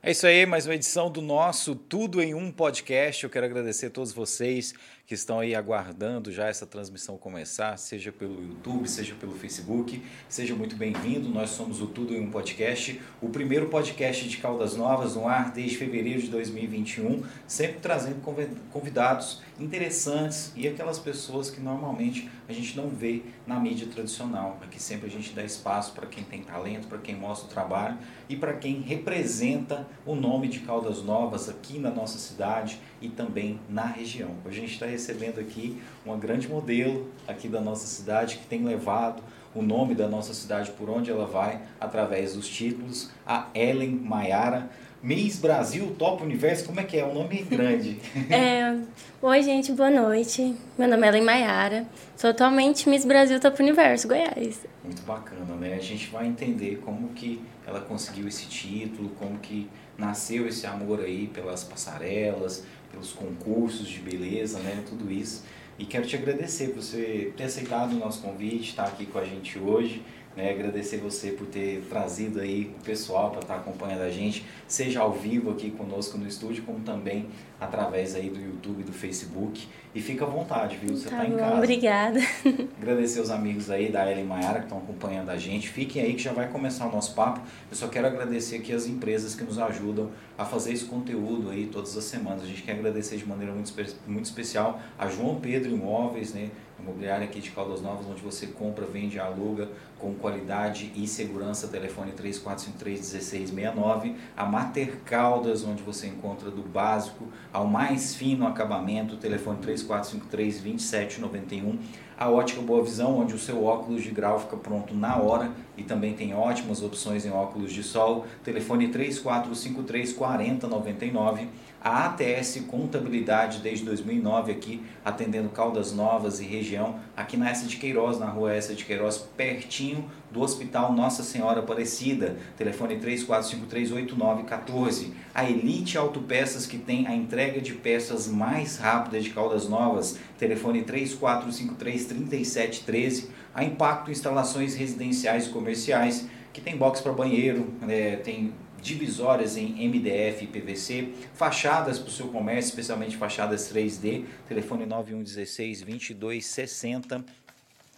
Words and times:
É 0.00 0.12
isso 0.12 0.28
aí, 0.28 0.46
mais 0.46 0.64
uma 0.64 0.76
edição 0.76 1.10
do 1.10 1.20
nosso 1.20 1.74
Tudo 1.74 2.22
em 2.22 2.32
Um 2.32 2.52
podcast. 2.52 3.24
Eu 3.24 3.28
quero 3.28 3.44
agradecer 3.44 3.86
a 3.86 3.90
todos 3.90 4.12
vocês 4.12 4.72
que 5.04 5.14
estão 5.14 5.40
aí 5.40 5.54
aguardando 5.54 6.30
já 6.30 6.46
essa 6.46 6.66
transmissão 6.66 7.16
começar, 7.16 7.76
seja 7.78 8.12
pelo 8.12 8.40
YouTube, 8.40 8.86
seja 8.86 9.14
pelo 9.16 9.32
Facebook. 9.32 10.00
Seja 10.28 10.54
muito 10.54 10.76
bem-vindo. 10.76 11.30
Nós 11.30 11.50
somos 11.50 11.80
o 11.80 11.86
Tudo 11.86 12.14
em 12.14 12.20
um 12.20 12.30
Podcast, 12.30 13.00
o 13.20 13.30
primeiro 13.30 13.66
podcast 13.70 14.28
de 14.28 14.36
Caldas 14.36 14.76
Novas 14.76 15.16
no 15.16 15.26
ar 15.26 15.50
desde 15.50 15.78
fevereiro 15.78 16.20
de 16.20 16.28
2021, 16.28 17.24
sempre 17.46 17.80
trazendo 17.80 18.22
convidados 18.70 19.42
interessantes 19.58 20.52
e 20.54 20.68
aquelas 20.68 20.98
pessoas 20.98 21.50
que 21.50 21.60
normalmente 21.60 22.30
a 22.46 22.52
gente 22.52 22.76
não 22.76 22.88
vê 22.88 23.22
na 23.46 23.58
mídia 23.58 23.88
tradicional. 23.88 24.58
Aqui 24.62 24.80
sempre 24.80 25.06
a 25.06 25.10
gente 25.10 25.32
dá 25.32 25.42
espaço 25.42 25.92
para 25.92 26.06
quem 26.06 26.22
tem 26.22 26.42
talento, 26.42 26.86
para 26.86 26.98
quem 26.98 27.16
mostra 27.16 27.48
o 27.48 27.50
trabalho 27.50 27.98
e 28.28 28.36
para 28.36 28.52
quem 28.52 28.82
representa 28.82 29.87
o 30.04 30.14
nome 30.14 30.48
de 30.48 30.60
Caldas 30.60 31.02
Novas 31.02 31.48
aqui 31.48 31.78
na 31.78 31.90
nossa 31.90 32.18
cidade 32.18 32.80
e 33.00 33.08
também 33.08 33.60
na 33.68 33.84
região. 33.84 34.30
Hoje 34.44 34.58
a 34.58 34.60
gente 34.60 34.72
está 34.74 34.86
recebendo 34.86 35.40
aqui 35.40 35.80
uma 36.04 36.16
grande 36.16 36.48
modelo 36.48 37.08
aqui 37.26 37.48
da 37.48 37.60
nossa 37.60 37.86
cidade 37.86 38.38
que 38.38 38.46
tem 38.46 38.64
levado 38.64 39.22
o 39.54 39.62
nome 39.62 39.94
da 39.94 40.08
nossa 40.08 40.34
cidade 40.34 40.70
por 40.72 40.88
onde 40.88 41.10
ela 41.10 41.26
vai 41.26 41.60
através 41.80 42.34
dos 42.34 42.48
títulos, 42.48 43.10
a 43.26 43.48
Ellen 43.54 43.90
Maiara. 43.90 44.68
Miss 45.00 45.38
Brasil 45.38 45.94
Top 45.96 46.24
Universo, 46.24 46.64
como 46.64 46.80
é 46.80 46.82
que 46.82 46.96
é? 46.96 47.04
O 47.04 47.14
nome 47.14 47.38
é 47.38 47.42
grande. 47.42 48.00
É, 48.30 48.76
oi, 49.22 49.42
gente, 49.44 49.70
boa 49.70 49.90
noite. 49.90 50.56
Meu 50.76 50.88
nome 50.88 51.06
é 51.06 51.08
Ellen 51.08 51.22
Maiara. 51.22 51.86
Sou 52.16 52.30
atualmente 52.30 52.88
Miss 52.88 53.04
Brasil 53.04 53.38
Top 53.38 53.62
Universo, 53.62 54.08
Goiás. 54.08 54.66
Muito 54.82 55.02
bacana, 55.02 55.54
né? 55.54 55.74
A 55.74 55.80
gente 55.80 56.08
vai 56.08 56.26
entender 56.26 56.80
como 56.84 57.10
que 57.10 57.40
ela 57.64 57.80
conseguiu 57.80 58.26
esse 58.26 58.46
título, 58.48 59.10
como 59.10 59.38
que 59.38 59.70
nasceu 59.98 60.46
esse 60.46 60.66
amor 60.66 61.00
aí 61.00 61.26
pelas 61.26 61.64
passarelas, 61.64 62.64
pelos 62.90 63.12
concursos 63.12 63.88
de 63.88 63.98
beleza, 63.98 64.60
né? 64.60 64.84
Tudo 64.88 65.10
isso. 65.12 65.44
E 65.78 65.84
quero 65.84 66.06
te 66.06 66.16
agradecer 66.16 66.68
por 66.68 66.82
você 66.82 67.32
ter 67.36 67.44
aceitado 67.44 67.92
o 67.92 67.98
nosso 67.98 68.22
convite, 68.22 68.70
estar 68.70 68.84
aqui 68.84 69.04
com 69.04 69.18
a 69.18 69.24
gente 69.24 69.58
hoje. 69.58 70.02
Né, 70.38 70.50
agradecer 70.50 70.98
você 70.98 71.32
por 71.32 71.48
ter 71.48 71.82
trazido 71.90 72.40
aí 72.40 72.72
o 72.80 72.84
pessoal 72.84 73.32
para 73.32 73.40
estar 73.40 73.56
acompanhando 73.56 74.02
a 74.02 74.08
gente, 74.08 74.46
seja 74.68 75.00
ao 75.00 75.12
vivo 75.12 75.50
aqui 75.50 75.68
conosco 75.68 76.16
no 76.16 76.28
estúdio, 76.28 76.62
como 76.62 76.78
também 76.78 77.26
através 77.60 78.14
aí 78.14 78.30
do 78.30 78.40
YouTube, 78.40 78.84
do 78.84 78.92
Facebook. 78.92 79.66
E 79.92 80.00
fica 80.00 80.24
à 80.24 80.28
vontade, 80.28 80.76
viu? 80.76 80.96
Você 80.96 81.06
está 81.06 81.16
tá 81.16 81.26
em 81.26 81.36
casa. 81.36 81.56
Obrigada. 81.56 82.20
Agradecer 82.80 83.20
os 83.20 83.30
amigos 83.30 83.68
aí 83.68 83.90
da 83.90 84.08
Ellen 84.08 84.26
Maiara 84.26 84.60
que 84.60 84.66
estão 84.66 84.78
acompanhando 84.78 85.30
a 85.30 85.36
gente. 85.36 85.68
Fiquem 85.68 86.02
aí 86.02 86.14
que 86.14 86.22
já 86.22 86.32
vai 86.32 86.46
começar 86.46 86.86
o 86.86 86.92
nosso 86.92 87.16
papo. 87.16 87.40
Eu 87.68 87.76
só 87.76 87.88
quero 87.88 88.06
agradecer 88.06 88.58
aqui 88.58 88.72
as 88.72 88.86
empresas 88.86 89.34
que 89.34 89.42
nos 89.42 89.58
ajudam 89.58 90.08
a 90.36 90.44
fazer 90.44 90.72
esse 90.72 90.84
conteúdo 90.84 91.50
aí 91.50 91.66
todas 91.66 91.96
as 91.96 92.04
semanas. 92.04 92.44
A 92.44 92.46
gente 92.46 92.62
quer 92.62 92.74
agradecer 92.74 93.16
de 93.16 93.26
maneira 93.26 93.52
muito, 93.52 93.72
muito 94.06 94.26
especial 94.26 94.80
a 94.96 95.08
João 95.08 95.40
Pedro 95.40 95.72
Imóveis, 95.72 96.32
né? 96.32 96.50
Imobiliária 96.80 97.26
aqui 97.26 97.40
de 97.40 97.50
Caldas 97.50 97.82
Novas, 97.82 98.06
onde 98.06 98.22
você 98.22 98.46
compra, 98.46 98.86
vende 98.86 99.18
aluga 99.18 99.68
com 99.98 100.14
qualidade 100.14 100.92
e 100.94 101.06
segurança. 101.06 101.68
Telefone 101.68 102.12
3453-1669. 102.12 104.14
A 104.36 104.44
Mater 104.46 105.00
Caldas, 105.04 105.64
onde 105.64 105.82
você 105.82 106.06
encontra 106.06 106.50
do 106.50 106.62
básico 106.62 107.26
ao 107.52 107.66
mais 107.66 108.14
fino 108.14 108.46
acabamento. 108.46 109.16
Telefone 109.16 109.58
3453-2791 109.58 111.78
a 112.18 112.28
Ótica 112.28 112.60
Boa 112.60 112.82
Visão, 112.82 113.16
onde 113.16 113.32
o 113.32 113.38
seu 113.38 113.64
óculos 113.64 114.02
de 114.02 114.10
grau 114.10 114.40
fica 114.40 114.56
pronto 114.56 114.92
na 114.92 115.16
hora 115.18 115.52
e 115.76 115.84
também 115.84 116.14
tem 116.14 116.34
ótimas 116.34 116.82
opções 116.82 117.24
em 117.24 117.30
óculos 117.30 117.72
de 117.72 117.84
sol. 117.84 118.26
Telefone 118.42 118.88
3453 118.88 120.12
4099. 120.14 121.48
A 121.80 122.06
ATS 122.06 122.60
Contabilidade 122.66 123.60
desde 123.60 123.84
2009 123.84 124.50
aqui, 124.50 124.82
atendendo 125.04 125.48
Caldas 125.48 125.92
Novas 125.92 126.40
e 126.40 126.44
região, 126.44 126.98
aqui 127.16 127.36
na 127.36 127.48
Essa 127.48 127.66
de 127.66 127.76
Queiroz, 127.76 128.18
na 128.18 128.26
rua 128.26 128.52
Essa 128.52 128.74
de 128.74 128.84
Queiroz, 128.84 129.18
pertinho 129.36 130.10
do 130.30 130.40
Hospital 130.40 130.92
Nossa 130.92 131.22
Senhora 131.22 131.60
Aparecida. 131.60 132.36
Telefone 132.56 132.98
34538914. 132.98 135.12
A 135.34 135.48
Elite 135.48 135.96
Autopeças 135.96 136.66
que 136.66 136.78
tem 136.78 137.06
a 137.06 137.14
entrega 137.14 137.60
de 137.60 137.74
peças 137.74 138.26
mais 138.26 138.76
rápida 138.76 139.20
de 139.20 139.30
Caldas 139.30 139.68
Novas. 139.68 140.18
Telefone 140.38 140.82
34533713. 140.82 143.26
A 143.54 143.62
Impacto 143.62 144.10
Instalações 144.10 144.74
Residenciais 144.74 145.46
e 145.46 145.50
Comerciais 145.50 146.26
que 146.52 146.60
tem 146.60 146.76
box 146.76 147.00
para 147.00 147.12
banheiro, 147.12 147.68
é, 147.88 148.16
tem 148.16 148.52
divisórias 148.80 149.56
em 149.56 149.88
MDF 149.88 150.44
e 150.44 150.46
PVC, 150.46 151.12
fachadas 151.34 151.98
para 151.98 152.08
o 152.08 152.12
seu 152.12 152.28
comércio, 152.28 152.70
especialmente 152.70 153.16
fachadas 153.16 153.72
3D, 153.72 154.24
telefone 154.48 154.86
9116 154.86 155.82
2260. 155.82 157.24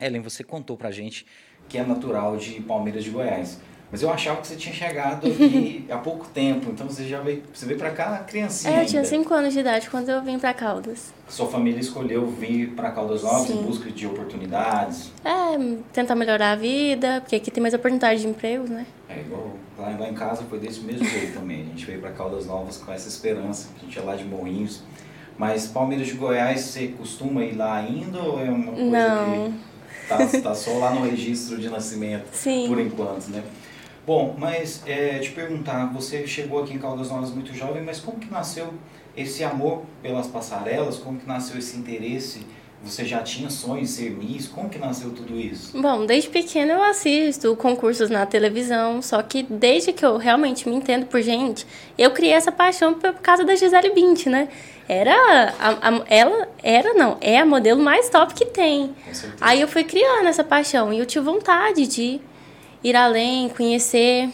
Ellen, 0.02 0.22
você 0.22 0.44
contou 0.44 0.76
pra 0.76 0.92
gente 0.92 1.26
que 1.70 1.78
é 1.78 1.84
natural 1.86 2.36
de 2.36 2.62
Palmeiras 2.62 3.06
de 3.06 3.10
Goiás. 3.10 3.60
Mas 3.92 4.04
eu 4.04 4.12
achava 4.12 4.40
que 4.42 4.48
você 4.48 4.56
tinha 4.56 4.74
chegado 4.74 5.26
aqui 5.32 5.86
há 5.90 5.98
pouco 5.98 6.28
tempo, 6.28 6.70
então 6.72 6.88
você 6.88 7.08
já 7.08 7.20
veio, 7.22 7.44
você 7.54 7.66
veio 7.66 7.80
para 7.80 7.90
cá 7.92 8.20
criancinha. 8.20 8.76
É, 8.76 8.84
eu 8.84 8.86
tinha 8.86 9.04
5 9.04 9.34
anos 9.34 9.54
de 9.54 9.60
idade 9.60 9.90
quando 9.90 10.10
eu 10.10 10.22
vim 10.22 10.38
para 10.38 10.54
Caldas. 10.54 11.12
Sua 11.28 11.48
família 11.48 11.80
escolheu 11.80 12.28
vir 12.28 12.70
para 12.72 12.92
Caldas 12.92 13.24
Novas 13.24 13.48
Sim. 13.48 13.60
em 13.60 13.64
busca 13.64 13.90
de 13.90 14.06
oportunidades? 14.06 15.12
É, 15.26 15.58
tentar 15.94 16.16
melhorar 16.16 16.52
a 16.52 16.56
vida, 16.56 17.22
porque 17.22 17.36
aqui 17.36 17.50
tem 17.50 17.62
mais 17.62 17.74
oportunidade 17.74 18.22
de 18.22 18.28
empregos, 18.28 18.70
né? 18.70 18.86
É, 19.08 19.20
igual 19.20 19.54
lá, 19.78 19.96
lá 19.98 20.10
em 20.10 20.14
casa 20.14 20.44
foi 20.50 20.60
desse 20.60 20.82
mesmo 20.82 21.06
jeito 21.06 21.34
também. 21.34 21.62
A 21.62 21.66
gente 21.66 21.86
veio 21.86 22.00
para 22.00 22.12
Caldas 22.12 22.46
Novas 22.46 22.78
com 22.78 22.92
essa 22.92 23.08
esperança, 23.08 23.70
a 23.78 23.86
gente 23.86 23.98
é 23.98 24.02
lá 24.02 24.16
de 24.16 24.24
Morrinhos. 24.24 24.84
Mas 25.38 25.68
Palmeiras 25.68 26.08
de 26.08 26.14
Goiás, 26.14 26.60
você 26.62 26.90
costuma 26.90 27.44
ir 27.46 27.56
lá 27.56 27.78
ainda 27.78 28.20
ou 28.20 28.40
é 28.42 28.50
uma 28.50 28.74
coisa 28.74 28.90
Não. 28.90 29.54
que 29.54 30.38
tá, 30.42 30.50
tá 30.50 30.54
só 30.56 30.78
lá 30.78 30.94
no 30.94 31.10
registro 31.10 31.58
de 31.58 31.70
nascimento 31.70 32.28
Sim. 32.34 32.68
por 32.68 32.78
enquanto, 32.80 33.30
né? 33.30 33.42
Bom, 34.06 34.36
mas 34.38 34.82
é, 34.88 35.20
te 35.20 35.32
perguntar, 35.32 35.92
você 35.94 36.26
chegou 36.26 36.64
aqui 36.64 36.74
em 36.74 36.80
Caldas 36.80 37.10
Novas 37.10 37.32
muito 37.32 37.54
jovem, 37.54 37.84
mas 37.84 38.00
como 38.00 38.18
que 38.20 38.32
nasceu 38.32 38.74
esse 39.16 39.44
amor 39.44 39.84
pelas 40.02 40.28
passarelas? 40.28 40.98
Como 40.98 41.20
que 41.20 41.28
nasceu 41.28 41.60
esse 41.60 41.78
interesse 41.78 42.46
Você 42.82 43.04
já 43.04 43.22
tinha 43.22 43.50
sonho 43.50 43.82
de 43.82 43.90
ser 43.90 44.10
Miss? 44.12 44.48
Como 44.48 44.70
que 44.70 44.80
nasceu 44.80 45.12
tudo 45.12 45.38
isso? 45.38 45.80
Bom, 45.80 46.06
desde 46.06 46.30
pequena 46.30 46.74
eu 46.74 46.82
assisto 46.84 47.54
concursos 47.58 48.10
na 48.10 48.26
televisão, 48.26 49.02
só 49.02 49.22
que 49.22 49.44
desde 49.44 49.92
que 49.92 50.06
eu 50.06 50.16
realmente 50.16 50.68
me 50.68 50.76
entendo 50.76 51.06
por 51.06 51.22
gente, 51.22 51.68
eu 51.98 52.12
criei 52.12 52.32
essa 52.32 52.54
paixão 52.54 52.94
por 52.94 53.14
causa 53.16 53.44
da 53.44 53.54
Gisele 53.54 53.90
Bint, 53.94 54.28
né? 54.28 54.48
Era 54.88 55.14
a, 55.60 55.90
a, 55.90 56.04
ela 56.08 56.48
era 56.64 56.94
não, 56.94 57.18
é 57.20 57.38
a 57.38 57.46
modelo 57.46 57.84
mais 57.84 58.10
top 58.10 58.34
que 58.34 58.46
tem. 58.46 58.96
Aí 59.42 59.60
eu 59.60 59.68
fui 59.68 59.84
criando 59.84 60.28
essa 60.28 60.44
paixão 60.44 60.94
e 60.94 61.00
eu 61.00 61.06
tive 61.06 61.26
vontade 61.26 61.86
de 61.86 62.22
ir 62.84 62.96
além, 62.96 63.50
conhecer. 63.50 64.30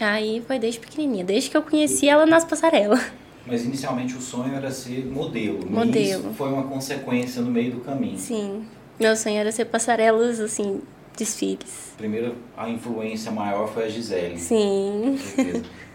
Aí 0.00 0.42
foi 0.46 0.58
desde 0.58 0.80
pequenininha, 0.80 1.24
desde 1.24 1.50
que 1.50 1.56
eu 1.56 1.62
conheci 1.62 2.08
ela 2.08 2.26
nas 2.26 2.44
passarelas. 2.44 3.00
Mas 3.46 3.64
inicialmente 3.64 4.16
o 4.16 4.20
sonho 4.20 4.54
era 4.54 4.70
ser 4.70 5.04
modelo. 5.06 5.70
Modelo. 5.70 6.20
Isso 6.20 6.34
foi 6.36 6.48
uma 6.48 6.64
consequência 6.64 7.42
no 7.42 7.50
meio 7.50 7.72
do 7.72 7.80
caminho. 7.80 8.18
Sim. 8.18 8.64
Meu 8.98 9.14
sonho 9.16 9.36
era 9.36 9.52
ser 9.52 9.66
passarelas, 9.66 10.40
assim, 10.40 10.80
desfiles. 11.16 11.92
Primeiro, 11.96 12.34
a 12.56 12.68
influência 12.68 13.30
maior 13.30 13.68
foi 13.68 13.84
a 13.84 13.88
Gisele. 13.88 14.38
Sim. 14.38 15.18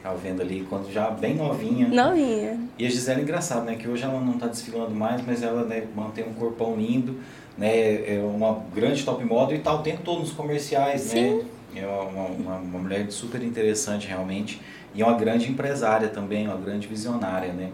Tava 0.03 0.15
vendo 0.18 0.41
ali 0.41 0.65
quando 0.69 0.91
já 0.91 1.09
bem 1.09 1.36
novinha. 1.36 1.88
Novinha. 1.88 2.59
E 2.77 2.86
a 2.86 2.89
Gisele 2.89 3.21
é 3.21 3.24
engraçado, 3.24 3.65
né? 3.65 3.75
Que 3.75 3.88
hoje 3.88 4.03
ela 4.03 4.19
não 4.19 4.33
está 4.33 4.47
desfilando 4.47 4.94
mais, 4.94 5.25
mas 5.25 5.41
ela 5.41 5.63
né, 5.63 5.88
mantém 5.95 6.25
um 6.25 6.33
corpão 6.33 6.75
lindo, 6.75 7.18
né? 7.57 8.15
É 8.15 8.21
uma 8.24 8.62
grande 8.74 9.03
top 9.03 9.24
model 9.25 9.57
e 9.57 9.62
tá 9.62 9.74
o 9.74 9.81
tempo 9.81 10.01
todo 10.03 10.19
nos 10.19 10.31
comerciais, 10.31 11.01
Sim. 11.01 11.38
né? 11.38 11.45
É 11.75 11.86
uma, 11.86 12.25
uma, 12.25 12.56
uma 12.57 12.80
mulher 12.80 13.10
super 13.12 13.42
interessante 13.44 14.07
realmente 14.07 14.62
e 14.94 15.01
é 15.01 15.06
uma 15.06 15.18
grande 15.18 15.50
empresária 15.50 16.07
também, 16.07 16.48
uma 16.48 16.57
grande 16.57 16.88
visionária, 16.88 17.54
né? 17.54 17.71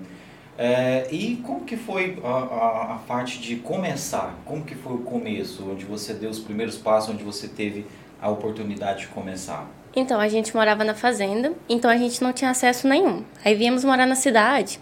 É, 0.57 1.07
e 1.11 1.37
como 1.37 1.65
que 1.65 1.75
foi 1.75 2.17
a, 2.23 2.27
a, 2.27 2.93
a, 2.93 2.97
parte 3.05 3.39
de 3.39 3.57
começar? 3.57 4.37
Como 4.45 4.63
que 4.63 4.73
foi 4.73 4.93
o 4.93 4.99
começo, 4.99 5.69
onde 5.69 5.83
você 5.83 6.13
deu 6.13 6.29
os 6.29 6.39
primeiros 6.39 6.77
passos, 6.77 7.13
onde 7.13 7.23
você 7.23 7.47
teve 7.47 7.85
a 8.21 8.29
oportunidade 8.29 9.01
de 9.01 9.07
começar? 9.07 9.67
Então, 9.93 10.19
a 10.19 10.27
gente 10.29 10.55
morava 10.55 10.83
na 10.83 10.93
fazenda, 10.93 11.53
então 11.67 11.89
a 11.91 11.97
gente 11.97 12.21
não 12.21 12.31
tinha 12.31 12.51
acesso 12.51 12.87
nenhum. 12.87 13.23
Aí 13.43 13.53
viemos 13.55 13.83
morar 13.83 14.05
na 14.05 14.15
cidade. 14.15 14.79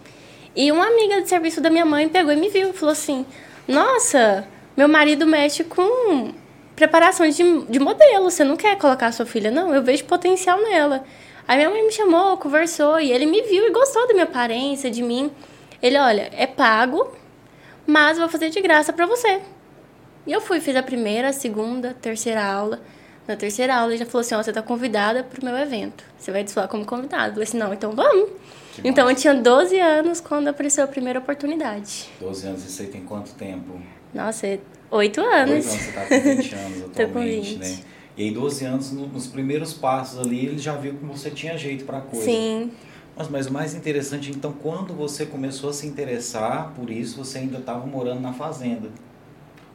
E 0.54 0.70
uma 0.70 0.86
amiga 0.86 1.20
de 1.20 1.28
serviço 1.28 1.60
da 1.60 1.70
minha 1.70 1.84
mãe 1.84 2.08
pegou 2.08 2.32
e 2.32 2.36
me 2.36 2.48
viu 2.48 2.72
falou 2.72 2.92
assim: 2.92 3.26
Nossa, 3.66 4.46
meu 4.76 4.88
marido 4.88 5.26
mexe 5.26 5.64
com 5.64 6.32
preparação 6.74 7.28
de, 7.28 7.62
de 7.66 7.78
modelo, 7.78 8.30
você 8.30 8.44
não 8.44 8.56
quer 8.56 8.76
colocar 8.78 9.06
a 9.06 9.12
sua 9.12 9.26
filha? 9.26 9.50
Não, 9.50 9.74
eu 9.74 9.82
vejo 9.82 10.04
potencial 10.04 10.60
nela. 10.60 11.04
Aí 11.46 11.56
minha 11.56 11.70
mãe 11.70 11.84
me 11.84 11.92
chamou, 11.92 12.36
conversou 12.38 12.98
e 12.98 13.12
ele 13.12 13.26
me 13.26 13.42
viu 13.42 13.66
e 13.66 13.70
gostou 13.70 14.06
da 14.06 14.14
minha 14.14 14.24
aparência, 14.24 14.90
de 14.90 15.02
mim. 15.02 15.30
Ele, 15.82 15.98
olha, 15.98 16.30
é 16.32 16.46
pago, 16.46 17.14
mas 17.86 18.18
vou 18.18 18.28
fazer 18.28 18.50
de 18.50 18.60
graça 18.60 18.92
para 18.92 19.06
você. 19.06 19.40
E 20.26 20.32
eu 20.32 20.40
fui, 20.40 20.58
fiz 20.60 20.74
a 20.74 20.82
primeira, 20.82 21.28
a 21.28 21.32
segunda, 21.32 21.90
a 21.90 21.94
terceira 21.94 22.42
aula. 22.42 22.80
Na 23.28 23.36
terceira 23.36 23.74
aula 23.74 23.92
ele 23.92 23.98
já 23.98 24.06
falou 24.06 24.20
assim, 24.20 24.34
ó, 24.34 24.42
você 24.42 24.52
tá 24.52 24.62
convidada 24.62 25.22
pro 25.22 25.44
meu 25.44 25.56
evento. 25.56 26.04
Você 26.18 26.30
vai 26.32 26.42
desfilar 26.42 26.68
como 26.68 26.84
convidado. 26.84 27.28
Eu 27.28 27.32
falei 27.32 27.44
assim, 27.44 27.58
não, 27.58 27.72
então 27.74 27.92
vamos. 27.92 28.30
Que 28.74 28.88
então 28.88 29.04
eu 29.04 29.10
massa. 29.10 29.20
tinha 29.20 29.34
12 29.34 29.78
anos 29.78 30.20
quando 30.20 30.48
apareceu 30.48 30.84
a 30.84 30.86
primeira 30.86 31.18
oportunidade. 31.18 32.10
12 32.20 32.46
anos, 32.46 32.64
isso 32.64 32.82
aí 32.82 32.88
tem 32.88 33.02
quanto 33.02 33.32
tempo? 33.34 33.80
Nossa, 34.12 34.58
é 34.94 34.96
8 34.96 35.20
Oito 35.20 35.34
anos. 35.34 35.66
anos, 35.66 35.66
você 35.66 35.92
tá 35.92 36.06
com 36.06 36.20
20 36.20 36.54
anos 36.54 36.78
Tô 36.80 36.84
com 36.84 37.02
atualmente, 37.02 37.54
20. 37.54 37.58
né? 37.58 37.78
E 38.16 38.22
aí 38.24 38.30
12 38.30 38.64
anos, 38.64 38.92
no- 38.92 39.06
nos 39.08 39.26
primeiros 39.26 39.72
passos 39.74 40.20
ali, 40.20 40.46
ele 40.46 40.58
já 40.58 40.74
viu 40.76 40.94
que 40.94 41.04
você 41.04 41.30
tinha 41.30 41.56
jeito 41.58 41.84
pra 41.84 42.00
coisa. 42.00 42.24
Sim, 42.26 42.70
Mas, 43.16 43.28
mas 43.28 43.46
o 43.46 43.52
mais 43.52 43.74
interessante, 43.74 44.30
então, 44.30 44.52
quando 44.52 44.92
você 44.94 45.26
começou 45.26 45.70
a 45.70 45.72
se 45.72 45.86
interessar 45.86 46.72
por 46.76 46.90
isso, 46.90 47.16
você 47.16 47.38
ainda 47.38 47.58
estava 47.58 47.84
morando 47.86 48.20
na 48.20 48.32
fazenda. 48.32 48.88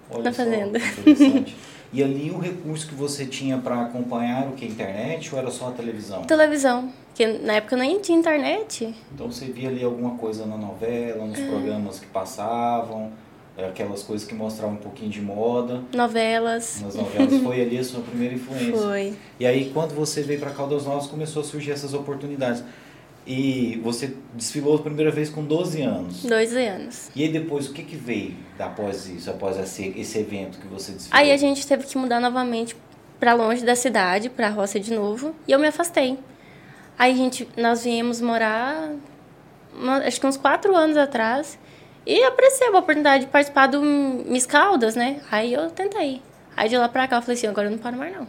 Olha 0.09 0.23
Na 0.23 0.31
só, 0.33 0.43
fazenda. 0.43 0.77
Interessante. 0.79 1.55
e 1.93 2.03
ali 2.03 2.31
o 2.31 2.39
recurso 2.39 2.87
que 2.87 2.95
você 2.95 3.25
tinha 3.25 3.57
para 3.57 3.81
acompanhar 3.81 4.47
o 4.47 4.53
que? 4.53 4.65
Internet 4.65 5.33
ou 5.33 5.39
era 5.39 5.51
só 5.51 5.67
a 5.67 5.71
televisão? 5.71 6.23
televisão. 6.23 6.91
Porque 7.09 7.27
na 7.27 7.53
época 7.53 7.75
nem 7.77 7.99
tinha 7.99 8.17
internet. 8.17 8.95
Então 9.13 9.29
você 9.31 9.45
via 9.45 9.67
ali 9.69 9.83
alguma 9.83 10.11
coisa 10.17 10.45
na 10.45 10.57
novela, 10.57 11.25
nos 11.25 11.39
programas 11.39 11.99
que 11.99 12.07
passavam, 12.07 13.11
aquelas 13.67 14.03
coisas 14.03 14.27
que 14.27 14.33
mostravam 14.33 14.75
um 14.75 14.79
pouquinho 14.79 15.09
de 15.09 15.21
moda. 15.21 15.81
Novelas. 15.93 16.81
Nas 16.81 16.95
novelas 16.95 17.41
foi 17.41 17.61
ali 17.61 17.77
a 17.77 17.83
sua 17.83 18.01
primeira 18.01 18.35
influência. 18.35 18.77
Foi. 18.77 19.13
E 19.39 19.45
aí, 19.45 19.71
quando 19.73 19.93
você 19.93 20.21
veio 20.21 20.39
para 20.39 20.51
Caldas 20.51 20.85
Novas, 20.85 21.07
começou 21.07 21.41
a 21.41 21.45
surgir 21.45 21.71
essas 21.71 21.93
oportunidades. 21.93 22.63
E 23.27 23.79
você 23.83 24.15
desfilou 24.33 24.75
a 24.75 24.79
primeira 24.79 25.11
vez 25.11 25.29
com 25.29 25.43
12 25.43 25.81
anos. 25.81 26.23
12 26.23 26.65
anos. 26.65 27.11
E 27.15 27.23
aí 27.23 27.31
depois, 27.31 27.67
o 27.67 27.73
que 27.73 27.83
que 27.83 27.95
veio 27.95 28.35
após 28.57 29.07
isso, 29.07 29.29
após 29.29 29.57
esse, 29.59 29.93
esse 29.95 30.17
evento 30.17 30.57
que 30.57 30.67
você 30.67 30.93
desfilou? 30.93 31.19
Aí 31.19 31.31
a 31.31 31.37
gente 31.37 31.67
teve 31.67 31.85
que 31.85 31.97
mudar 31.97 32.19
novamente 32.19 32.75
pra 33.19 33.33
longe 33.33 33.63
da 33.63 33.75
cidade, 33.75 34.29
pra 34.29 34.49
roça 34.49 34.79
de 34.79 34.93
novo, 34.93 35.35
e 35.47 35.51
eu 35.51 35.59
me 35.59 35.67
afastei. 35.67 36.17
Aí 36.97 37.13
a 37.13 37.15
gente, 37.15 37.47
nós 37.55 37.83
viemos 37.83 38.19
morar, 38.19 38.91
acho 40.05 40.19
que 40.19 40.25
uns 40.25 40.37
quatro 40.37 40.75
anos 40.75 40.97
atrás, 40.97 41.59
e 42.05 42.23
apareceu 42.23 42.75
a 42.75 42.79
oportunidade 42.79 43.25
de 43.25 43.31
participar 43.31 43.67
do 43.67 43.81
Miss 43.81 44.45
Caldas, 44.45 44.95
né? 44.95 45.21
Aí 45.31 45.53
eu 45.53 45.69
tentei. 45.69 46.21
Aí 46.57 46.67
de 46.69 46.77
lá 46.77 46.89
pra 46.89 47.07
cá 47.07 47.17
eu 47.17 47.21
falei 47.21 47.37
assim, 47.37 47.47
agora 47.47 47.67
eu 47.67 47.71
não 47.71 47.77
paro 47.77 47.97
mais 47.97 48.13
não. 48.15 48.27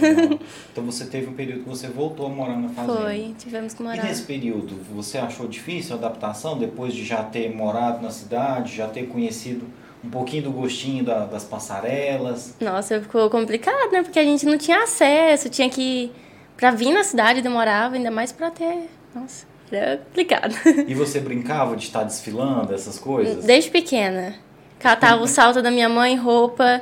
Legal. 0.00 0.38
Então 0.72 0.84
você 0.84 1.04
teve 1.06 1.28
um 1.28 1.32
período 1.34 1.62
que 1.62 1.68
você 1.68 1.86
voltou 1.88 2.26
a 2.26 2.28
morar 2.28 2.56
na 2.56 2.68
fazenda. 2.68 3.00
Foi, 3.00 3.34
tivemos 3.38 3.72
que 3.74 3.82
E 3.82 3.86
morar. 3.86 4.04
nesse 4.04 4.22
período, 4.22 4.76
você 4.92 5.18
achou 5.18 5.46
difícil 5.48 5.94
a 5.94 5.98
adaptação, 5.98 6.58
depois 6.58 6.92
de 6.94 7.04
já 7.04 7.22
ter 7.22 7.54
morado 7.54 8.02
na 8.02 8.10
cidade, 8.10 8.74
já 8.76 8.86
ter 8.88 9.06
conhecido 9.06 9.66
um 10.04 10.08
pouquinho 10.10 10.44
do 10.44 10.50
gostinho 10.52 11.04
da- 11.04 11.26
das 11.26 11.44
passarelas? 11.44 12.54
Nossa, 12.60 13.00
ficou 13.00 13.28
complicado, 13.30 13.90
né? 13.92 14.02
Porque 14.02 14.18
a 14.18 14.24
gente 14.24 14.46
não 14.46 14.56
tinha 14.58 14.82
acesso, 14.82 15.48
tinha 15.48 15.68
que... 15.68 16.10
Pra 16.56 16.70
vir 16.70 16.92
na 16.92 17.02
cidade 17.04 17.40
demorava, 17.42 17.94
ainda 17.96 18.10
mais 18.10 18.32
pra 18.32 18.50
ter... 18.50 18.88
Nossa, 19.14 19.46
era 19.76 19.96
complicado. 19.98 20.54
E 20.86 20.94
você 20.94 21.20
brincava 21.20 21.76
de 21.76 21.84
estar 21.84 22.02
desfilando, 22.04 22.74
essas 22.74 22.98
coisas? 22.98 23.44
Desde 23.44 23.70
pequena. 23.70 24.34
Catava 24.78 25.22
o 25.22 25.26
salto 25.28 25.62
da 25.62 25.70
minha 25.70 25.88
mãe, 25.88 26.16
roupa. 26.16 26.80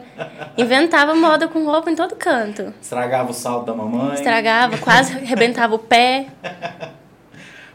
Inventava 0.57 1.15
moda 1.15 1.49
com 1.49 1.65
roupa 1.65 1.91
em 1.91 1.95
todo 1.95 2.15
canto. 2.17 2.73
Estragava 2.81 3.31
o 3.31 3.35
salto 3.35 3.67
da 3.67 3.75
mamãe? 3.75 4.15
Estragava, 4.15 4.79
quase 4.79 5.13
arrebentava 5.19 5.75
o 5.75 5.79
pé. 5.79 6.27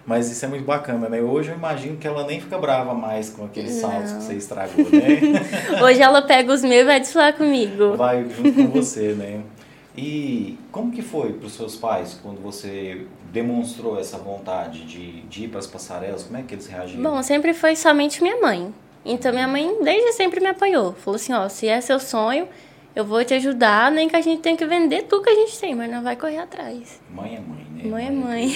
Mas 0.05 0.29
isso 0.29 0.43
é 0.43 0.48
muito 0.50 0.65
bacana, 0.65 1.08
né? 1.08 1.22
Hoje 1.22 1.51
eu 1.51 1.55
imagino 1.55 1.96
que 1.96 2.05
ela 2.05 2.25
nem 2.25 2.41
fica 2.41 2.58
brava 2.58 2.93
mais 2.93 3.29
com 3.29 3.46
aqueles 3.46 3.74
saltos 3.75 4.12
que 4.12 4.24
você 4.24 4.34
estragou, 4.34 4.86
né? 4.89 5.39
Hoje 5.82 6.01
ela 6.01 6.22
pega 6.22 6.51
os 6.51 6.62
meus 6.62 6.82
e 6.82 6.86
vai 6.86 7.00
desfilar 7.00 7.34
comigo. 7.34 7.96
Vai 7.96 8.27
junto 8.29 8.53
com 8.53 8.67
você, 8.67 9.13
né? 9.13 9.41
E 9.96 10.58
como 10.72 10.91
que 10.91 11.01
foi 11.01 11.34
para 11.34 11.48
os 11.48 11.53
seus 11.53 11.75
pais 11.75 12.20
quando 12.22 12.41
você 12.41 13.05
demonstrou 13.34 14.00
essa 14.00 14.18
vontade 14.18 14.86
de, 14.86 15.22
de 15.24 15.46
ir 15.46 15.48
para 15.50 15.60
as 15.60 15.68
passarelas? 15.68 16.24
Como 16.24 16.38
é 16.38 16.44
que 16.44 16.54
eles 16.54 16.68
reagiram? 16.68 17.02
Bom, 17.04 17.22
sempre 17.24 17.54
foi 17.54 17.75
somente 17.75 18.22
minha 18.22 18.40
mãe. 18.40 18.74
Então 19.04 19.34
minha 19.34 19.48
mãe 19.48 19.75
desde 19.84 20.13
sempre 20.13 20.40
me 20.40 20.48
apoiou. 20.48 20.94
Falou 20.94 21.16
assim, 21.16 21.34
ó, 21.34 21.50
se 21.50 21.68
é 21.68 21.82
seu 21.82 22.00
sonho, 22.00 22.48
eu 22.96 23.04
vou 23.04 23.25
te 23.25 23.34
ajudar, 23.34 23.92
nem 23.92 24.08
que 24.08 24.16
a 24.16 24.22
gente 24.22 24.42
tenha 24.42 24.56
que 24.56 24.66
vender 24.66 25.04
tudo 25.04 25.24
que 25.24 25.30
a 25.32 25.36
gente 25.36 25.60
tem, 25.60 25.74
mas 25.75 25.90
não 25.92 26.04
vai 26.04 26.16
correr 26.16 26.38
atrás. 26.38 27.02
Mãe 27.10 27.36
é 27.36 27.40
mãe, 27.40 27.66
né? 27.74 27.90
Mãe 27.90 28.08
é 28.08 28.12
mãe. 28.12 28.48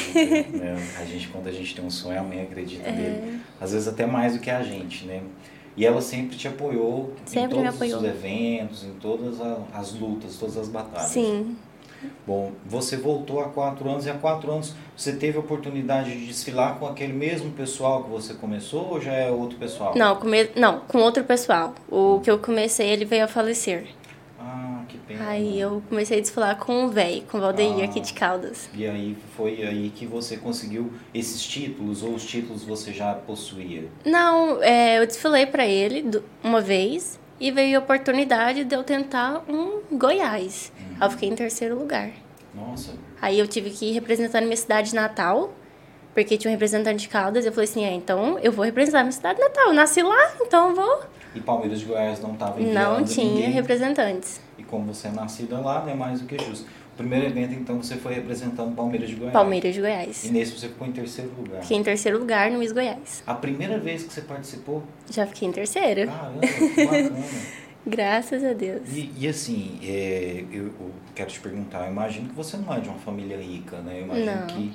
né? 0.54 0.78
A 1.02 1.06
gente, 1.06 1.28
quando 1.30 1.48
a 1.48 1.52
gente 1.52 1.76
tem 1.76 1.84
um 1.84 1.90
sonho, 1.90 2.20
a 2.20 2.24
mãe 2.24 2.44
acredita 2.44 2.88
É. 2.88 2.92
nele. 2.92 3.42
Às 3.60 3.74
vezes 3.74 3.88
até 3.88 4.06
mais 4.06 4.34
do 4.34 4.40
que 4.40 4.50
a 4.52 4.62
gente, 4.62 5.06
né? 5.06 5.22
E 5.76 5.86
ela 5.86 6.02
sempre 6.02 6.36
te 6.38 6.48
apoiou 6.48 7.14
Sempre 7.26 7.58
em 7.60 7.64
todos 7.64 7.76
apoiou. 7.76 7.98
os 8.00 8.04
eventos, 8.06 8.84
em 8.84 8.94
todas 8.94 9.38
as 9.74 9.94
lutas, 9.94 10.36
todas 10.38 10.58
as 10.58 10.68
batalhas. 10.70 11.10
Sim. 11.12 11.56
Bom, 12.26 12.52
você 12.66 12.98
voltou 12.98 13.40
há 13.40 13.50
quatro 13.50 13.90
anos 13.90 14.06
e 14.06 14.10
há 14.10 14.14
quatro 14.14 14.52
anos 14.52 14.74
você 14.96 15.14
teve 15.14 15.38
a 15.38 15.40
oportunidade 15.40 16.12
de 16.12 16.26
desfilar 16.28 16.76
com 16.78 16.86
aquele 16.88 17.14
mesmo 17.14 17.52
pessoal 17.52 18.04
que 18.04 18.10
você 18.10 18.34
começou 18.34 18.90
ou 18.92 19.02
já 19.02 19.14
é 19.14 19.32
outro 19.32 19.58
pessoal? 19.58 19.94
Não, 19.96 20.16
come... 20.16 20.50
não, 20.56 20.82
com 20.82 21.00
outro 21.00 21.24
pessoal. 21.24 21.74
O 21.90 22.20
que 22.24 22.30
eu 22.30 22.38
comecei, 22.40 22.90
ele 22.90 23.06
veio 23.06 23.24
a 23.26 23.28
falecer. 23.28 23.88
Ah, 24.40 24.84
que 24.88 24.98
pena. 24.98 25.28
Aí 25.30 25.60
eu 25.60 25.82
comecei 25.90 26.18
a 26.18 26.22
desfilar 26.22 26.58
com 26.58 26.86
o 26.86 26.90
véi, 26.90 27.24
com 27.30 27.38
o 27.38 27.42
Valdeir 27.42 27.80
Ah. 27.82 27.86
aqui 27.86 28.00
de 28.00 28.14
Caldas. 28.14 28.70
E 28.74 28.86
aí 28.86 29.18
foi 29.36 29.64
aí 29.64 29.92
que 29.96 30.06
você 30.06 30.38
conseguiu 30.38 30.92
esses 31.14 31.42
títulos 31.44 32.04
ou 32.04 32.14
os 32.14 32.26
títulos 32.26 32.64
você 32.64 32.92
já 32.94 33.14
possuía? 33.14 33.86
Não, 34.06 34.62
é, 34.62 35.00
eu 35.00 35.08
desfilei 35.08 35.46
pra 35.46 35.66
ele 35.66 36.22
uma 36.44 36.62
vez 36.62 37.20
e 37.40 37.52
veio 37.52 37.78
a 37.78 37.82
oportunidade 37.82 38.64
de 38.64 38.76
eu 38.76 38.84
tentar 38.84 39.44
um 39.48 39.82
Goiás. 39.96 40.72
Aí 41.00 41.08
eu 41.08 41.12
fiquei 41.12 41.30
em 41.30 41.36
terceiro 41.36 41.78
lugar. 41.78 42.12
Nossa, 42.54 42.92
Aí 43.22 43.38
eu 43.40 43.48
tive 43.48 43.70
que 43.70 43.86
ir 43.90 43.92
representando 43.94 44.44
minha 44.46 44.58
cidade 44.58 44.94
natal, 44.96 45.54
porque 46.14 46.38
tinha 46.38 46.50
um 46.50 46.54
representante 46.54 47.02
de 47.02 47.10
Caldas. 47.10 47.46
Eu 47.46 47.52
falei 47.52 47.70
assim: 47.70 47.84
é, 47.86 47.92
então 47.94 48.38
eu 48.40 48.52
vou 48.52 48.66
representar 48.66 49.02
minha 49.04 49.12
cidade 49.12 49.40
natal. 49.40 49.68
Eu 49.68 49.74
nasci 49.74 50.02
lá, 50.02 50.34
então 50.42 50.70
eu 50.70 50.76
vou. 50.76 51.02
e 51.36 51.40
Palmeiras 51.40 51.80
de 51.80 51.86
Goiás 51.86 52.20
não 52.20 52.34
estava 52.34 52.60
Não 52.60 53.04
tinha 53.04 53.26
ninguém. 53.32 53.52
representantes. 53.52 54.42
E 54.58 54.64
como 54.64 54.92
você 54.94 55.08
é 55.08 55.12
nascida 55.12 55.60
lá, 55.60 55.86
é 55.88 55.94
mais 55.94 56.22
do 56.22 56.28
que 56.28 56.38
justo. 56.44 56.68
Primeiro 56.96 57.28
evento, 57.28 57.54
então, 57.54 57.78
você 57.78 57.96
foi 57.96 58.16
representando 58.16 58.74
Palmeiras 58.76 59.08
de 59.08 59.16
Goiás. 59.16 59.32
Palmeiras 59.34 59.76
de 59.76 59.82
Goiás. 59.82 60.24
E 60.24 60.32
nesse 60.32 60.58
você 60.58 60.68
ficou 60.68 60.88
em 60.88 60.92
terceiro 60.92 61.30
lugar. 61.38 61.62
Fiquei 61.62 61.78
em 61.78 61.84
terceiro 61.84 62.18
lugar 62.18 62.50
no 62.50 62.58
Miss 62.58 62.72
Goiás. 62.72 63.22
A 63.28 63.36
primeira 63.36 63.78
vez 63.78 64.02
que 64.02 64.12
você 64.12 64.22
participou? 64.22 64.82
Já 65.12 65.28
fiquei 65.28 65.48
em 65.48 65.52
terceiro. 65.52 66.08
Caramba, 66.10 66.40
que 66.42 66.86
bacana. 66.86 67.24
Graças 67.88 68.44
a 68.44 68.54
Deus. 68.54 68.82
E, 68.92 69.12
e 69.18 69.28
assim, 69.28 69.80
é, 69.82 70.44
eu, 70.52 70.66
eu, 70.66 70.92
quero 71.16 71.30
te 71.30 71.40
perguntar, 71.40 71.86
eu 71.86 71.92
imagino 71.92 72.28
que 72.30 72.36
você 72.36 72.58
não 72.58 72.74
é 72.74 72.80
de 72.80 72.90
uma 72.90 72.98
família 73.00 73.38
rica, 73.38 73.80
né? 73.80 74.00
Eu 74.00 74.04
imagino 74.06 74.36
Não. 74.42 74.48
que 74.48 74.74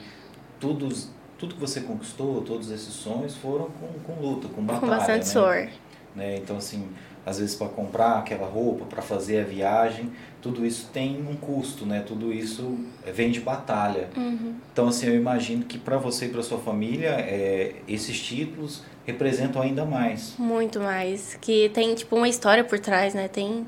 todos, 0.59 1.11
tudo 1.39 1.55
que 1.55 1.61
você 1.61 1.83
conquistou, 1.83 2.41
todos 2.41 2.71
esses 2.71 2.93
sonhos 2.95 3.37
foram 3.37 3.67
com, 3.67 3.89
com 4.05 4.21
luta, 4.21 4.49
com 4.49 4.63
batalha, 4.63 4.81
Com 4.81 4.87
bastante 4.89 5.19
né? 5.19 5.25
suor. 5.25 5.69
né? 6.17 6.37
Então, 6.37 6.57
assim, 6.57 6.89
às 7.25 7.39
vezes 7.39 7.55
para 7.55 7.69
comprar 7.69 8.19
aquela 8.19 8.47
roupa, 8.47 8.85
para 8.85 9.01
fazer 9.01 9.41
a 9.41 9.45
viagem, 9.45 10.11
tudo 10.41 10.67
isso 10.67 10.91
tem 10.93 11.21
um 11.21 11.37
custo, 11.37 11.87
né? 11.87 12.03
Tudo 12.07 12.33
isso 12.33 12.79
vem 13.15 13.31
de 13.31 13.41
batalha. 13.41 14.11
Uhum. 14.17 14.57
Então, 14.73 14.89
assim, 14.89 15.07
eu 15.07 15.15
imagino 15.15 15.65
que 15.65 15.79
para 15.79 15.97
você 15.97 16.27
e 16.27 16.29
para 16.31 16.43
sua 16.43 16.59
família, 16.59 17.11
é, 17.11 17.77
esses 17.87 18.21
títulos 18.21 18.83
representam 19.07 19.63
ainda 19.63 19.85
mais. 19.85 20.35
Muito 20.37 20.81
mais. 20.81 21.39
Que 21.41 21.69
tem, 21.69 21.95
tipo, 21.95 22.17
uma 22.17 22.29
história 22.29 22.65
por 22.65 22.81
trás, 22.81 23.15
né? 23.15 23.29
Tem. 23.29 23.65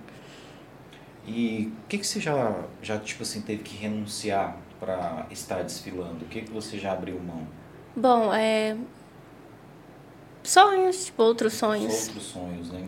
E 1.26 1.73
o 1.84 1.88
que, 1.88 1.99
que 1.99 2.06
você 2.06 2.20
já, 2.20 2.64
já, 2.82 2.99
tipo 2.99 3.23
assim, 3.23 3.40
teve 3.40 3.62
que 3.62 3.76
renunciar 3.76 4.56
para 4.80 5.26
estar 5.30 5.62
desfilando? 5.62 6.25
O 6.25 6.28
que, 6.28 6.42
que 6.42 6.50
você 6.50 6.76
já 6.76 6.92
abriu 6.92 7.20
mão? 7.20 7.46
Bom, 7.96 8.34
é. 8.34 8.76
Sonhos, 10.42 11.06
tipo, 11.06 11.23
outros 11.23 11.54
sonhos. 11.54 12.08
Outros 12.08 12.25
sonhos, 12.25 12.70
né? 12.70 12.87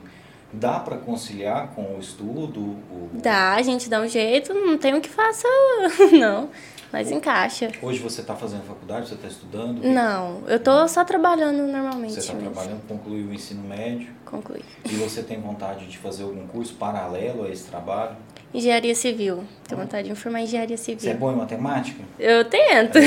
Dá 0.53 0.79
para 0.81 0.97
conciliar 0.97 1.69
com 1.75 1.97
o 1.97 2.01
estudo? 2.01 2.61
O... 2.61 3.11
Dá, 3.15 3.55
a 3.55 3.63
gente 3.63 3.89
dá 3.89 4.01
um 4.01 4.09
jeito, 4.09 4.55
não 4.55 4.79
tem 4.79 4.95
o 4.95 5.01
que 5.01 5.09
faça, 5.09 5.47
não. 6.13 6.49
Mas 6.93 7.11
encaixa. 7.11 7.71
Hoje 7.83 7.99
você 7.99 8.21
está 8.21 8.35
fazendo 8.37 8.63
faculdade, 8.63 9.09
você 9.09 9.15
está 9.15 9.27
estudando? 9.27 9.83
Não, 9.83 10.43
eu 10.47 10.59
tô 10.61 10.87
só 10.87 11.05
trabalhando 11.05 11.67
normalmente 11.67 12.15
Você 12.15 12.21
está 12.21 12.35
trabalhando, 12.35 12.81
concluiu 12.87 13.27
o 13.27 13.35
ensino 13.35 13.63
médio 13.69 14.09
Concluí. 14.25 14.63
e 14.85 14.95
você 14.95 15.23
tem 15.23 15.41
vontade 15.41 15.87
de 15.87 15.99
fazer 15.99 16.23
algum 16.23 16.47
curso 16.47 16.75
paralelo 16.75 17.45
a 17.45 17.51
esse 17.51 17.65
trabalho? 17.65 18.17
Engenharia 18.55 18.95
civil. 18.95 19.45
Tenho 19.69 19.81
vontade 19.81 20.09
de 20.09 20.15
formar 20.15 20.41
engenharia 20.41 20.77
Você 20.77 20.93
é 20.93 20.99
civil. 20.99 21.19
bom 21.19 21.33
em 21.33 21.37
matemática? 21.37 22.03
Eu 22.19 22.45
tento. 22.45 22.99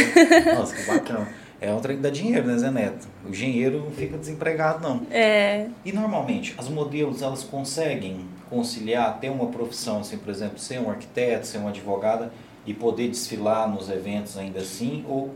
Nossa, 0.56 0.76
que 0.76 0.84
bacana. 0.92 1.28
É 1.62 1.74
um 1.74 1.80
trem 1.80 1.98
que 1.98 2.04
dá 2.04 2.10
dinheiro, 2.10 2.48
né, 2.48 2.58
Zé 2.58 2.72
Neto? 2.72 3.08
O 3.26 3.30
engenheiro 3.30 3.80
não 3.84 3.92
fica 3.92 4.18
desempregado, 4.18 4.88
não. 4.88 5.02
É. 5.12 5.68
E 5.84 5.92
normalmente, 5.92 6.56
as 6.58 6.70
modelos, 6.70 7.22
elas 7.22 7.44
conseguem 7.44 8.22
conciliar, 8.50 9.20
ter 9.20 9.30
uma 9.30 9.48
profissão, 9.48 10.00
assim, 10.00 10.18
por 10.18 10.30
exemplo, 10.30 10.58
ser 10.58 10.80
um 10.80 10.90
arquiteto, 10.90 11.46
ser 11.46 11.58
uma 11.58 11.70
advogada 11.70 12.32
e 12.66 12.74
poder 12.74 13.10
desfilar 13.10 13.70
nos 13.70 13.90
eventos 13.90 14.38
ainda 14.38 14.60
assim? 14.60 15.06
Ou 15.08 15.36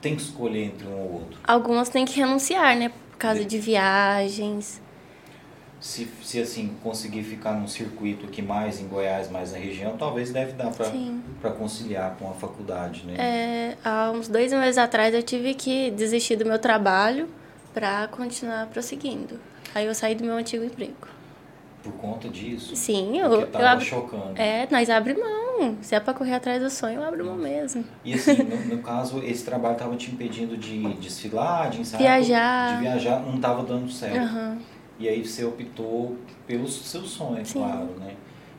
tem 0.00 0.14
que 0.14 0.22
escolher 0.22 0.66
entre 0.66 0.86
um 0.86 0.98
ou 0.98 1.12
outro? 1.14 1.38
Algumas 1.44 1.88
têm 1.88 2.04
que 2.04 2.18
renunciar, 2.18 2.76
né? 2.76 2.90
Por 3.10 3.18
causa 3.18 3.44
de 3.44 3.58
viagens. 3.58 4.80
Se, 5.86 6.08
se 6.20 6.40
assim, 6.40 6.72
conseguir 6.82 7.22
ficar 7.22 7.52
num 7.52 7.68
circuito 7.68 8.26
aqui 8.26 8.42
mais 8.42 8.80
em 8.80 8.88
Goiás, 8.88 9.30
mais 9.30 9.52
na 9.52 9.58
região, 9.58 9.96
talvez 9.96 10.32
deve 10.32 10.50
dar 10.52 10.72
para 11.40 11.52
conciliar 11.52 12.16
com 12.18 12.28
a 12.28 12.32
faculdade, 12.32 13.04
né? 13.06 13.14
É, 13.16 13.76
há 13.88 14.10
uns 14.10 14.26
dois 14.26 14.52
meses 14.52 14.78
atrás 14.78 15.14
eu 15.14 15.22
tive 15.22 15.54
que 15.54 15.92
desistir 15.92 16.34
do 16.34 16.44
meu 16.44 16.58
trabalho 16.58 17.28
pra 17.72 18.08
continuar 18.08 18.66
prosseguindo. 18.66 19.38
Aí 19.76 19.86
eu 19.86 19.94
saí 19.94 20.16
do 20.16 20.24
meu 20.24 20.34
antigo 20.34 20.64
emprego. 20.64 21.06
Por 21.84 21.92
conta 21.92 22.28
disso. 22.28 22.74
Sim, 22.74 23.20
eu, 23.20 23.28
Porque 23.28 23.44
eu 23.44 23.50
tava 23.52 23.80
chocando. 23.80 24.32
É, 24.34 24.66
nós 24.68 24.90
abre 24.90 25.14
mão. 25.14 25.76
Se 25.82 25.94
é 25.94 26.00
pra 26.00 26.12
correr 26.12 26.34
atrás 26.34 26.60
do 26.60 26.68
sonho, 26.68 26.96
eu 26.96 27.04
abro 27.04 27.24
mão 27.24 27.36
mesmo. 27.36 27.84
E 28.04 28.12
assim, 28.12 28.42
no, 28.42 28.76
no 28.76 28.82
caso, 28.82 29.22
esse 29.22 29.44
trabalho 29.44 29.74
estava 29.74 29.94
te 29.94 30.10
impedindo 30.10 30.56
de 30.56 30.82
desfilar, 30.94 31.70
de 31.70 31.82
ensaiar? 31.82 32.20
Viajar. 32.20 32.74
De 32.74 32.82
viajar, 32.82 33.20
não 33.20 33.36
estava 33.36 33.62
dando 33.62 33.88
certo. 33.88 34.16
Aham. 34.18 34.58
E 34.98 35.08
aí 35.08 35.24
você 35.24 35.44
optou 35.44 36.16
pelos 36.46 36.74
seus 36.86 37.10
sonhos, 37.10 37.48
Sim. 37.48 37.58
claro, 37.60 37.88
né? 37.98 38.14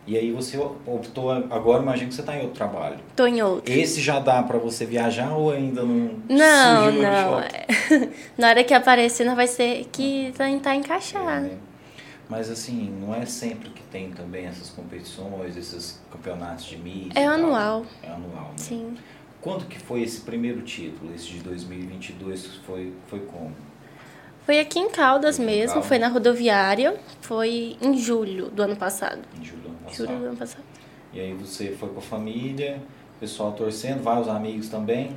E 0.06 0.18
aí 0.18 0.32
você 0.32 0.58
optou, 0.58 1.32
agora 1.32 1.84
imagino 1.84 2.08
que 2.08 2.16
você 2.16 2.22
está 2.22 2.34
em 2.38 2.40
outro 2.42 2.56
trabalho. 2.56 2.98
Tô 3.14 3.26
em 3.28 3.42
outro. 3.42 3.74
Esse 3.74 4.00
já 4.00 4.20
dá 4.20 4.42
para 4.42 4.58
você 4.58 4.86
viajar 4.86 5.36
ou 5.36 5.52
ainda 5.52 5.82
não 5.84 6.18
Não, 6.30 6.92
não. 6.94 7.42
Na 8.38 8.50
hora 8.50 8.64
que 8.64 8.74
aparecer, 8.74 9.26
não 9.26 9.36
vai 9.36 9.48
ser 9.48 9.86
que 9.92 10.32
tentar 10.38 10.72
É, 10.74 10.76
encaixar. 10.76 11.42
né? 11.42 11.58
Mas 12.30 12.50
assim, 12.50 12.90
não 13.02 13.14
é 13.14 13.26
sempre 13.26 13.70
que 13.70 13.82
tem 13.84 14.12
também 14.12 14.46
essas 14.46 14.70
competições, 14.70 15.58
esses 15.58 16.02
campeonatos 16.12 16.66
de 16.66 16.78
mídia. 16.78 17.20
É 17.20 17.26
tal. 17.26 17.34
anual. 17.34 17.86
É 18.02 18.08
anual, 18.08 18.46
né? 18.50 18.58
Sim. 18.58 18.96
Quando 19.42 19.66
que 19.66 19.78
foi 19.80 20.04
esse 20.04 20.22
primeiro 20.22 20.62
título, 20.62 21.14
esse 21.14 21.28
de 21.28 21.40
2022, 21.40 22.46
foi, 22.66 22.94
foi 23.08 23.20
como? 23.22 23.52
Foi 24.48 24.62
aqui 24.62 24.80
em 24.80 24.90
Caldas 24.90 25.38
mesmo, 25.38 25.74
Caldas. 25.74 25.88
foi 25.90 25.98
na 26.00 26.08
rodoviária. 26.08 26.96
Foi 27.20 27.76
em 27.82 27.98
julho 27.98 28.50
do 28.50 28.64
ano 28.64 28.78
passado. 28.78 29.20
Em 29.38 29.44
julho 29.44 29.62
do 29.62 29.68
ano 29.68 29.78
passado. 29.84 29.98
Julho 30.08 30.20
do 30.20 30.26
ano 30.26 30.38
passado. 30.38 30.64
E 31.14 31.20
aí 31.20 31.34
você 31.34 31.72
foi 31.78 31.90
com 31.90 32.00
a 32.00 32.02
família, 32.02 32.82
o 33.18 33.20
pessoal 33.20 33.52
torcendo, 33.52 34.02
vai 34.02 34.22
os 34.22 34.30
amigos 34.30 34.70
também. 34.70 35.12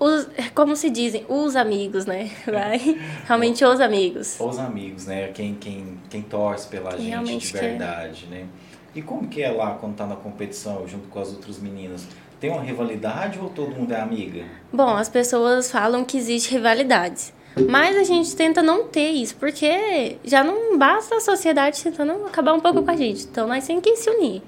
Os, 0.00 0.26
como 0.54 0.74
se 0.74 0.88
dizem, 0.88 1.26
os 1.28 1.54
amigos, 1.54 2.06
né? 2.06 2.30
Vai. 2.50 2.98
Realmente 3.26 3.62
os 3.62 3.78
amigos. 3.78 4.40
Os 4.40 4.58
amigos, 4.58 5.04
né? 5.04 5.28
Quem, 5.28 5.54
quem, 5.54 5.98
quem 6.08 6.22
torce 6.22 6.66
pela 6.66 6.94
Quem 6.94 7.26
gente 7.26 7.46
de 7.48 7.52
quer. 7.52 7.60
verdade, 7.60 8.26
né? 8.26 8.46
E 8.94 9.02
como 9.02 9.28
que 9.28 9.42
é 9.42 9.50
lá 9.50 9.74
quando 9.74 9.96
tá 9.96 10.06
na 10.06 10.16
competição 10.16 10.88
junto 10.88 11.08
com 11.08 11.20
as 11.20 11.28
outras 11.28 11.58
meninas? 11.58 12.08
Tem 12.40 12.50
uma 12.50 12.62
rivalidade 12.62 13.38
ou 13.38 13.50
todo 13.50 13.74
mundo 13.76 13.92
é 13.92 14.00
amiga? 14.00 14.44
Bom, 14.72 14.96
as 14.96 15.10
pessoas 15.10 15.70
falam 15.70 16.02
que 16.04 16.16
existe 16.16 16.52
rivalidades. 16.52 17.34
Mas 17.68 17.96
a 17.96 18.02
gente 18.02 18.34
tenta 18.34 18.62
não 18.62 18.88
ter 18.88 19.10
isso, 19.10 19.36
porque 19.36 20.16
já 20.24 20.42
não 20.42 20.76
basta 20.76 21.16
a 21.16 21.20
sociedade 21.20 21.82
tentando 21.82 22.26
acabar 22.26 22.52
um 22.52 22.60
pouco 22.60 22.82
com 22.82 22.90
a 22.90 22.96
gente. 22.96 23.24
Então 23.24 23.46
nós 23.46 23.66
temos 23.66 23.82
que 23.82 23.96
se 23.96 24.10
unir. 24.10 24.42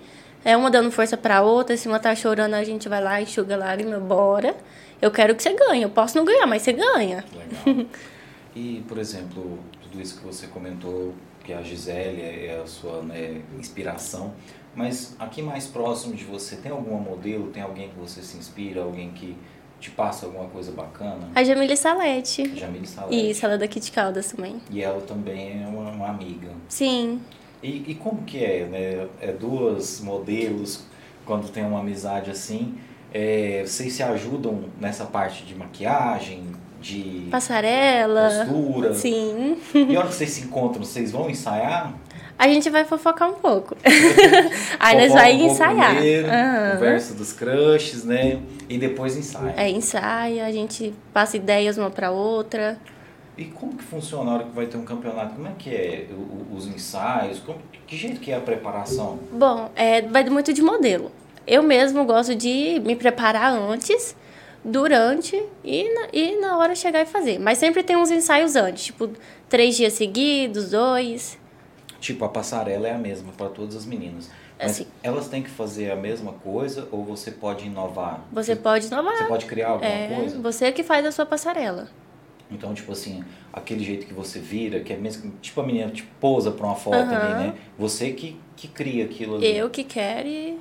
É 0.45 0.57
uma 0.57 0.71
dando 0.71 0.91
força 0.91 1.17
pra 1.17 1.43
outra, 1.43 1.77
se 1.77 1.89
uma 1.89 1.99
tá 1.99 2.15
chorando, 2.15 2.55
a 2.55 2.65
gente 2.65 2.89
vai 2.89 3.03
lá, 3.03 3.21
enxuga 3.21 3.55
a 3.55 3.59
lágrima, 3.59 3.99
bora. 3.99 4.57
Eu 5.01 5.11
quero 5.11 5.35
que 5.35 5.43
você 5.43 5.53
ganhe. 5.55 5.83
Eu 5.83 5.91
posso 5.91 6.17
não 6.17 6.25
ganhar, 6.25 6.47
mas 6.47 6.63
você 6.63 6.73
ganha. 6.73 7.25
Legal. 7.65 7.87
e, 8.55 8.85
por 8.89 8.99
exemplo, 8.99 9.59
tudo 9.83 10.01
isso 10.01 10.19
que 10.19 10.25
você 10.25 10.47
comentou, 10.47 11.15
que 11.45 11.53
a 11.53 11.63
Gisele 11.63 12.23
é 12.23 12.61
a 12.63 12.67
sua 12.67 13.03
né, 13.03 13.43
inspiração, 13.59 14.35
mas 14.75 15.17
aqui 15.19 15.43
mais 15.43 15.67
próximo 15.67 16.15
de 16.15 16.25
você, 16.25 16.57
tem 16.57 16.73
alguma 16.73 16.99
modelo, 16.99 17.49
tem 17.49 17.63
alguém 17.63 17.89
que 17.89 17.99
você 17.99 18.21
se 18.21 18.37
inspira, 18.37 18.83
alguém 18.83 19.11
que 19.13 19.37
te 19.81 19.91
passa 19.91 20.27
alguma 20.27 20.47
coisa 20.49 20.73
bacana? 20.73 21.29
A 21.35 21.45
Jamile 21.45 21.77
Salete. 21.77 22.57
Jamile 22.57 22.87
Salete. 22.87 23.31
Isso, 23.31 23.45
ela 23.45 23.55
é 23.55 23.59
daqui 23.59 23.79
de 23.79 23.91
Caldas 23.93 24.33
também. 24.33 24.57
E 24.71 24.83
ela 24.83 25.01
também 25.03 25.63
é 25.63 25.67
uma, 25.67 25.91
uma 25.91 26.09
amiga. 26.09 26.49
Sim. 26.69 27.21
E, 27.63 27.85
e 27.91 27.95
como 27.95 28.23
que 28.23 28.43
é, 28.43 28.67
né? 28.67 29.09
É 29.21 29.33
duas 29.33 30.01
modelos, 30.01 30.85
quando 31.25 31.51
tem 31.51 31.65
uma 31.65 31.81
amizade 31.81 32.31
assim, 32.31 32.75
é, 33.13 33.63
vocês 33.67 33.93
se 33.93 34.03
ajudam 34.03 34.65
nessa 34.81 35.05
parte 35.05 35.45
de 35.45 35.55
maquiagem, 35.55 36.53
de 36.81 37.29
Passarela. 37.31 38.47
costura? 38.47 38.95
Sim. 38.95 39.57
E 39.75 39.97
a 39.97 40.01
hora 40.01 40.09
que 40.09 40.15
vocês 40.15 40.31
se 40.31 40.43
encontram, 40.43 40.85
vocês 40.85 41.11
vão 41.11 41.29
ensaiar? 41.29 41.95
A 42.39 42.49
gente 42.49 42.69
vai 42.69 42.85
fofocar 42.85 43.31
um 43.31 43.35
pouco. 43.35 43.75
Aí 44.79 44.99
nós 44.99 45.13
vai 45.13 45.35
um 45.37 45.47
ensaiar. 45.47 45.95
Primeiro, 45.95 46.29
Aham. 46.29 46.73
Conversa 46.75 47.15
dos 47.15 47.33
crushes, 47.33 48.05
né? 48.05 48.41
E 48.69 48.77
depois 48.77 49.17
ensaia. 49.17 49.55
É, 49.57 49.71
ensaia, 49.71 50.45
a 50.45 50.53
gente 50.53 50.93
passa 51.15 51.37
ideias 51.37 51.79
uma 51.79 51.91
pra 51.91 52.11
outra. 52.11 52.79
E 53.39 53.45
como 53.47 53.75
que 53.77 53.85
funciona 53.85 54.31
a 54.31 54.35
hora 54.35 54.45
que 54.45 54.51
vai 54.55 54.67
ter 54.67 54.77
um 54.77 54.85
campeonato? 54.85 55.35
Como 55.35 55.47
é 55.47 55.53
que 55.59 55.71
é 55.71 56.07
os 56.55 56.67
ensaios? 56.67 57.39
Como- 57.41 57.59
que 57.87 57.97
jeito 57.97 58.21
que 58.21 58.31
é 58.33 58.37
a 58.37 58.41
preparação? 58.41 59.19
Bom, 59.33 59.71
é, 59.75 60.03
vai 60.03 60.25
muito 60.25 60.53
de 60.53 60.61
modelo. 60.63 61.13
Eu 61.47 61.63
mesmo 61.63 62.05
gosto 62.05 62.35
de 62.35 62.81
me 62.85 62.97
preparar 62.97 63.53
antes, 63.53 64.17
durante 64.65 65.41
e 65.63 65.95
na, 65.95 66.09
e 66.13 66.37
na 66.41 66.59
hora 66.59 66.75
chegar 66.75 67.03
e 67.03 67.07
fazer. 67.07 67.39
Mas 67.39 67.59
sempre 67.59 67.83
tem 67.83 67.97
uns 67.97 68.11
ensaios 68.11 68.57
antes, 68.57 68.87
tipo, 68.87 69.09
três 69.49 69.77
dias 69.77 69.93
seguidos, 69.93 70.71
dois. 70.71 71.39
Tipo, 72.07 72.25
a 72.25 72.29
passarela 72.29 72.87
é 72.87 72.95
a 72.95 72.99
mesma 72.99 73.33
para 73.37 73.49
todas 73.49 73.75
as 73.75 73.85
meninas. 73.85 74.31
Mas 74.57 74.71
Assim. 74.71 74.87
elas 75.03 75.27
têm 75.27 75.43
que 75.43 75.51
fazer 75.51 75.91
a 75.91 75.97
mesma 75.97 76.33
coisa 76.35 76.87
ou 76.93 77.05
você 77.05 77.33
pode 77.33 77.67
inovar? 77.67 78.25
Você 78.31 78.55
pode 78.55 78.87
inovar. 78.87 79.17
Você 79.17 79.25
pode 79.25 79.45
criar 79.47 79.71
alguma 79.71 79.91
É, 79.91 80.15
coisa? 80.15 80.39
você 80.39 80.71
que 80.71 80.85
faz 80.85 81.05
a 81.05 81.11
sua 81.11 81.27
passarela. 81.27 81.89
Então, 82.49 82.73
tipo 82.73 82.93
assim, 82.93 83.25
aquele 83.53 83.83
jeito 83.83 84.07
que 84.07 84.15
você 84.15 84.39
vira, 84.39 84.79
que 84.79 84.93
é 84.93 84.97
mesmo 84.97 85.33
tipo 85.43 85.61
a 85.61 85.67
menina 85.67 85.91
tipo, 85.91 86.09
pousa 86.21 86.53
pra 86.53 86.65
uma 86.69 86.77
foto 86.77 86.95
Aham. 87.13 87.17
ali, 87.17 87.35
né? 87.49 87.55
Você 87.77 88.13
que, 88.13 88.39
que 88.55 88.69
cria 88.69 89.05
aquilo 89.05 89.35
ali. 89.35 89.57
Eu 89.57 89.69
que 89.69 89.83
quero 89.83 90.29
e 90.29 90.57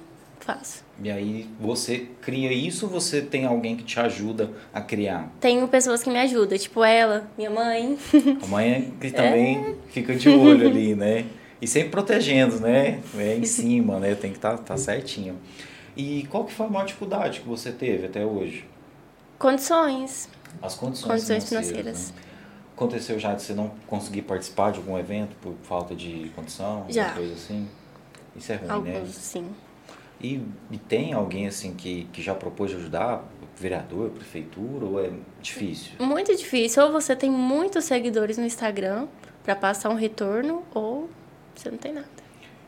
faço. 0.46 0.84
E 1.02 1.10
aí 1.12 1.50
você 1.60 2.08
cria 2.22 2.54
isso, 2.54 2.88
você 2.88 3.22
tem 3.22 3.46
alguém 3.46 3.76
que 3.76 3.84
te 3.84 4.00
ajuda 4.00 4.52
a 4.74 4.80
criar. 4.82 5.30
Tenho 5.40 5.68
pessoas 5.68 6.04
que 6.04 6.10
me 6.10 6.20
ajudam, 6.20 6.58
tipo 6.58 6.84
ela, 6.84 7.28
minha 7.38 7.50
mãe. 7.50 7.98
A 8.44 8.48
mãe 8.48 8.72
é 8.72 8.78
É. 8.86 8.92
que 9.02 9.12
também 9.12 9.76
fica 9.90 10.16
de 10.16 10.30
olho 10.30 10.68
ali, 10.70 10.94
né? 10.96 11.26
E 11.62 11.68
sempre 11.68 11.90
protegendo, 11.90 12.60
né? 12.60 13.02
É 13.18 13.36
em 13.36 13.44
cima, 13.46 14.00
né? 14.00 14.14
Tem 14.16 14.32
que 14.32 14.38
estar 14.38 14.58
tá, 14.58 14.64
tá 14.64 14.78
certinho. 14.78 15.38
E 15.98 16.28
qual 16.30 16.44
que 16.46 16.54
foi 16.54 16.66
a 16.66 16.70
maior 16.70 16.86
dificuldade 16.86 17.40
que 17.42 17.48
você 17.48 17.72
teve 17.72 18.06
até 18.06 18.24
hoje? 18.26 18.66
Condições. 19.40 20.30
As 20.62 20.76
condições, 20.76 21.08
Condições 21.12 21.50
financeiras. 21.50 21.78
financeiras. 21.84 22.12
né? 22.12 22.22
Aconteceu 22.76 23.18
já 23.20 23.34
de 23.34 23.42
você 23.42 23.54
não 23.54 23.72
conseguir 23.88 24.22
participar 24.24 24.72
de 24.72 24.80
algum 24.80 24.98
evento 24.98 25.36
por 25.42 25.54
falta 25.64 25.96
de 25.96 26.30
condição? 26.36 26.86
Já. 26.90 27.12
coisa 27.12 27.34
assim? 27.34 27.68
Isso 28.36 28.52
é 28.52 28.56
ruim, 28.58 28.68
né? 28.84 28.96
Alguns, 28.98 29.16
sim. 29.16 29.46
E, 30.22 30.42
e 30.72 30.78
tem 30.78 31.14
alguém 31.14 31.48
assim 31.48 31.74
que, 31.74 32.08
que 32.14 32.22
já 32.22 32.34
propôs 32.34 32.74
ajudar? 32.74 33.24
Vereador, 33.58 34.10
prefeitura, 34.10 34.86
ou 34.86 35.04
é 35.04 35.10
difícil? 35.42 35.94
Muito 36.00 36.36
difícil. 36.36 36.84
Ou 36.84 36.92
você 36.92 37.16
tem 37.16 37.30
muitos 37.32 37.86
seguidores 37.86 38.38
no 38.38 38.46
Instagram 38.46 39.08
para 39.44 39.56
passar 39.56 39.90
um 39.90 39.96
retorno, 39.96 40.64
ou 40.74 41.10
você 41.56 41.70
não 41.72 41.78
tem 41.78 41.94
nada. 41.94 42.08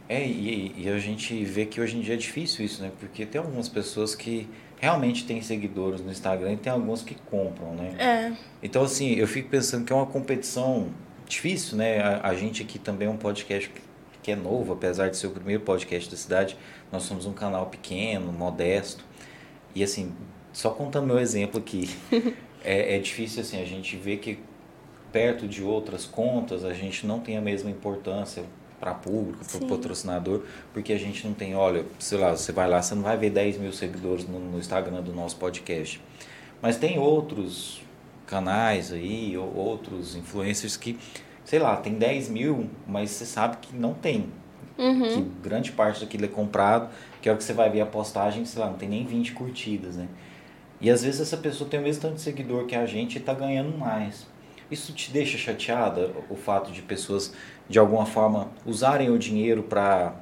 É, 0.08 0.26
e, 0.26 0.74
e 0.78 0.90
a 0.90 0.98
gente 1.00 1.44
vê 1.44 1.66
que 1.66 1.82
hoje 1.82 1.98
em 1.98 2.02
dia 2.02 2.14
é 2.14 2.18
difícil 2.18 2.64
isso, 2.66 2.82
né? 2.82 2.92
Porque 3.00 3.26
tem 3.26 3.40
algumas 3.42 3.68
pessoas 3.68 4.16
que 4.16 4.48
realmente 4.78 5.26
têm 5.26 5.42
seguidores 5.42 6.00
no 6.00 6.10
Instagram 6.10 6.54
e 6.54 6.58
tem 6.58 6.72
alguns 6.72 7.02
que 7.02 7.16
compram, 7.30 7.74
né? 7.74 7.94
É, 8.00 8.32
Então, 8.64 8.84
assim, 8.84 9.14
eu 9.16 9.28
fico 9.28 9.50
pensando 9.50 9.84
que 9.84 9.92
é 9.92 9.96
uma 9.96 10.06
competição 10.06 10.88
difícil, 11.28 11.78
né? 11.78 12.00
A, 12.00 12.30
a 12.30 12.34
gente 12.36 12.62
aqui 12.64 12.80
também 12.80 13.10
é 13.10 13.12
um 13.12 13.18
podcast 13.18 13.68
que- 13.70 13.82
que 14.24 14.32
é 14.32 14.36
novo, 14.38 14.72
apesar 14.74 15.10
de 15.10 15.18
ser 15.18 15.28
o 15.28 15.32
primeiro 15.32 15.64
podcast 15.64 16.10
da 16.10 16.16
cidade. 16.18 16.58
Nós 16.92 17.04
somos 17.04 17.26
um 17.26 17.34
canal 17.34 17.68
pequeno, 17.68 18.32
modesto. 18.32 19.04
E, 19.76 19.84
assim, 19.84 20.14
só 20.54 20.70
contando 20.70 21.08
meu 21.08 21.20
exemplo 21.20 21.60
aqui, 21.60 21.90
é, 22.64 22.96
é 22.96 23.00
difícil, 23.00 23.42
assim, 23.42 23.62
a 23.62 23.66
gente 23.66 23.96
ver 23.96 24.18
que 24.18 24.40
perto 25.12 25.48
de 25.48 25.64
outras 25.64 26.06
contas 26.06 26.64
a 26.64 26.74
gente 26.74 27.06
não 27.08 27.20
tem 27.20 27.38
a 27.38 27.42
mesma 27.42 27.70
importância 27.70 28.44
para 28.80 28.94
público, 28.94 29.44
para 29.46 29.68
patrocinador, 29.68 30.44
porque 30.72 30.94
a 30.94 30.98
gente 30.98 31.26
não 31.26 31.34
tem, 31.34 31.56
olha, 31.56 31.86
sei 31.98 32.18
lá, 32.18 32.36
você 32.36 32.52
vai 32.52 32.70
lá, 32.70 32.82
você 32.82 32.94
não 32.94 33.02
vai 33.02 33.18
ver 33.18 33.32
10 33.32 33.58
mil 33.58 33.74
seguidores 33.74 34.28
no, 34.28 34.40
no 34.40 34.60
Instagram 34.60 35.02
do 35.02 35.14
nosso 35.14 35.36
podcast. 35.38 36.02
Mas 36.62 36.78
tem 36.78 37.00
outros 37.00 37.82
canais 38.26 38.92
aí, 38.92 39.36
ou 39.38 39.56
outros 39.56 40.16
influencers 40.16 40.78
que, 40.78 40.98
sei 41.44 41.60
lá, 41.60 41.78
tem 41.78 41.94
10 41.94 42.30
mil, 42.30 42.70
mas 42.86 43.12
você 43.12 43.26
sabe 43.26 43.58
que 43.58 43.76
não 43.76 43.94
tem. 43.94 44.32
Uhum. 44.78 45.08
Que 45.08 45.50
grande 45.50 45.72
parte 45.72 46.02
daquilo 46.02 46.26
é 46.26 46.28
comprado, 46.28 46.90
que 47.22 47.28
é 47.28 47.34
o 47.34 47.38
que 47.38 47.44
você 47.44 47.54
vai 47.54 47.70
ver 47.70 47.82
a 47.82 47.86
postagem, 47.86 48.46
sei 48.46 48.62
lá, 48.62 48.68
não 48.70 48.78
tem 48.78 48.88
nem 48.88 49.06
20 49.06 49.34
curtidas, 49.34 49.96
né? 49.96 50.08
E 50.80 50.90
às 50.90 51.04
vezes 51.04 51.20
essa 51.22 51.38
pessoa 51.38 51.70
tem 51.70 51.80
o 51.80 51.84
mesmo 51.84 52.04
tanto 52.04 52.16
de 52.16 52.22
seguidor 52.22 52.66
que 52.66 52.76
a 52.76 52.86
gente 52.86 53.18
e 53.18 53.20
tá 53.20 53.34
ganhando 53.34 53.76
mais. 53.78 54.28
Isso 54.70 54.94
te 54.94 55.12
deixa 55.12 55.38
chateada, 55.38 56.12
o 56.30 56.36
fato 56.36 56.72
de 56.72 56.82
pessoas, 56.82 57.34
de 57.68 57.80
alguma 57.80 58.06
forma, 58.06 58.50
usarem 58.66 59.10
o 59.10 59.18
dinheiro 59.18 59.64
para 59.64 60.14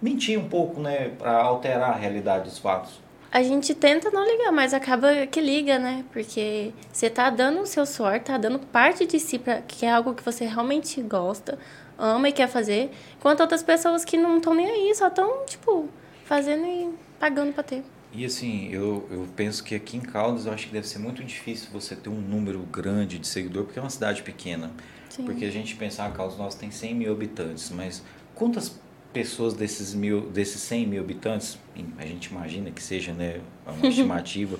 mentir 0.00 0.38
um 0.38 0.48
pouco, 0.48 0.80
né? 0.80 1.10
Para 1.18 1.32
alterar 1.42 1.90
a 1.90 1.96
realidade 1.96 2.44
dos 2.44 2.58
fatos. 2.58 3.00
A 3.30 3.42
gente 3.42 3.74
tenta 3.74 4.10
não 4.10 4.24
ligar, 4.24 4.50
mas 4.52 4.72
acaba 4.72 5.26
que 5.26 5.40
liga, 5.40 5.78
né? 5.78 6.04
Porque 6.12 6.72
você 6.90 7.10
tá 7.10 7.28
dando 7.28 7.60
o 7.60 7.66
seu 7.66 7.84
suor, 7.84 8.20
tá 8.20 8.38
dando 8.38 8.58
parte 8.58 9.04
de 9.06 9.18
si, 9.20 9.38
pra, 9.38 9.60
que 9.60 9.84
é 9.84 9.92
algo 9.92 10.14
que 10.14 10.22
você 10.22 10.46
realmente 10.46 11.02
gosta, 11.02 11.58
ama 11.98 12.28
e 12.28 12.32
quer 12.32 12.48
fazer, 12.48 12.90
enquanto 13.16 13.40
outras 13.40 13.62
pessoas 13.62 14.04
que 14.04 14.16
não 14.16 14.38
estão 14.38 14.54
nem 14.54 14.66
aí, 14.66 14.94
só 14.94 15.08
estão, 15.08 15.44
tipo, 15.46 15.88
fazendo 16.24 16.64
e 16.64 16.90
pagando 17.18 17.52
pra 17.52 17.62
ter. 17.62 17.82
E 18.12 18.24
assim, 18.24 18.68
eu, 18.72 19.06
eu 19.10 19.28
penso 19.36 19.62
que 19.62 19.74
aqui 19.74 19.96
em 19.96 20.00
Caldas 20.00 20.46
eu 20.46 20.52
acho 20.52 20.66
que 20.66 20.72
deve 20.72 20.88
ser 20.88 20.98
muito 20.98 21.22
difícil 21.22 21.68
você 21.70 21.94
ter 21.94 22.08
um 22.08 22.20
número 22.20 22.60
grande 22.60 23.18
de 23.18 23.26
seguidor, 23.26 23.64
porque 23.64 23.78
é 23.78 23.82
uma 23.82 23.90
cidade 23.90 24.22
pequena. 24.22 24.70
Sim. 25.10 25.24
Porque 25.24 25.44
a 25.44 25.50
gente 25.50 25.74
pensar, 25.76 26.06
ah, 26.06 26.10
Caldas 26.10 26.38
Novas 26.38 26.54
tem 26.54 26.70
100 26.70 26.94
mil 26.94 27.12
habitantes, 27.12 27.70
mas 27.70 28.02
quantas 28.34 28.78
pessoas 29.12 29.54
desses, 29.54 29.94
mil, 29.94 30.22
desses 30.30 30.60
100 30.62 30.86
mil 30.86 31.02
habitantes, 31.02 31.58
a 31.98 32.06
gente 32.06 32.26
imagina 32.26 32.70
que 32.70 32.82
seja 32.82 33.12
né, 33.12 33.40
uma 33.66 33.84
estimativa, 33.88 34.58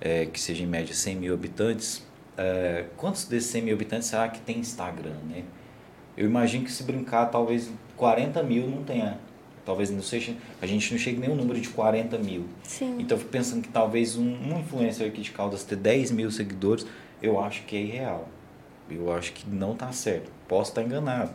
é, 0.00 0.26
que 0.26 0.40
seja 0.40 0.62
em 0.62 0.66
média 0.66 0.94
100 0.94 1.16
mil 1.16 1.34
habitantes, 1.34 2.02
é, 2.36 2.86
quantos 2.96 3.24
desses 3.24 3.50
100 3.50 3.62
mil 3.62 3.74
habitantes 3.74 4.08
será 4.08 4.28
que 4.28 4.40
tem 4.40 4.58
Instagram, 4.58 5.16
né? 5.28 5.42
Eu 6.18 6.26
imagino 6.26 6.64
que 6.64 6.72
se 6.72 6.82
brincar, 6.82 7.26
talvez 7.26 7.70
40 7.96 8.42
mil 8.42 8.68
não 8.68 8.82
tenha. 8.82 9.16
Talvez 9.64 9.88
não 9.88 10.02
seja, 10.02 10.34
a 10.60 10.66
gente 10.66 10.90
não 10.90 10.98
chegue 10.98 11.20
nem 11.20 11.30
um 11.30 11.36
número 11.36 11.60
de 11.60 11.68
40 11.68 12.18
mil. 12.18 12.46
Sim. 12.64 12.96
Então 12.98 13.16
eu 13.16 13.20
fico 13.20 13.30
pensando 13.30 13.62
que 13.62 13.68
talvez 13.68 14.16
um, 14.16 14.24
um 14.24 14.58
influencer 14.58 15.06
aqui 15.06 15.20
de 15.20 15.30
Caldas 15.30 15.62
ter 15.62 15.76
10 15.76 16.10
mil 16.10 16.28
seguidores, 16.32 16.84
eu 17.22 17.38
acho 17.38 17.62
que 17.62 17.76
é 17.76 17.80
irreal. 17.82 18.28
Eu 18.90 19.12
acho 19.12 19.32
que 19.32 19.48
não 19.48 19.76
tá 19.76 19.92
certo. 19.92 20.28
Posso 20.48 20.72
estar 20.72 20.82
enganado. 20.82 21.30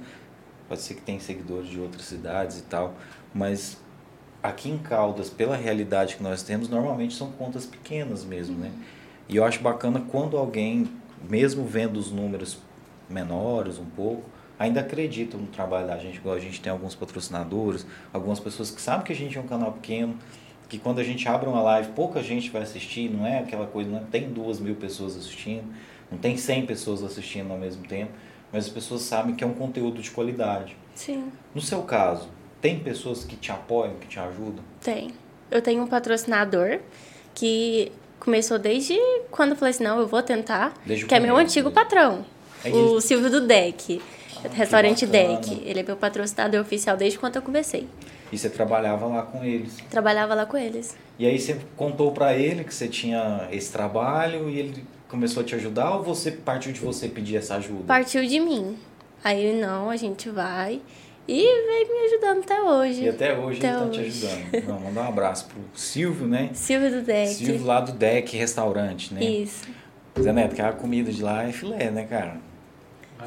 Pode 0.67 0.81
ser 0.81 0.95
que 0.95 1.01
tenha 1.01 1.19
seguidores 1.21 1.69
de 1.69 1.79
outras 1.79 2.03
cidades 2.03 2.59
e 2.59 2.63
tal, 2.63 2.93
mas 3.33 3.77
aqui 4.41 4.69
em 4.69 4.77
Caldas, 4.77 5.29
pela 5.29 5.55
realidade 5.55 6.17
que 6.17 6.23
nós 6.23 6.43
temos, 6.43 6.67
normalmente 6.67 7.13
são 7.13 7.31
contas 7.31 7.65
pequenas 7.65 8.25
mesmo, 8.25 8.57
né? 8.57 8.69
E 9.29 9.37
eu 9.37 9.45
acho 9.45 9.61
bacana 9.61 10.03
quando 10.11 10.35
alguém, 10.35 10.89
mesmo 11.29 11.63
vendo 11.63 11.95
os 11.95 12.11
números 12.11 12.57
menores 13.09 13.79
um 13.79 13.85
pouco, 13.85 14.32
ainda 14.57 14.79
acredita 14.81 15.37
no 15.37 15.47
trabalho 15.47 15.87
da 15.87 15.97
gente, 15.97 16.17
igual 16.17 16.35
a 16.35 16.39
gente 16.39 16.61
tem 16.61 16.71
alguns 16.71 16.95
patrocinadores, 16.95 17.85
algumas 18.11 18.39
pessoas 18.39 18.71
que 18.71 18.81
sabem 18.81 19.05
que 19.05 19.13
a 19.13 19.15
gente 19.15 19.37
é 19.37 19.41
um 19.41 19.47
canal 19.47 19.71
pequeno, 19.73 20.17
que 20.69 20.77
quando 20.77 20.99
a 20.99 21.03
gente 21.03 21.27
abre 21.27 21.47
uma 21.47 21.61
live, 21.61 21.89
pouca 21.89 22.21
gente 22.23 22.49
vai 22.49 22.61
assistir, 22.63 23.09
não 23.09 23.25
é 23.25 23.39
aquela 23.39 23.67
coisa, 23.67 23.89
não 23.89 24.03
tem 24.05 24.29
duas 24.29 24.59
mil 24.59 24.75
pessoas 24.75 25.15
assistindo, 25.17 25.65
não 26.11 26.17
tem 26.17 26.37
100 26.37 26.65
pessoas 26.65 27.03
assistindo 27.03 27.51
ao 27.51 27.57
mesmo 27.57 27.85
tempo, 27.87 28.11
mas 28.51 28.65
as 28.65 28.71
pessoas 28.71 29.01
sabem 29.01 29.35
que 29.35 29.43
é 29.43 29.47
um 29.47 29.53
conteúdo 29.53 30.01
de 30.01 30.11
qualidade. 30.11 30.75
Sim. 30.95 31.31
No 31.53 31.61
seu 31.61 31.81
caso, 31.81 32.29
tem 32.61 32.79
pessoas 32.79 33.23
que 33.23 33.35
te 33.35 33.51
apoiam, 33.51 33.95
que 33.95 34.07
te 34.07 34.19
ajudam? 34.19 34.63
Tem. 34.81 35.11
Eu 35.49 35.61
tenho 35.61 35.83
um 35.83 35.87
patrocinador 35.87 36.79
que 37.33 37.91
começou 38.19 38.57
desde 38.57 38.95
quando 39.29 39.51
eu 39.51 39.55
falei 39.57 39.71
assim, 39.71 39.83
não, 39.83 39.99
eu 39.99 40.07
vou 40.07 40.21
tentar, 40.23 40.73
Desde 40.85 41.05
que 41.05 41.13
é 41.13 41.19
meu 41.19 41.35
antigo 41.35 41.69
né? 41.69 41.75
patrão, 41.75 42.25
É 42.63 42.69
o 42.69 43.01
Silvio 43.01 43.29
do 43.29 43.41
Deck, 43.41 44.01
restaurante 44.51 45.05
bacana. 45.05 45.37
Deck. 45.39 45.61
Ele 45.65 45.79
é 45.79 45.83
meu 45.83 45.95
patrocinador 45.95 46.61
oficial 46.61 46.97
desde 46.97 47.17
quando 47.19 47.35
eu 47.37 47.41
comecei. 47.41 47.87
E 48.31 48.37
você 48.37 48.49
trabalhava 48.49 49.05
lá 49.05 49.21
com 49.23 49.43
eles. 49.43 49.77
Trabalhava 49.89 50.33
lá 50.33 50.45
com 50.45 50.57
eles. 50.57 50.95
E 51.19 51.25
aí 51.25 51.39
você 51.39 51.57
contou 51.77 52.11
pra 52.11 52.33
ele 52.35 52.63
que 52.63 52.73
você 52.73 52.87
tinha 52.87 53.47
esse 53.51 53.71
trabalho 53.71 54.49
e 54.49 54.59
ele 54.59 54.83
começou 55.07 55.43
a 55.43 55.45
te 55.45 55.53
ajudar 55.55 55.95
ou 55.97 56.03
você 56.03 56.31
partiu 56.31 56.71
de 56.71 56.79
você 56.79 57.07
pedir 57.07 57.35
essa 57.37 57.55
ajuda? 57.55 57.83
Partiu 57.85 58.25
de 58.25 58.39
mim. 58.39 58.75
Aí, 59.23 59.53
não, 59.53 59.89
a 59.89 59.95
gente 59.95 60.29
vai. 60.29 60.81
E 61.25 61.37
veio 61.41 61.87
me 61.87 62.07
ajudando 62.07 62.43
até 62.43 62.61
hoje. 62.61 63.03
E 63.03 63.09
até 63.09 63.37
hoje 63.37 63.59
Até 63.59 63.69
ele 63.69 63.77
tá 63.79 63.89
te 63.89 63.99
hoje. 64.01 64.25
ajudando. 64.25 64.67
Não, 64.67 64.79
mandar 64.81 65.01
um 65.03 65.07
abraço 65.07 65.45
pro 65.47 65.57
Silvio, 65.73 66.27
né? 66.27 66.49
Silvio 66.53 66.89
do 66.91 67.01
Deck. 67.01 67.33
Silvio 67.33 67.65
lá 67.65 67.79
do 67.79 67.93
Deck 67.93 68.35
Restaurante, 68.35 69.13
né? 69.13 69.23
Isso. 69.23 69.65
Zé 70.19 70.33
Neto, 70.33 70.53
que 70.55 70.61
a 70.61 70.73
comida 70.73 71.11
de 71.11 71.23
lá 71.23 71.47
é 71.47 71.51
filé, 71.51 71.89
né, 71.89 72.03
cara? 72.05 72.37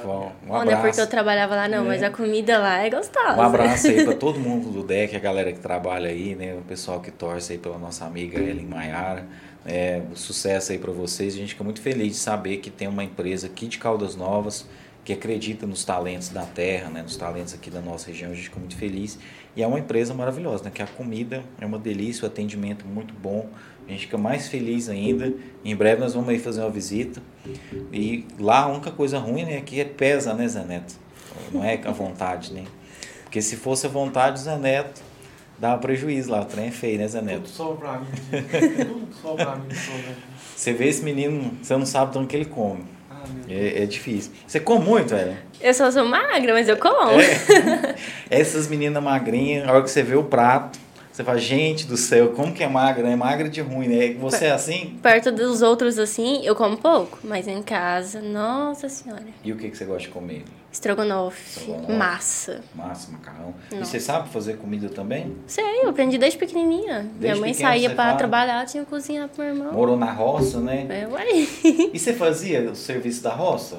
Bom, 0.05 0.33
Um 0.45 0.49
Não 0.49 0.57
é 0.63 0.65
porque 0.65 0.73
eu 0.73 0.77
abraço. 0.91 1.07
trabalhava 1.09 1.55
lá, 1.57 1.69
não, 1.69 1.85
É. 1.85 1.89
mas 1.89 2.03
a 2.03 2.11
comida 2.11 2.59
lá 2.59 2.79
é 2.85 2.91
gostosa. 2.91 3.37
Um 3.37 3.43
abraço 3.43 3.87
aí 3.89 4.05
pra 4.05 4.15
todo 4.15 4.39
mundo 4.39 4.71
do 4.71 4.83
DEC, 4.83 5.15
a 5.17 5.19
galera 5.19 5.53
que 5.53 5.59
trabalha 5.61 6.09
aí, 6.11 6.35
né? 6.35 6.55
O 6.55 6.63
pessoal 6.63 7.01
que 7.01 7.11
torce 7.11 7.53
aí 7.53 7.59
pela 7.59 7.79
nossa 7.79 8.05
amiga 8.05 8.39
Ellen 8.39 8.67
Maiara. 8.67 9.27
É, 9.65 10.01
sucesso 10.15 10.73
aí 10.73 10.79
pra 10.79 10.93
vocês. 10.93 11.35
A 11.35 11.37
gente 11.39 11.51
fica 11.51 11.65
muito 11.65 11.81
feliz 11.81 12.09
de 12.13 12.19
saber 12.19 12.59
que 12.59 12.71
tem 12.71 12.87
uma 12.87 13.03
empresa 13.03 13.47
aqui 13.49 13.67
de 13.67 13.79
Caldas 13.79 14.15
Novas 14.15 14.67
que 15.05 15.13
acredita 15.13 15.67
nos 15.67 15.85
talentos 15.85 16.29
da 16.31 16.43
terra, 16.43 16.91
né? 16.91 17.01
Nos 17.03 17.17
talentos 17.17 17.55
aqui 17.55 17.71
da 17.71 17.81
nossa 17.81 18.09
região. 18.09 18.31
A 18.31 18.35
gente 18.35 18.45
fica 18.49 18.59
muito 18.59 18.77
feliz. 18.77 19.19
E 19.57 19.63
é 19.63 19.67
uma 19.67 19.79
empresa 19.79 20.13
maravilhosa, 20.13 20.65
né? 20.65 20.71
Que 20.75 20.83
a 20.83 20.87
comida 20.87 21.43
é 21.61 21.65
uma 21.67 21.79
delícia, 21.79 22.25
o 22.25 22.27
atendimento 22.27 22.85
é 22.85 22.93
muito 22.93 23.15
bom. 23.15 23.49
A 23.87 23.91
gente 23.91 24.01
fica 24.03 24.19
mais 24.19 24.49
feliz 24.49 24.89
ainda. 24.89 25.33
Em 25.65 25.75
breve 25.77 26.01
nós 26.01 26.15
vamos 26.15 26.29
aí 26.29 26.39
fazer 26.39 26.61
uma 26.61 26.71
visita. 26.71 27.23
E 27.93 28.25
lá 28.39 28.61
a 28.63 28.67
única 28.69 28.91
coisa 28.91 29.19
ruim, 29.19 29.45
né? 29.45 29.61
Que 29.65 29.81
é 29.81 29.85
pesa, 29.85 30.35
né, 30.35 30.49
Zé 30.49 30.65
Neto? 30.65 30.95
Não 31.53 31.63
é 31.63 31.81
a 31.85 31.93
vontade, 31.93 32.53
né? 32.53 32.65
Porque 33.25 33.41
se 33.41 33.57
fosse 33.57 33.87
a 33.87 33.89
vontade, 33.89 34.41
o 34.41 34.43
Zé 34.43 34.57
Neto 34.57 35.03
dava 35.59 35.79
prejuízo 35.79 36.31
lá. 36.33 36.41
O 36.41 36.45
trem 36.45 36.67
é 36.67 36.71
feio, 36.71 36.99
né, 36.99 37.07
Zé 37.07 37.21
Tudo 37.21 37.31
Neto? 37.31 37.49
sobra 37.49 37.89
pra 37.89 37.99
mim. 38.01 38.07
Tudo 38.85 39.09
sobra 39.23 39.47
pra 39.47 39.57
mim. 39.57 39.75
Sobra. 39.75 40.17
Você 40.57 40.73
vê 40.73 40.89
esse 40.89 41.05
menino, 41.05 41.53
você 41.63 41.77
não 41.77 41.87
sabe 41.87 42.13
de 42.13 42.19
onde 42.19 42.27
que 42.29 42.37
ele 42.37 42.47
come. 42.47 42.85
Ah, 43.11 43.23
meu 43.29 43.45
Deus. 43.45 43.61
É, 43.75 43.83
é 43.83 43.87
difícil. 43.87 44.33
Você 44.47 44.59
come 44.59 44.85
muito, 44.85 45.11
velho? 45.11 45.37
Eu 45.61 45.75
só 45.75 45.91
sou 45.91 46.05
magra, 46.05 46.53
mas 46.53 46.69
eu 46.69 46.77
como. 46.77 47.21
É. 47.21 47.95
Essas 48.31 48.67
meninas 48.69 49.03
magrinhas, 49.03 49.69
a 49.69 49.73
hora 49.73 49.83
que 49.83 49.91
você 49.91 50.03
vê 50.03 50.17
o 50.17 50.25
prato, 50.25 50.79
você 51.17 51.25
fala, 51.25 51.39
gente 51.39 51.87
do 51.87 51.97
céu, 51.97 52.33
como 52.33 52.53
que 52.53 52.63
é 52.63 52.69
magra? 52.69 53.09
É 53.09 53.17
magra 53.17 53.49
de 53.49 53.63
ruim, 53.63 53.89
né? 53.89 54.13
Você 54.21 54.45
é 54.45 54.51
assim? 54.51 54.99
Perto 55.03 55.33
dos 55.33 55.63
outros, 55.63 55.99
assim, 55.99 56.45
eu 56.45 56.55
como 56.55 56.77
pouco. 56.77 57.21
Mas 57.25 57.49
em 57.49 57.63
casa, 57.63 58.21
nossa 58.21 58.87
senhora. 58.91 59.25
E 59.43 59.51
o 59.51 59.57
que, 59.57 59.71
que 59.71 59.79
você 59.79 59.87
gosta 59.87 60.03
de 60.03 60.09
comer? 60.09 60.45
Estrogonofe, 60.71 61.61
Estrogonofe. 61.61 61.93
massa. 61.95 62.61
Massa, 62.75 63.11
macarrão. 63.11 63.55
E 63.73 63.77
Nossa. 63.77 63.93
você 63.93 63.99
sabe 63.99 64.29
fazer 64.29 64.59
comida 64.59 64.91
também? 64.91 65.35
Sei, 65.47 65.65
eu 65.83 65.89
aprendi 65.89 66.19
desde 66.19 66.39
pequenininha. 66.39 67.11
Minha 67.19 67.35
mãe 67.37 67.53
pequena 67.53 67.71
saía 67.71 67.95
fala? 67.95 68.19
trabalhar, 68.19 68.67
tinha 68.67 68.85
que 68.85 68.91
cozinhar 68.91 69.27
pro 69.31 69.43
meu 69.43 69.55
irmão. 69.55 69.73
Morou 69.73 69.97
na 69.97 70.13
roça, 70.13 70.61
né? 70.61 70.87
É, 70.91 71.09
ué. 71.09 71.25
E 71.95 71.99
você 71.99 72.13
fazia 72.13 72.73
o 72.73 72.77
serviço 72.77 73.23
da 73.23 73.33
roça? 73.33 73.79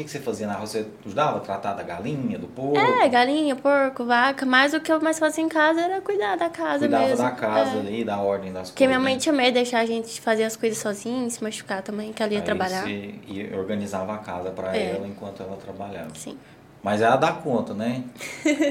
O 0.00 0.02
que, 0.02 0.04
que 0.04 0.10
você 0.12 0.20
fazia 0.20 0.46
na 0.46 0.54
roça? 0.54 0.78
Você 0.78 0.86
ajudava 1.04 1.36
a 1.36 1.40
tratar 1.40 1.74
da 1.74 1.82
galinha, 1.82 2.38
do 2.38 2.46
porco? 2.46 2.78
É, 2.78 3.06
galinha, 3.06 3.54
porco, 3.54 4.06
vaca, 4.06 4.46
mas 4.46 4.72
o 4.72 4.80
que 4.80 4.90
eu 4.90 4.98
mais 4.98 5.18
fazia 5.18 5.44
em 5.44 5.48
casa 5.48 5.78
era 5.78 6.00
cuidar 6.00 6.36
da 6.36 6.48
casa 6.48 6.78
Cuidava 6.80 7.04
mesmo. 7.06 7.22
da 7.22 7.30
casa 7.32 7.76
é. 7.76 7.80
ali, 7.80 8.02
da 8.02 8.18
ordem 8.18 8.50
das 8.50 8.70
Porque 8.70 8.84
coisas. 8.86 8.88
minha 8.88 8.98
mãe 8.98 9.14
né? 9.14 9.20
tinha 9.20 9.32
medo 9.34 9.48
de 9.48 9.52
deixar 9.54 9.80
a 9.80 9.84
gente 9.84 10.18
fazer 10.22 10.44
as 10.44 10.56
coisas 10.56 10.78
sozinha, 10.78 11.28
se 11.28 11.42
machucar 11.44 11.82
também, 11.82 12.14
que 12.14 12.22
ela 12.22 12.32
ia 12.32 12.38
Aí 12.38 12.44
trabalhar. 12.46 12.84
Você 12.84 13.14
ia, 13.28 13.54
organizava 13.58 14.14
a 14.14 14.18
casa 14.18 14.50
pra 14.52 14.74
É. 14.74 14.94
ela 14.96 15.06
enquanto 15.06 15.42
ela 15.42 15.56
trabalhava. 15.58 16.14
Sim. 16.14 16.38
Mas 16.82 17.02
ela 17.02 17.16
dá 17.16 17.30
conta, 17.32 17.74
né? 17.74 18.02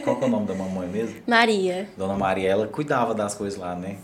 Qual 0.04 0.16
que 0.16 0.24
é 0.24 0.28
o 0.28 0.32
nome 0.32 0.48
da 0.48 0.56
mamãe 0.56 0.88
mesmo? 0.88 1.22
Maria. 1.28 1.88
Dona 1.96 2.16
Maria, 2.16 2.50
ela 2.50 2.66
cuidava 2.66 3.14
das 3.14 3.36
coisas 3.36 3.60
lá, 3.60 3.76
né? 3.76 3.98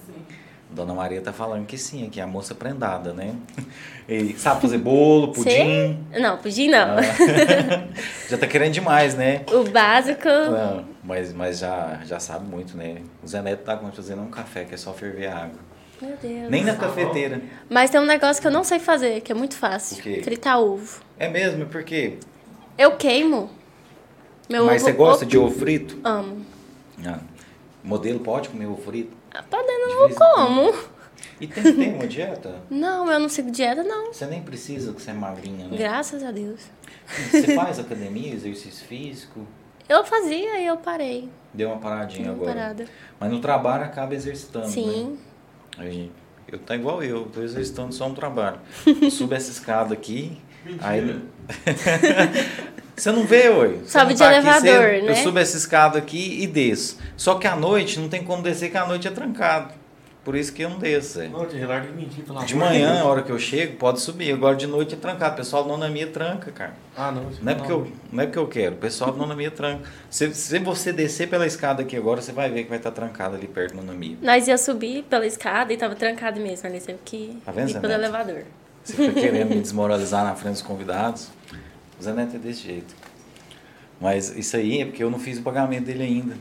Dona 0.76 0.94
Maria 0.94 1.22
tá 1.22 1.32
falando 1.32 1.66
que 1.66 1.78
sim, 1.78 2.10
que 2.10 2.20
é 2.20 2.24
a 2.24 2.28
moça 2.28 2.54
prendada, 2.54 3.14
né? 3.14 3.36
E 4.08 4.36
sabe 4.38 4.62
fazer 4.62 4.78
bolo, 4.78 5.30
pudim. 5.30 5.50
Sei. 5.50 5.98
Não, 6.20 6.38
pudim 6.38 6.70
não. 6.70 7.00
Ah. 7.00 7.88
já 8.30 8.38
tá 8.38 8.46
querendo 8.46 8.74
demais, 8.74 9.16
né? 9.16 9.42
O 9.52 9.64
básico. 9.64 10.28
Não, 10.28 10.86
mas, 11.04 11.34
mas 11.34 11.58
já, 11.58 12.02
já 12.06 12.20
sabe 12.20 12.48
muito, 12.48 12.78
né? 12.78 13.02
O 13.24 13.28
Zé 13.28 13.42
Neto 13.42 13.64
tá 13.64 13.76
fazendo 13.92 14.22
um 14.22 14.30
café, 14.30 14.64
que 14.64 14.76
é 14.76 14.78
só 14.78 14.94
ferver 14.94 15.26
a 15.26 15.38
água. 15.46 15.60
Meu 16.00 16.16
Deus. 16.22 16.52
Nem 16.52 16.64
na 16.64 16.76
cafeteira. 16.76 17.42
Mas 17.68 17.90
tem 17.90 18.00
um 18.00 18.06
negócio 18.06 18.40
que 18.40 18.48
eu 18.48 18.52
não 18.52 18.64
sei 18.64 18.78
fazer, 18.78 19.22
que 19.22 19.32
é 19.32 19.36
muito 19.36 19.56
fácil. 19.56 19.98
O 19.98 20.02
quê? 20.02 20.22
Fritar 20.24 20.60
ovo. 20.60 21.02
É 21.18 21.28
mesmo, 21.28 21.66
porque. 21.66 22.20
Eu 22.78 22.92
queimo. 22.92 23.50
Meu 24.48 24.66
mas 24.66 24.84
ovo. 24.84 24.92
você 24.92 24.96
gosta 24.96 25.26
de 25.26 25.36
ovo 25.36 25.58
frito? 25.58 25.98
Amo. 26.04 26.46
Ah, 27.04 27.20
modelo 27.84 28.20
pode 28.20 28.50
comer 28.50 28.68
ovo 28.68 28.84
frito? 28.84 29.25
Podendo, 29.44 29.86
De 29.88 29.92
eu 29.94 30.06
vez 30.06 30.18
quando. 30.18 30.36
como. 30.36 30.74
E 31.40 31.48
tem 31.48 31.64
ter 31.64 31.94
uma 31.94 32.08
dieta? 32.08 32.56
Não, 32.70 33.12
eu 33.12 33.20
não 33.20 33.28
sigo 33.28 33.52
dieta, 33.52 33.84
não. 33.84 34.14
Você 34.14 34.26
nem 34.26 34.42
precisa 34.42 34.94
que 34.94 35.02
você 35.02 35.12
é 35.12 35.14
magrinha, 35.14 35.68
né? 35.68 35.78
Graças 35.78 36.24
a 36.24 36.32
Deus. 36.32 36.62
Você 37.30 37.54
faz 37.56 37.78
academia, 37.80 38.34
exercício 38.34 38.86
físico? 38.88 39.46
Eu 39.88 40.04
fazia 40.06 40.60
e 40.60 40.66
eu 40.66 40.78
parei. 40.78 41.30
Deu 41.54 41.70
uma 41.70 41.78
paradinha 41.78 42.30
Uma 42.30 42.34
agora. 42.36 42.54
parada. 42.54 42.86
Mas 43.20 43.32
no 43.32 43.40
trabalho 43.40 43.84
acaba 43.84 44.16
exercitando, 44.16 44.66
né? 44.66 44.72
Sim. 44.72 45.20
Aí, 45.78 46.12
eu 46.52 46.58
tá 46.58 46.76
igual 46.76 47.04
eu, 47.04 47.26
tô 47.26 47.42
exercitando 47.42 47.94
só 47.94 48.08
no 48.10 48.16
trabalho. 48.16 48.60
Eu 49.02 49.12
subo 49.12 49.34
essa 49.36 49.52
escada 49.52 49.94
aqui, 49.94 50.42
aí. 50.82 51.22
Você 52.96 53.12
não 53.12 53.26
vê, 53.26 53.50
oi? 53.50 53.82
Sobe 53.86 54.10
não 54.12 54.14
de 54.16 54.24
aqui 54.24 54.34
elevador, 54.36 54.84
Eu 54.94 55.06
né? 55.06 55.16
subo 55.16 55.38
essa 55.40 55.58
escada 55.58 55.98
aqui 56.00 56.42
e 56.42 56.48
desço. 56.48 56.98
Só 57.18 57.36
que 57.36 57.46
à 57.46 57.56
noite 57.56 58.00
não 58.00 58.08
tem 58.08 58.24
como 58.24 58.42
descer, 58.42 58.72
que 58.72 58.78
a 58.78 58.86
noite 58.86 59.08
é 59.08 59.12
trancado. 59.12 59.74
Por 60.24 60.36
isso 60.36 60.52
que 60.54 60.64
eu 60.64 60.70
não 60.72 60.80
desço. 60.80 61.22
é. 61.22 61.28
Não, 61.28 61.46
de 61.46 61.56
mentir 61.92 62.24
De 62.48 62.56
manhã, 62.56 63.02
a 63.02 63.06
hora 63.06 63.22
que 63.22 63.32
eu 63.32 63.38
chego, 63.38 63.78
pode 63.78 64.02
subir. 64.02 64.34
Agora 64.34 64.56
de 64.56 64.66
noite 64.66 64.96
é 64.96 64.98
trancado. 64.98 65.34
O 65.36 65.38
pessoal 65.38 65.62
do 65.62 65.70
Nona 65.70 65.88
Mia 65.88 66.08
tranca, 66.08 66.52
cara. 66.52 66.74
Ah, 66.98 67.12
não. 67.12 67.28
Não 67.44 67.52
é 67.52 67.54
porque 67.54 67.72
eu, 67.72 67.88
não 68.12 68.24
é 68.24 68.26
porque 68.26 68.40
eu 68.40 68.48
quero. 68.48 68.74
O 68.74 68.78
pessoal 68.80 69.12
do 69.12 69.20
Nona 69.20 69.36
Mia 69.36 69.52
tranca. 69.52 69.84
Se, 70.10 70.34
se 70.34 70.58
você 70.58 70.92
descer 70.92 71.30
pela 71.30 71.46
escada 71.46 71.84
aqui 71.84 71.96
agora, 71.96 72.22
você 72.22 72.32
vai 72.32 72.50
ver 72.50 72.64
que 72.64 72.70
vai 72.70 72.80
estar 72.80 72.90
trancado 72.90 73.36
ali 73.36 73.48
perto 73.48 73.76
do 73.76 73.84
Nona 73.84 73.94
Mia. 73.94 74.18
Nós 74.20 74.48
ia 74.48 74.58
subir 74.58 75.04
pela 75.04 75.28
escada 75.28 75.72
e 75.72 75.78
tava 75.78 75.94
trancado 75.94 76.40
mesmo. 76.40 76.68
Ali 76.68 76.80
teve 76.80 76.98
que 77.06 77.38
Tá 77.46 77.52
vendo, 77.52 77.70
ir 77.70 77.80
pelo 77.80 77.94
elevador. 77.94 78.46
Você 78.84 78.94
fica 78.94 79.14
querendo 79.14 79.50
me 79.50 79.62
desmoralizar 79.62 80.24
na 80.24 80.34
frente 80.34 80.54
dos 80.54 80.62
convidados. 80.64 81.30
O 82.00 82.04
Zé 82.04 82.14
Neto 82.14 82.36
é 82.36 82.40
desse 82.40 82.64
jeito. 82.64 82.96
Mas 84.00 84.36
isso 84.36 84.56
aí 84.58 84.82
é 84.82 84.86
porque 84.86 85.04
eu 85.04 85.10
não 85.10 85.20
fiz 85.20 85.38
o 85.38 85.42
pagamento 85.42 85.86
dele 85.86 86.04
ainda. 86.04 86.36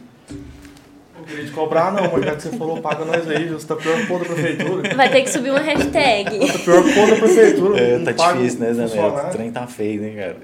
Não 1.16 1.24
queria 1.24 1.44
te 1.44 1.52
cobrar, 1.52 1.92
não, 1.92 2.10
mas 2.12 2.24
já 2.24 2.34
que 2.34 2.42
você 2.42 2.50
falou, 2.56 2.80
paga 2.82 3.04
nós 3.04 3.28
aí, 3.28 3.48
você 3.48 3.66
tá 3.66 3.76
pior 3.76 3.96
que 3.96 4.02
o 4.02 4.06
pô 4.08 4.18
da 4.18 4.24
prefeitura. 4.24 4.96
Vai 4.96 5.10
ter 5.10 5.22
que 5.22 5.30
subir 5.30 5.50
uma 5.50 5.60
hashtag. 5.60 6.46
Tá 6.46 6.58
pior 6.58 6.82
que 6.82 6.90
o 6.90 6.94
pô 6.94 7.06
da 7.06 7.16
prefeitura. 7.16 7.80
É, 7.80 7.98
tá 8.00 8.32
difícil, 8.32 8.60
né, 8.60 8.74
Zé 8.74 8.86
Neto? 8.86 9.26
O 9.26 9.30
trem 9.30 9.52
tá 9.52 9.66
feio, 9.66 10.02
né, 10.02 10.10
cara? 10.10 10.36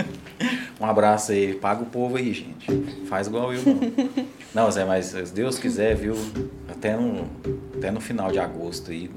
um 0.80 0.84
abraço 0.84 1.32
aí. 1.32 1.54
Paga 1.54 1.82
o 1.82 1.86
povo 1.86 2.16
aí, 2.16 2.32
gente. 2.32 2.66
Faz 3.06 3.28
igual 3.28 3.52
eu, 3.52 3.62
não. 3.62 3.80
Não, 4.52 4.70
Zé, 4.70 4.84
mas 4.84 5.06
se 5.06 5.32
Deus 5.32 5.58
quiser, 5.58 5.94
viu? 5.94 6.14
Até 6.68 6.96
no, 6.96 7.28
até 7.76 7.90
no 7.90 8.00
final 8.00 8.30
de 8.30 8.38
agosto 8.38 8.90
aí, 8.90 9.10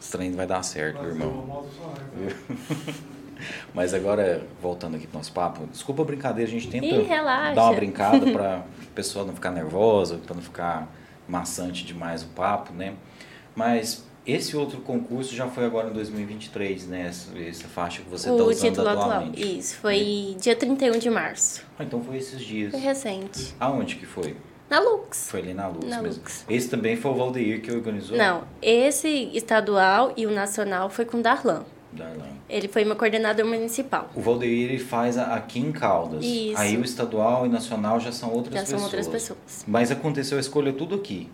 os 0.00 0.08
trem 0.08 0.32
vai 0.32 0.46
dar 0.46 0.62
certo, 0.62 0.98
Mas 1.02 1.08
irmão. 1.08 1.28
eu 1.28 1.34
vou 1.34 1.62
do 1.62 1.68
funcionário. 1.68 3.17
Mas 3.74 3.94
agora, 3.94 4.42
voltando 4.60 4.96
aqui 4.96 5.06
pro 5.06 5.18
nosso 5.18 5.32
papo, 5.32 5.66
desculpa 5.66 6.02
a 6.02 6.04
brincadeira, 6.04 6.48
a 6.48 6.52
gente 6.52 6.68
tenta 6.68 6.86
Ih, 6.86 7.06
dar 7.54 7.64
uma 7.64 7.72
brincada 7.74 8.30
para 8.30 8.56
a 8.56 8.62
pessoa 8.94 9.24
não 9.24 9.34
ficar 9.34 9.50
nervosa, 9.50 10.18
para 10.18 10.34
não 10.34 10.42
ficar 10.42 10.88
maçante 11.28 11.84
demais 11.84 12.22
o 12.22 12.28
papo, 12.28 12.72
né? 12.72 12.94
Mas 13.54 14.04
esse 14.26 14.56
outro 14.56 14.80
concurso 14.80 15.34
já 15.34 15.46
foi 15.48 15.64
agora 15.64 15.88
em 15.88 15.92
2023, 15.92 16.86
né? 16.86 17.06
Essa, 17.08 17.38
essa 17.38 17.68
faixa 17.68 18.02
que 18.02 18.08
você 18.10 18.30
está 18.30 18.42
o 18.42 18.48
usando 18.48 18.70
título 18.70 18.88
atual. 18.88 19.10
atualmente. 19.10 19.58
Isso, 19.58 19.76
foi 19.76 20.36
dia 20.38 20.54
31 20.54 20.98
de 20.98 21.10
março. 21.10 21.64
Ah, 21.78 21.84
então 21.84 22.02
foi 22.02 22.18
esses 22.18 22.40
dias. 22.40 22.72
Foi 22.72 22.80
recente. 22.80 23.54
Aonde 23.58 23.96
que 23.96 24.06
foi? 24.06 24.36
Na 24.68 24.80
Lux. 24.80 25.30
Foi 25.30 25.40
ali 25.40 25.54
na 25.54 25.66
Luz 25.66 25.86
Na 25.86 26.02
mesmo. 26.02 26.20
Lux. 26.22 26.44
Esse 26.46 26.68
também 26.68 26.94
foi 26.94 27.10
o 27.10 27.14
Valdeir 27.14 27.62
que 27.62 27.72
organizou? 27.72 28.18
Não, 28.18 28.44
esse 28.60 29.08
estadual 29.32 30.12
e 30.14 30.26
o 30.26 30.30
nacional 30.30 30.90
foi 30.90 31.06
com 31.06 31.18
o 31.18 31.22
Darlan. 31.22 31.64
Darlan. 31.92 32.28
Ele 32.48 32.68
foi 32.68 32.84
meu 32.84 32.96
coordenador 32.96 33.46
municipal. 33.46 34.10
O 34.14 34.20
Valdeir 34.20 34.70
ele 34.70 34.78
faz 34.78 35.16
a- 35.16 35.34
aqui 35.34 35.58
em 35.58 35.72
Caldas. 35.72 36.24
Isso. 36.24 36.58
Aí 36.60 36.76
o 36.76 36.82
estadual 36.84 37.46
e 37.46 37.48
nacional 37.48 37.98
já 37.98 38.12
são 38.12 38.30
outras 38.32 38.54
Já 38.54 38.60
pessoas. 38.60 38.80
são 38.80 38.86
outras 38.86 39.08
pessoas. 39.08 39.64
Mas 39.66 39.90
aconteceu 39.90 40.36
a 40.38 40.40
escolha 40.40 40.72
tudo 40.72 40.94
aqui. 40.94 41.28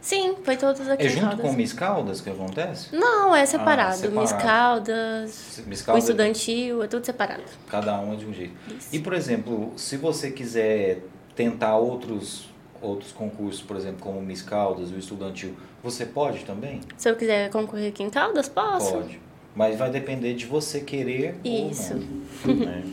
Sim, 0.00 0.34
foi 0.42 0.56
todos 0.56 0.88
aqui 0.88 1.04
É 1.06 1.08
junto 1.10 1.26
Caldas. 1.26 1.40
com 1.42 1.50
o 1.50 1.52
Miss 1.52 1.72
Caldas 1.74 2.20
que 2.22 2.30
acontece? 2.30 2.88
Não, 2.96 3.36
é 3.36 3.44
separado. 3.44 3.96
separado. 3.98 4.20
Miss 4.22 4.32
Caldas, 4.32 5.62
Miss 5.66 5.80
o 5.82 5.84
Caldas, 5.84 6.04
estudantil, 6.04 6.82
é 6.82 6.86
tudo 6.86 7.04
separado. 7.04 7.42
cada 7.68 8.00
um 8.00 8.14
é 8.14 8.16
de 8.16 8.24
um 8.24 8.32
jeito. 8.32 8.54
Isso. 8.74 8.88
E, 8.94 8.98
por 8.98 9.12
exemplo, 9.12 9.74
se 9.76 9.98
você 9.98 10.30
quiser 10.30 11.02
tentar 11.36 11.76
outros, 11.76 12.48
outros 12.80 13.12
concursos, 13.12 13.60
por 13.60 13.76
exemplo, 13.76 13.98
como 14.00 14.18
o 14.18 14.22
Miss 14.22 14.40
Caldas 14.40 14.90
o 14.90 14.96
estudantil, 14.96 15.54
você 15.82 16.06
pode 16.06 16.46
também? 16.46 16.80
Se 16.96 17.10
eu 17.10 17.14
quiser 17.14 17.50
concorrer 17.50 17.90
aqui 17.90 18.02
em 18.02 18.08
Caldas, 18.08 18.48
posso. 18.48 18.92
Pode. 18.92 19.20
Mas 19.54 19.78
vai 19.78 19.90
depender 19.90 20.34
de 20.34 20.46
você 20.46 20.80
querer 20.80 21.36
Isso. 21.44 21.94
ou 21.94 22.54
não. 22.54 22.66
né? 22.66 22.84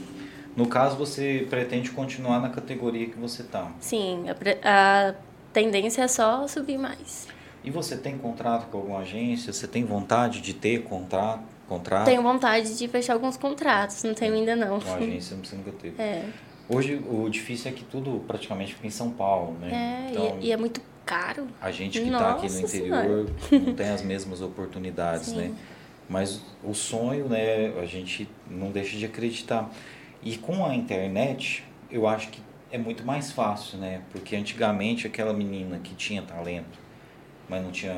No 0.56 0.68
caso, 0.68 0.98
você 0.98 1.46
pretende 1.50 1.92
continuar 1.92 2.42
na 2.42 2.50
categoria 2.50 3.06
que 3.08 3.18
você 3.18 3.44
está. 3.44 3.72
Sim, 3.80 4.26
a, 4.64 5.10
a 5.10 5.14
tendência 5.54 6.02
é 6.02 6.08
só 6.08 6.48
subir 6.48 6.80
mais. 6.80 7.28
E 7.64 7.70
você 7.70 7.96
tem 7.96 8.18
contrato 8.18 8.68
com 8.72 8.78
alguma 8.80 9.00
agência? 9.00 9.54
Você 9.54 9.68
tem 9.68 9.86
vontade 9.86 10.42
de 10.42 10.54
ter 10.54 10.84
contrato? 10.84 11.44
contrato 11.68 12.06
Tenho 12.06 12.24
vontade 12.24 12.78
de 12.78 12.88
fechar 12.88 13.14
alguns 13.14 13.38
contratos, 13.38 14.02
não 14.04 14.14
tenho 14.14 14.34
ainda 14.34 14.56
não. 14.56 14.80
com 14.80 14.96
agência? 14.96 15.38
Você 15.44 15.56
nunca 15.56 15.72
teve. 15.74 16.02
É, 16.02 16.26
Hoje, 16.70 17.02
o 17.10 17.30
difícil 17.30 17.72
é 17.72 17.74
que 17.74 17.84
tudo 17.84 18.24
praticamente 18.28 18.74
fica 18.74 18.88
em 18.88 18.92
São 18.92 19.10
Paulo, 19.12 19.58
né? 19.60 20.08
é 20.08 20.12
Então, 20.12 20.38
e, 20.42 20.48
e 20.48 20.52
é 20.52 20.58
muito 20.58 20.82
caro. 21.06 21.48
a 21.62 21.72
gente 21.72 22.02
que 22.02 22.06
está 22.08 22.32
aqui 22.32 22.50
no 22.52 22.60
interior 22.60 23.30
não 23.52 23.74
tem 23.74 23.90
as 23.90 24.02
mesmas 24.02 24.42
oportunidades, 24.42 25.28
Sim. 25.28 25.38
né? 25.38 25.52
Mas 26.10 26.42
o 26.64 26.74
sonho, 26.74 27.28
né, 27.28 27.74
a 27.82 27.86
gente 27.86 28.28
não 28.50 28.72
deixa 28.72 28.98
de 28.98 29.06
acreditar. 29.06 29.70
E 30.24 30.38
com 30.38 30.66
a 30.66 30.74
internet, 30.74 31.64
eu 31.92 32.08
acho 32.08 32.30
que 32.30 32.42
é 32.72 32.78
muito 32.78 33.06
mais 33.06 33.32
fácil, 33.32 33.78
né? 33.78 34.02
Porque 34.12 34.36
antigamente 34.36 35.08
aquela 35.08 35.34
menina 35.34 35.80
que 35.80 35.94
tinha 35.96 36.22
talento, 36.22 36.80
mas 37.50 37.64
não 37.64 37.72
tinha 37.72 37.94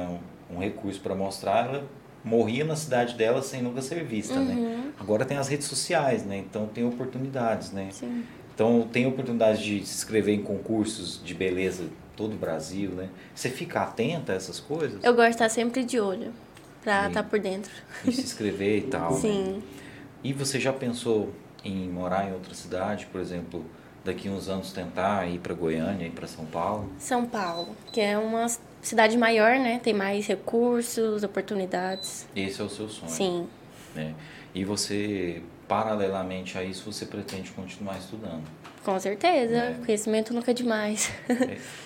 um, 0.50 0.56
um 0.56 0.60
recurso 0.60 1.00
para 1.00 1.16
mostrar, 1.16 1.68
ela 1.68 1.88
morria 2.24 2.66
na 2.66 2.76
cidade 2.76 3.16
dela 3.16 3.42
sem 3.42 3.62
nunca 3.62 3.82
ser 3.82 4.04
vista, 4.04 4.40
né? 4.40 4.54
Uhum, 4.54 4.92
Agora 5.00 5.26
tem 5.26 5.38
as 5.38 5.48
redes 5.48 5.68
sociais, 5.68 6.26
né? 6.26 6.38
Então 6.38 6.68
tem 6.68 6.86
oportunidades, 6.86 7.72
né? 7.72 7.90
sim. 7.92 8.24
Então 8.54 8.86
tem 8.92 9.08
oportunidade 9.08 9.64
de 9.64 9.86
se 9.86 9.96
inscrever 9.96 10.36
em 10.36 10.44
concursos 10.44 11.22
de 11.24 11.34
beleza 11.34 11.86
todo 12.18 12.34
o 12.34 12.38
Brasil, 12.38 12.92
né? 12.92 13.08
Você 13.34 13.50
fica 13.50 13.84
atenta 13.84 14.34
a 14.34 14.36
essas 14.36 14.60
coisas? 14.60 15.02
Eu 15.02 15.14
gosto 15.14 15.30
de 15.30 15.36
estar 15.36 15.48
sempre 15.48 15.86
de 15.86 15.98
olho, 15.98 16.34
pra 16.82 17.04
Sim. 17.04 17.08
estar 17.10 17.24
por 17.24 17.40
dentro. 17.40 17.72
E 18.06 18.12
se 18.12 18.22
inscrever 18.22 18.78
e 18.80 18.82
tal. 18.84 19.12
né? 19.14 19.20
Sim. 19.20 19.64
E 20.24 20.34
você 20.34 20.60
já 20.60 20.74
pensou 20.74 21.34
em 21.64 21.90
morar 21.90 22.28
em 22.30 22.34
outra 22.34 22.54
cidade, 22.54 23.06
por 23.12 23.20
exemplo, 23.22 23.66
daqui 24.04 24.30
uns 24.30 24.48
anos 24.50 24.72
tentar 24.72 25.26
ir 25.28 25.40
para 25.40 25.54
Goiânia, 25.54 26.06
ir 26.08 26.12
para 26.12 26.28
São 26.28 26.46
Paulo? 26.46 26.92
São 26.98 27.26
Paulo, 27.26 27.76
que 27.92 28.00
é 28.02 28.18
uma 28.18 28.48
cidade 28.82 29.18
maior, 29.18 29.58
né? 29.60 29.80
Tem 29.82 29.94
mais 29.94 30.28
recursos, 30.28 31.24
oportunidades. 31.24 32.28
Esse 32.36 32.62
é 32.62 32.64
o 32.64 32.70
seu 32.70 32.88
sonho. 32.90 33.12
Sim. 33.12 33.48
Né? 33.96 34.14
E 34.56 34.64
você, 34.64 35.42
paralelamente 35.68 36.58
a 36.58 36.64
isso, 36.64 36.92
você 36.92 37.06
pretende 37.06 37.52
continuar 37.52 37.98
estudando. 37.98 38.44
Com 38.90 39.00
certeza. 39.00 39.56
É. 39.56 39.76
Conhecimento 39.86 40.34
nunca 40.34 40.52
é 40.52 40.54
demais. 40.54 41.12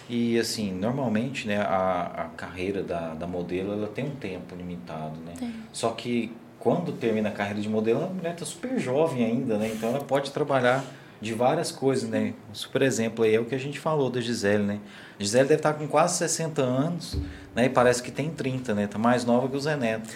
E 0.10 0.38
assim, 0.38 0.72
normalmente, 0.74 1.48
né, 1.48 1.58
a, 1.58 2.12
a 2.16 2.24
carreira 2.36 2.84
da, 2.84 3.14
da 3.14 3.26
modelo, 3.26 3.72
ela 3.72 3.88
tem 3.88 4.06
um 4.06 4.16
tempo 4.16 4.54
limitado, 4.56 5.20
né? 5.26 5.34
Só 5.72 5.92
que 5.92 6.32
quando 6.60 6.92
termina 6.92 7.30
a 7.30 7.32
carreira 7.32 7.60
de 7.60 7.70
modelo, 7.70 8.04
a 8.04 8.08
mulher 8.08 8.36
tá 8.36 8.46
super 8.46 8.78
jovem 8.80 9.26
ainda, 9.26 9.58
né? 9.58 9.72
Então 9.74 9.90
ela 9.90 10.00
pode 10.00 10.32
trabalhar 10.32 10.84
de 11.20 11.34
várias 11.34 11.72
coisas, 11.72 12.10
né? 12.10 12.34
Um 12.52 12.54
super 12.54 12.82
exemplo 12.82 13.24
aí 13.24 13.36
é 13.36 13.40
o 13.40 13.46
que 13.46 13.56
a 13.56 13.60
gente 13.60 13.80
falou 13.80 14.10
da 14.10 14.20
Gisele, 14.20 14.64
né? 14.64 14.80
A 15.20 15.24
Gisele 15.24 15.48
deve 15.48 15.60
estar 15.60 15.74
com 15.74 15.88
quase 15.88 16.18
60 16.18 16.62
anos, 16.62 17.18
né? 17.56 17.66
E 17.66 17.70
parece 17.70 18.04
que 18.04 18.12
tem 18.12 18.30
30, 18.30 18.74
né? 18.76 18.88
Tá 18.88 19.00
mais 19.00 19.26
nova 19.26 19.48
que 19.48 19.56
o 19.56 19.60
Zé 19.60 19.76
Neto. 19.76 20.10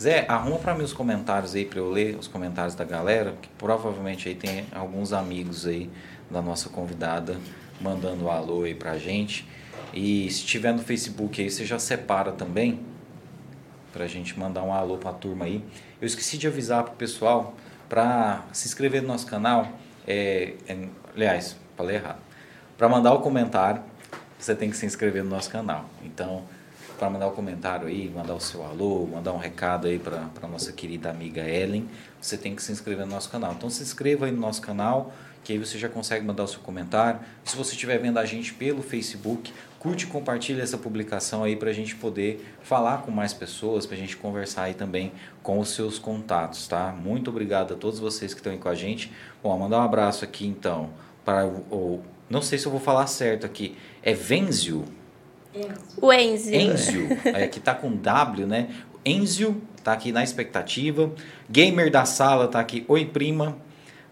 Zé, 0.00 0.24
arruma 0.28 0.58
para 0.58 0.74
mim 0.74 0.82
os 0.82 0.94
comentários 0.94 1.54
aí 1.54 1.66
para 1.66 1.78
eu 1.78 1.90
ler 1.90 2.16
os 2.16 2.26
comentários 2.26 2.74
da 2.74 2.84
galera, 2.84 3.34
que 3.40 3.48
provavelmente 3.58 4.28
aí 4.28 4.34
tem 4.34 4.64
alguns 4.72 5.12
amigos 5.12 5.66
aí 5.66 5.90
da 6.30 6.40
nossa 6.40 6.68
convidada 6.68 7.36
mandando 7.80 8.26
um 8.26 8.30
alô 8.30 8.62
aí 8.62 8.74
pra 8.74 8.98
gente. 8.98 9.46
E 9.92 10.30
se 10.30 10.44
tiver 10.44 10.72
no 10.72 10.80
Facebook 10.80 11.42
aí, 11.42 11.50
você 11.50 11.64
já 11.64 11.78
separa 11.78 12.30
também 12.30 12.80
pra 13.92 14.06
gente 14.06 14.38
mandar 14.38 14.62
um 14.62 14.72
alô 14.72 14.98
pra 14.98 15.12
turma 15.12 15.46
aí. 15.46 15.64
Eu 16.00 16.06
esqueci 16.06 16.38
de 16.38 16.46
avisar 16.46 16.84
pro 16.84 16.94
pessoal 16.94 17.54
para 17.88 18.44
se 18.52 18.68
inscrever 18.68 19.02
no 19.02 19.08
nosso 19.08 19.26
canal. 19.26 19.68
É, 20.06 20.54
é, 20.68 20.88
aliás, 21.14 21.56
falei 21.76 21.96
errado. 21.96 22.20
Para 22.78 22.88
mandar 22.88 23.12
o 23.12 23.20
comentário, 23.20 23.82
você 24.38 24.54
tem 24.54 24.70
que 24.70 24.76
se 24.76 24.86
inscrever 24.86 25.24
no 25.24 25.30
nosso 25.30 25.50
canal. 25.50 25.86
Então, 26.04 26.44
para 26.98 27.10
mandar 27.10 27.26
o 27.26 27.30
um 27.30 27.34
comentário 27.34 27.88
aí, 27.88 28.10
mandar 28.14 28.34
o 28.34 28.40
seu 28.40 28.64
alô, 28.64 29.06
mandar 29.06 29.32
um 29.32 29.38
recado 29.38 29.88
aí 29.88 29.98
para 29.98 30.28
a 30.40 30.46
nossa 30.46 30.72
querida 30.72 31.10
amiga 31.10 31.42
Ellen, 31.42 31.88
você 32.20 32.36
tem 32.36 32.54
que 32.54 32.62
se 32.62 32.70
inscrever 32.70 33.06
no 33.06 33.12
nosso 33.12 33.28
canal. 33.28 33.52
Então, 33.52 33.68
se 33.68 33.82
inscreva 33.82 34.26
aí 34.26 34.32
no 34.32 34.40
nosso 34.40 34.62
canal 34.62 35.12
que 35.42 35.52
aí 35.52 35.58
você 35.58 35.78
já 35.78 35.88
consegue 35.88 36.24
mandar 36.24 36.44
o 36.44 36.48
seu 36.48 36.60
comentário. 36.60 37.20
Se 37.44 37.56
você 37.56 37.72
estiver 37.72 37.98
vendo 37.98 38.18
a 38.18 38.24
gente 38.24 38.52
pelo 38.54 38.82
Facebook, 38.82 39.52
curte 39.78 40.04
e 40.04 40.08
compartilha 40.08 40.62
essa 40.62 40.76
publicação 40.76 41.42
aí 41.42 41.56
para 41.56 41.70
a 41.70 41.72
gente 41.72 41.94
poder 41.96 42.54
falar 42.62 42.98
com 43.02 43.10
mais 43.10 43.32
pessoas, 43.32 43.86
para 43.86 43.96
a 43.96 43.98
gente 43.98 44.16
conversar 44.16 44.64
aí 44.64 44.74
também 44.74 45.12
com 45.42 45.58
os 45.58 45.70
seus 45.70 45.98
contatos, 45.98 46.68
tá? 46.68 46.92
Muito 46.92 47.30
obrigado 47.30 47.74
a 47.74 47.76
todos 47.76 47.98
vocês 47.98 48.34
que 48.34 48.40
estão 48.40 48.52
aí 48.52 48.58
com 48.58 48.68
a 48.68 48.74
gente. 48.74 49.10
Bom, 49.42 49.58
mandar 49.58 49.78
um 49.78 49.82
abraço 49.82 50.24
aqui 50.24 50.46
então 50.46 50.90
para 51.24 51.46
o, 51.46 52.02
não 52.28 52.42
sei 52.42 52.58
se 52.58 52.66
eu 52.66 52.72
vou 52.72 52.80
falar 52.80 53.06
certo 53.06 53.46
aqui, 53.46 53.76
é 54.02 54.12
Venzio? 54.12 54.84
O 56.00 56.12
Enzio. 56.12 56.54
Enzio, 56.54 57.08
é, 57.24 57.48
que 57.48 57.58
tá 57.58 57.74
com 57.74 57.96
W, 57.96 58.46
né? 58.46 58.68
Enzio 59.04 59.60
tá 59.82 59.92
aqui 59.92 60.12
na 60.12 60.22
expectativa. 60.22 61.10
Gamer 61.50 61.90
da 61.90 62.04
sala 62.04 62.46
tá 62.46 62.60
aqui. 62.60 62.84
Oi, 62.86 63.04
prima. 63.04 63.56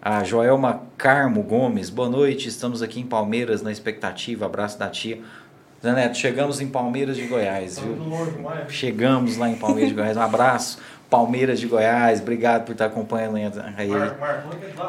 A 0.01 0.23
Joelma 0.23 0.83
Carmo 0.97 1.43
Gomes, 1.43 1.91
boa 1.91 2.09
noite. 2.09 2.49
Estamos 2.49 2.83
aqui 2.83 3.01
em 3.01 3.07
Palmeiras 3.07 3.63
na 3.63 3.73
expectativa. 3.73 4.47
Abraço 4.47 4.79
da 4.79 4.89
tia. 4.89 5.21
Zé 5.83 5.93
Neto, 5.93 6.17
chegamos 6.17 6.61
em 6.61 6.69
Palmeiras 6.69 7.17
de 7.17 7.27
Goiás, 7.27 7.81
viu? 7.81 7.97
Chegamos 8.69 9.37
lá 9.37 9.49
em 9.49 9.57
Palmeiras 9.57 9.89
de 9.89 9.97
Goiás. 9.97 10.17
Um 10.17 10.23
abraço. 10.23 10.79
Palmeiras 11.11 11.59
de 11.59 11.67
Goiás, 11.67 12.21
obrigado 12.21 12.65
por 12.65 12.73
estar 12.73 12.87
acompanhando 12.87 13.37
aí. 13.37 13.91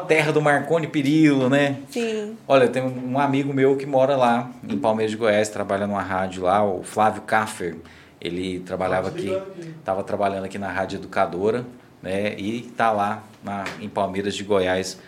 Terra 0.06 0.32
do 0.32 0.40
Marconi 0.40 0.86
Perillo, 0.86 1.48
né? 1.48 1.78
Sim. 1.90 2.36
Olha, 2.46 2.68
tem 2.68 2.82
um 2.82 3.18
amigo 3.18 3.52
meu 3.52 3.76
que 3.76 3.86
mora 3.86 4.16
lá 4.16 4.50
em 4.68 4.78
Palmeiras 4.78 5.10
de 5.10 5.16
Goiás, 5.16 5.48
trabalha 5.48 5.86
numa 5.86 6.02
rádio 6.02 6.44
lá, 6.44 6.62
o 6.62 6.84
Flávio 6.84 7.22
Kaffer. 7.22 7.76
Ele 8.20 8.60
trabalhava 8.60 9.08
aqui, 9.08 9.36
estava 9.78 10.04
trabalhando 10.04 10.44
aqui 10.44 10.58
na 10.58 10.70
Rádio 10.70 10.98
Educadora, 10.98 11.64
né? 12.02 12.34
E 12.38 12.60
está 12.60 12.90
lá 12.90 13.22
na, 13.42 13.64
em 13.80 13.88
Palmeiras 13.88 14.34
de 14.34 14.44
Goiás 14.44 14.98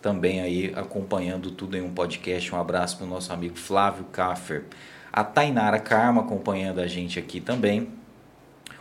também 0.00 0.40
aí 0.40 0.72
acompanhando 0.74 1.50
tudo 1.50 1.76
em 1.76 1.80
um 1.80 1.92
podcast. 1.92 2.54
Um 2.54 2.60
abraço 2.60 2.98
para 2.98 3.06
o 3.06 3.08
nosso 3.08 3.32
amigo 3.32 3.56
Flávio 3.56 4.04
Kaffer. 4.12 4.64
A 5.12 5.22
Tainara 5.22 5.78
Karma 5.78 6.22
acompanhando 6.22 6.80
a 6.80 6.86
gente 6.86 7.18
aqui 7.18 7.40
também. 7.40 7.88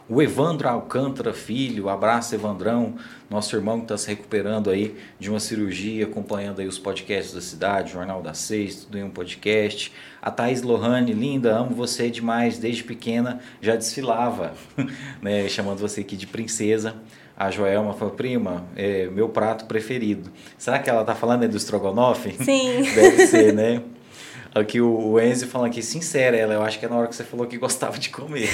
O 0.09 0.21
Evandro 0.21 0.67
Alcântara 0.67 1.33
Filho, 1.33 1.87
abraço 1.87 2.35
Evandrão, 2.35 2.95
nosso 3.29 3.55
irmão 3.55 3.77
que 3.77 3.85
está 3.85 3.97
se 3.97 4.09
recuperando 4.09 4.69
aí 4.69 4.97
de 5.17 5.29
uma 5.29 5.39
cirurgia, 5.39 6.05
acompanhando 6.05 6.59
aí 6.59 6.67
os 6.67 6.77
podcasts 6.77 7.33
da 7.33 7.39
cidade, 7.39 7.93
Jornal 7.93 8.21
da 8.21 8.33
Seis, 8.33 8.83
tudo 8.83 8.97
em 8.97 9.03
um 9.03 9.09
podcast. 9.09 9.93
A 10.21 10.29
Thaís 10.29 10.63
Lohane, 10.63 11.13
linda, 11.13 11.55
amo 11.55 11.73
você 11.73 12.09
demais, 12.09 12.57
desde 12.57 12.83
pequena 12.83 13.39
já 13.61 13.77
desfilava, 13.77 14.53
né, 15.21 15.47
chamando 15.47 15.77
você 15.77 16.01
aqui 16.01 16.17
de 16.17 16.27
princesa. 16.27 16.95
A 17.41 17.49
Joelma 17.49 17.93
falou, 17.93 18.13
prima, 18.13 18.65
é 18.75 19.07
meu 19.07 19.27
prato 19.27 19.65
preferido. 19.65 20.29
Será 20.59 20.77
que 20.77 20.87
ela 20.87 21.03
tá 21.03 21.15
falando 21.15 21.41
aí 21.41 21.47
do 21.47 21.57
estrogonofe? 21.57 22.33
Sim. 22.33 22.83
Deve 22.93 23.25
ser, 23.25 23.51
né? 23.51 23.81
Aqui 24.53 24.79
o 24.79 25.19
Enzo 25.19 25.47
falando 25.47 25.71
aqui, 25.71 25.81
sincera, 25.81 26.37
ela, 26.37 26.53
eu 26.53 26.61
acho 26.61 26.77
que 26.77 26.85
é 26.85 26.89
na 26.89 26.95
hora 26.97 27.07
que 27.07 27.15
você 27.15 27.23
falou 27.23 27.47
que 27.47 27.57
gostava 27.57 27.97
de 27.97 28.11
comer. 28.11 28.47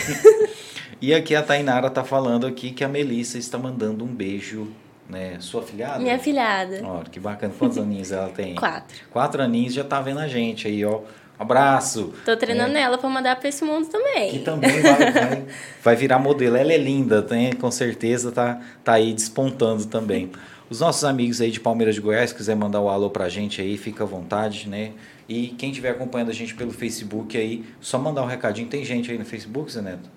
e 1.02 1.14
aqui 1.14 1.36
a 1.36 1.44
Tainara 1.44 1.90
tá 1.90 2.02
falando 2.02 2.48
aqui 2.48 2.72
que 2.72 2.82
a 2.82 2.88
Melissa 2.88 3.38
está 3.38 3.58
mandando 3.58 4.06
um 4.06 4.08
beijo, 4.08 4.72
né? 5.10 5.36
Sua 5.42 5.64
filhada? 5.64 6.00
Minha 6.00 6.18
filhada. 6.18 6.80
Ó, 6.86 7.02
que 7.04 7.20
bacana. 7.20 7.54
Quantos 7.60 7.78
aninhos 7.78 8.14
ela 8.14 8.30
tem? 8.30 8.56
Quatro. 8.56 8.98
Quatro 9.12 9.44
aninhos 9.44 9.74
já 9.74 9.84
tá 9.84 10.00
vendo 10.00 10.22
a 10.22 10.30
gente 10.30 10.66
aí, 10.66 10.86
ó. 10.86 11.02
Abraço. 11.40 12.14
Tô 12.26 12.36
treinando 12.36 12.76
é. 12.78 12.82
ela 12.82 12.98
para 12.98 13.10
mandar 13.10 13.36
para 13.36 13.48
esse 13.48 13.64
mundo 13.64 13.88
também. 13.88 14.32
Que 14.32 14.40
também 14.40 14.82
vai, 14.82 15.12
vai, 15.12 15.46
vai, 15.84 15.96
virar 15.96 16.18
modelo. 16.18 16.58
Ela 16.58 16.74
é 16.74 16.78
linda, 16.78 17.22
tem, 17.22 17.54
com 17.54 17.70
certeza 17.70 18.32
tá, 18.32 18.60
tá 18.84 18.94
aí 18.94 19.14
despontando 19.14 19.86
também. 19.86 20.32
Os 20.70 20.80
nossos 20.80 21.04
amigos 21.04 21.40
aí 21.40 21.52
de 21.52 21.60
Palmeiras 21.60 21.96
de 21.96 22.02
Goiás, 22.02 22.34
quiser 22.34 22.56
mandar 22.56 22.82
o 22.82 22.86
um 22.86 22.90
alô 22.90 23.10
pra 23.10 23.30
gente 23.30 23.62
aí, 23.62 23.78
fica 23.78 24.04
à 24.04 24.08
vontade, 24.08 24.68
né? 24.68 24.94
E 25.30 25.50
quem 25.50 25.70
estiver 25.70 25.92
acompanhando 25.92 26.30
a 26.30 26.34
gente 26.34 26.56
pelo 26.56 26.72
Facebook 26.72 27.38
aí, 27.38 27.64
só 27.80 28.00
mandar 28.00 28.24
um 28.24 28.28
recadinho. 28.28 28.68
Tem 28.68 28.84
gente 28.84 29.12
aí 29.12 29.18
no 29.18 29.26
Facebook, 29.26 29.72
Zé 29.72 29.82
Neto? 29.82 30.10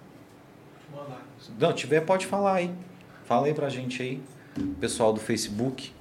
Mandar. 0.90 1.22
Não, 1.58 1.72
tiver, 1.72 2.00
pode 2.00 2.26
falar 2.26 2.54
aí. 2.54 2.70
Fala 3.26 3.46
aí 3.46 3.54
pra 3.54 3.68
gente 3.68 4.02
aí, 4.02 4.20
pessoal 4.80 5.12
do 5.12 5.20
Facebook 5.20 5.92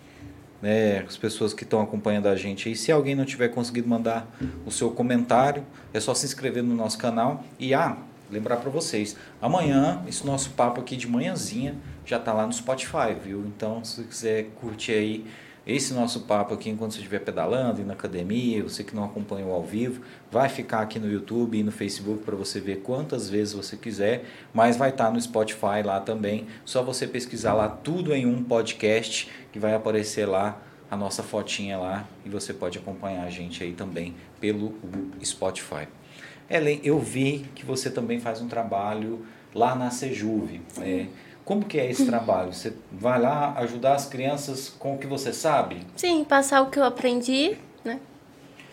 né, 0.61 0.99
as 1.07 1.17
pessoas 1.17 1.53
que 1.53 1.63
estão 1.63 1.81
acompanhando 1.81 2.27
a 2.27 2.35
gente 2.35 2.69
aí. 2.69 2.75
Se 2.75 2.91
alguém 2.91 3.15
não 3.15 3.25
tiver 3.25 3.49
conseguido 3.49 3.87
mandar 3.87 4.27
o 4.65 4.71
seu 4.71 4.91
comentário, 4.91 5.63
é 5.93 5.99
só 5.99 6.13
se 6.13 6.25
inscrever 6.25 6.63
no 6.63 6.75
nosso 6.75 6.97
canal. 6.97 7.43
E 7.57 7.73
ah, 7.73 7.97
lembrar 8.29 8.57
para 8.57 8.69
vocês, 8.69 9.15
amanhã 9.41 10.01
esse 10.07 10.25
nosso 10.25 10.51
papo 10.51 10.81
aqui 10.81 10.95
de 10.95 11.07
manhãzinha 11.07 11.75
já 12.05 12.17
está 12.17 12.33
lá 12.33 12.45
no 12.45 12.53
Spotify, 12.53 13.15
viu? 13.23 13.43
Então, 13.45 13.83
se 13.83 13.97
você 13.97 14.03
quiser 14.03 14.45
curtir 14.59 14.93
aí 14.93 15.25
esse 15.67 15.93
nosso 15.93 16.21
papo 16.21 16.53
aqui 16.53 16.69
enquanto 16.69 16.93
você 16.93 16.99
estiver 16.99 17.19
pedalando, 17.19 17.81
e 17.81 17.83
na 17.83 17.93
academia, 17.93 18.63
você 18.63 18.83
que 18.83 18.95
não 18.95 19.03
acompanhou 19.03 19.53
ao 19.53 19.63
vivo, 19.63 20.01
vai 20.31 20.49
ficar 20.49 20.81
aqui 20.81 20.99
no 20.99 21.11
YouTube 21.11 21.57
e 21.57 21.63
no 21.63 21.71
Facebook 21.71 22.23
para 22.23 22.35
você 22.35 22.59
ver 22.59 22.77
quantas 22.77 23.29
vezes 23.29 23.53
você 23.53 23.77
quiser, 23.77 24.25
mas 24.53 24.77
vai 24.77 24.89
estar 24.89 25.05
tá 25.05 25.11
no 25.11 25.21
Spotify 25.21 25.83
lá 25.83 25.99
também. 25.99 26.47
Só 26.65 26.81
você 26.81 27.05
pesquisar 27.05 27.53
lá 27.53 27.67
tudo 27.67 28.13
em 28.13 28.25
um 28.25 28.43
podcast 28.43 29.29
que 29.51 29.59
vai 29.59 29.73
aparecer 29.73 30.25
lá 30.25 30.61
a 30.89 30.97
nossa 30.97 31.21
fotinha 31.21 31.77
lá 31.77 32.07
e 32.25 32.29
você 32.29 32.53
pode 32.53 32.77
acompanhar 32.79 33.23
a 33.23 33.29
gente 33.29 33.63
aí 33.63 33.73
também 33.73 34.15
pelo 34.39 34.73
Spotify. 35.23 35.87
Ellen, 36.49 36.79
eu 36.83 36.97
vi 36.99 37.45
que 37.53 37.63
você 37.63 37.91
também 37.91 38.19
faz 38.19 38.41
um 38.41 38.47
trabalho 38.47 39.23
lá 39.53 39.75
na 39.75 39.91
Sejuve. 39.91 40.61
É, 40.81 41.05
como 41.49 41.65
que 41.65 41.79
é 41.79 41.89
esse 41.89 42.05
trabalho? 42.05 42.53
Você 42.53 42.73
vai 42.91 43.19
lá 43.19 43.55
ajudar 43.57 43.95
as 43.95 44.05
crianças 44.05 44.69
com 44.69 44.93
o 44.93 44.97
que 44.99 45.07
você 45.07 45.33
sabe? 45.33 45.77
Sim, 45.95 46.23
passar 46.23 46.61
o 46.61 46.69
que 46.69 46.77
eu 46.77 46.83
aprendi, 46.83 47.57
né? 47.83 47.99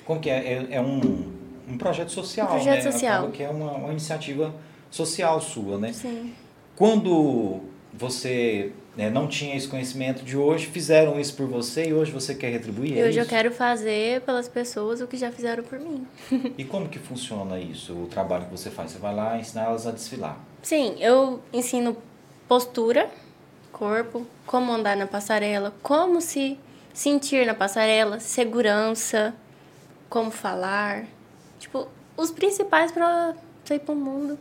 Como 0.05 0.21
que 0.21 0.29
é? 0.29 0.37
É, 0.37 0.67
é 0.73 0.81
um, 0.83 1.33
um 1.67 1.79
projeto 1.79 2.13
social, 2.13 2.47
um 2.47 2.51
projeto 2.51 2.85
né? 2.85 2.93
social. 2.93 3.15
Acaba 3.21 3.33
que 3.33 3.43
é 3.43 3.49
uma, 3.49 3.73
uma 3.73 3.93
iniciativa 3.93 4.55
social 4.91 5.41
sua, 5.41 5.79
né? 5.79 5.91
Sim. 5.95 6.35
Quando 6.77 7.61
você 7.95 8.73
né, 8.95 9.09
não 9.09 9.27
tinha 9.27 9.57
esse 9.57 9.67
conhecimento 9.67 10.23
de 10.23 10.37
hoje, 10.37 10.67
fizeram 10.67 11.19
isso 11.19 11.35
por 11.35 11.47
você 11.47 11.89
e 11.89 11.95
hoje 11.95 12.13
você 12.13 12.35
quer 12.35 12.51
retribuir 12.51 12.93
e 12.93 13.03
hoje 13.03 13.11
isso? 13.13 13.21
eu 13.21 13.27
quero 13.27 13.51
fazer 13.53 14.21
pelas 14.21 14.51
pessoas 14.51 15.01
o 15.01 15.07
que 15.07 15.17
já 15.17 15.33
fizeram 15.33 15.65
por 15.65 15.81
mim. 15.81 16.07
e 16.59 16.63
como 16.63 16.91
que 16.91 16.99
funciona 16.99 17.59
isso, 17.59 17.95
o 17.95 18.07
trabalho 18.07 18.45
que 18.45 18.51
você 18.51 18.69
faz? 18.69 18.91
Você 18.91 18.99
vai 18.99 19.15
lá 19.15 19.39
ensinar 19.39 19.65
elas 19.65 19.87
a 19.87 19.93
desfilar? 19.93 20.39
Sim, 20.61 20.97
eu 21.01 21.41
ensino 21.55 21.97
postura, 22.49 23.11
corpo, 23.73 24.27
como 24.47 24.73
andar 24.73 24.97
na 24.97 25.07
passarela, 25.07 25.75
como 25.83 26.21
se 26.21 26.59
sentir 26.93 27.47
na 27.47 27.55
passarela, 27.55 28.21
segurança, 28.21 29.35
como 30.09 30.31
falar. 30.31 31.05
Tipo, 31.59 31.89
os 32.17 32.31
principais 32.31 32.93
para 32.93 33.35
sair 33.65 33.81
para 33.81 33.95
o 33.95 33.99
mundo 33.99 34.39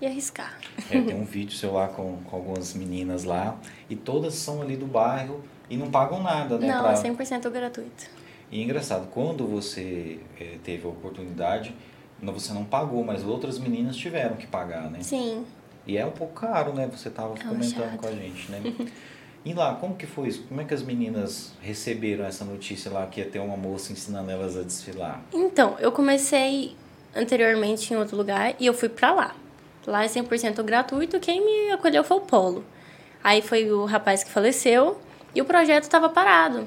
e 0.00 0.06
arriscar. 0.06 0.58
É, 0.90 1.00
tem 1.00 1.14
um 1.14 1.24
vídeo 1.24 1.56
seu 1.56 1.72
lá 1.72 1.88
com, 1.88 2.18
com 2.24 2.36
algumas 2.36 2.74
meninas 2.74 3.24
lá 3.24 3.56
e 3.88 3.96
todas 3.96 4.34
são 4.34 4.60
ali 4.60 4.76
do 4.76 4.86
bairro 4.86 5.42
e 5.70 5.76
não 5.76 5.90
pagam 5.90 6.22
nada, 6.22 6.58
né? 6.58 6.66
Não, 6.66 6.82
pra... 6.82 6.92
é 6.92 6.94
100% 6.94 7.50
gratuito. 7.50 8.06
E 8.50 8.60
é 8.60 8.62
engraçado, 8.62 9.08
quando 9.10 9.46
você 9.46 10.20
é, 10.38 10.58
teve 10.62 10.86
a 10.86 10.90
oportunidade, 10.90 11.74
você 12.22 12.52
não 12.52 12.64
pagou, 12.64 13.02
mas 13.02 13.24
outras 13.24 13.58
meninas 13.58 13.96
tiveram 13.96 14.36
que 14.36 14.46
pagar, 14.46 14.90
né? 14.90 14.98
Sim. 15.00 15.44
E 15.86 15.96
é 15.96 16.04
um 16.04 16.10
pouco 16.10 16.40
caro, 16.40 16.72
né? 16.72 16.88
Você 16.92 17.08
estava 17.08 17.34
é 17.34 17.42
comentando 17.42 17.90
chato. 17.90 17.98
com 17.98 18.08
a 18.08 18.12
gente, 18.12 18.50
né? 18.50 18.62
e 19.44 19.52
lá, 19.52 19.74
como 19.74 19.94
que 19.94 20.06
foi 20.06 20.28
isso? 20.28 20.42
Como 20.48 20.60
é 20.60 20.64
que 20.64 20.72
as 20.72 20.82
meninas 20.82 21.52
receberam 21.60 22.24
essa 22.24 22.44
notícia 22.44 22.90
lá 22.90 23.06
que 23.06 23.20
ia 23.20 23.26
ter 23.26 23.38
uma 23.38 23.56
moça 23.56 23.92
ensinando 23.92 24.30
elas 24.30 24.56
a 24.56 24.62
desfilar? 24.62 25.22
Então, 25.32 25.76
eu 25.78 25.92
comecei 25.92 26.74
anteriormente 27.14 27.92
em 27.92 27.96
outro 27.96 28.16
lugar 28.16 28.54
e 28.58 28.66
eu 28.66 28.74
fui 28.74 28.88
para 28.88 29.12
lá. 29.12 29.36
Lá 29.86 30.04
é 30.04 30.06
100% 30.06 30.62
gratuito, 30.62 31.20
quem 31.20 31.44
me 31.44 31.72
acolheu 31.72 32.02
foi 32.02 32.16
o 32.16 32.20
Polo. 32.20 32.64
Aí 33.22 33.42
foi 33.42 33.70
o 33.70 33.84
rapaz 33.84 34.24
que 34.24 34.30
faleceu 34.30 34.98
e 35.34 35.42
o 35.42 35.44
projeto 35.44 35.84
estava 35.84 36.08
parado. 36.08 36.66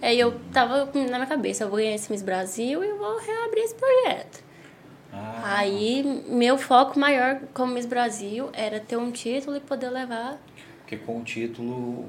Aí 0.00 0.18
eu 0.18 0.38
tava 0.52 0.88
na 0.94 1.18
minha 1.18 1.26
cabeça, 1.26 1.64
eu 1.64 1.68
vou 1.68 1.78
ganhar 1.78 1.94
esse 1.94 2.10
Miss 2.10 2.22
Brasil 2.22 2.84
e 2.84 2.88
eu 2.88 2.98
vou 2.98 3.18
reabrir 3.18 3.64
esse 3.64 3.74
projeto. 3.74 4.47
Ah. 5.12 5.58
Aí, 5.58 6.02
meu 6.28 6.58
foco 6.58 6.98
maior 6.98 7.40
como 7.54 7.72
Miss 7.72 7.86
Brasil 7.86 8.50
era 8.52 8.78
ter 8.78 8.96
um 8.96 9.10
título 9.10 9.56
e 9.56 9.60
poder 9.60 9.88
levar 9.88 10.38
Porque 10.80 10.96
com 10.96 11.20
o 11.20 11.24
título 11.24 12.06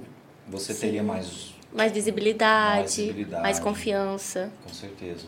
você 0.47 0.73
Sim. 0.73 0.81
teria 0.81 1.03
mais 1.03 1.53
mais 1.71 1.91
visibilidade, 1.91 2.79
mais 2.79 2.95
visibilidade, 2.95 3.43
mais 3.43 3.59
confiança. 3.59 4.51
Com 4.63 4.73
certeza. 4.73 5.27